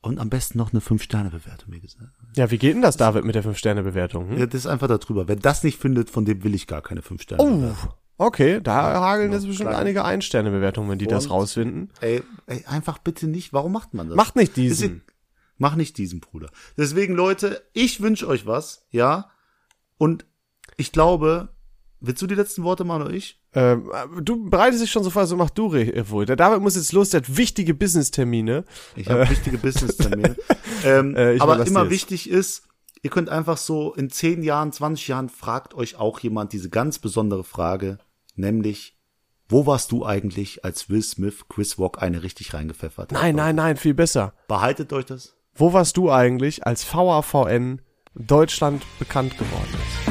Und 0.00 0.20
am 0.20 0.30
besten 0.30 0.58
noch 0.58 0.72
eine 0.72 0.80
5-Sterne-Bewertung, 0.80 1.72
wie 1.72 1.80
gesagt. 1.80 2.12
Ja, 2.36 2.50
wie 2.52 2.58
geht 2.58 2.74
denn 2.74 2.82
das, 2.82 2.96
David, 2.96 3.24
mit 3.24 3.34
der 3.34 3.44
5-Sterne-Bewertung? 3.44 4.30
Hm? 4.30 4.38
Ja, 4.38 4.46
das 4.46 4.60
ist 4.60 4.66
einfach 4.66 4.86
darüber. 4.86 5.26
Wer 5.26 5.36
das 5.36 5.64
nicht 5.64 5.78
findet, 5.80 6.08
von 6.08 6.24
dem 6.24 6.44
will 6.44 6.54
ich 6.54 6.66
gar 6.68 6.82
keine 6.82 7.02
5 7.02 7.22
Sterne. 7.22 7.42
Oh, 8.18 8.24
okay, 8.26 8.60
da 8.62 9.00
hageln 9.00 9.32
Ja, 9.32 9.38
jetzt 9.38 9.46
bestimmt 9.48 9.70
klar. 9.70 9.80
einige 9.80 10.04
Ein-Sterne-Bewertungen, 10.04 10.88
wenn 10.90 10.98
die 10.98 11.06
das 11.08 11.26
Und- 11.26 11.32
rausfinden. 11.32 11.90
Ey, 12.00 12.22
ey, 12.46 12.64
einfach 12.66 12.98
bitte 12.98 13.26
nicht. 13.26 13.52
Warum 13.52 13.72
macht 13.72 13.92
man 13.92 14.08
das? 14.08 14.16
Macht 14.16 14.36
nicht 14.36 14.56
diesen. 14.56 15.02
Mach 15.56 15.74
nicht 15.74 15.98
diesen, 15.98 16.20
Bruder. 16.20 16.48
Deswegen, 16.76 17.14
Leute, 17.14 17.60
ich 17.72 18.00
wünsche 18.00 18.28
euch 18.28 18.46
was, 18.46 18.86
ja. 18.90 19.30
Und 19.98 20.24
ich 20.76 20.92
glaube, 20.92 21.48
willst 22.00 22.22
du 22.22 22.26
die 22.26 22.34
letzten 22.34 22.62
Worte 22.62 22.84
machen 22.84 23.02
oder 23.02 23.12
ich? 23.12 23.40
Ähm, 23.54 23.90
du 24.22 24.48
bereitest 24.48 24.82
dich 24.82 24.90
schon 24.90 25.04
so 25.04 25.10
vor, 25.10 25.26
so 25.26 25.36
mach 25.36 25.50
du 25.50 25.72
wohl. 25.72 26.26
Der 26.26 26.36
David 26.36 26.60
muss 26.60 26.76
jetzt 26.76 26.92
los, 26.92 27.10
der 27.10 27.22
hat 27.22 27.36
wichtige 27.36 27.74
Business-Termine. 27.74 28.64
Ich 28.96 29.08
habe 29.08 29.28
wichtige 29.28 29.58
Business-Termine. 29.58 30.36
ähm, 30.84 31.16
Äh, 31.16 31.38
aber 31.40 31.66
immer 31.66 31.90
wichtig 31.90 32.28
ist, 32.28 32.62
ihr 33.02 33.10
könnt 33.10 33.28
einfach 33.28 33.56
so 33.56 33.94
in 33.94 34.10
10 34.10 34.42
Jahren, 34.42 34.72
20 34.72 35.08
Jahren 35.08 35.28
fragt 35.28 35.74
euch 35.74 35.96
auch 35.96 36.20
jemand 36.20 36.52
diese 36.52 36.70
ganz 36.70 36.98
besondere 36.98 37.44
Frage, 37.44 37.98
nämlich, 38.36 38.96
wo 39.48 39.66
warst 39.66 39.92
du 39.92 40.04
eigentlich, 40.04 40.64
als 40.64 40.90
Will 40.90 41.02
Smith 41.02 41.46
Chris 41.48 41.78
Rock 41.78 42.02
eine 42.02 42.22
richtig 42.22 42.54
reingepfeffert 42.54 43.12
hat? 43.12 43.20
Nein, 43.20 43.34
nein, 43.34 43.56
nein, 43.56 43.76
viel 43.76 43.94
besser. 43.94 44.34
Behaltet 44.46 44.92
euch 44.92 45.06
das. 45.06 45.34
Wo 45.54 45.72
warst 45.72 45.96
du 45.96 46.10
eigentlich, 46.10 46.66
als 46.66 46.84
VAVN 46.84 47.80
Deutschland 48.14 48.82
bekannt 48.98 49.38
geworden 49.38 49.74
ist? 49.74 50.07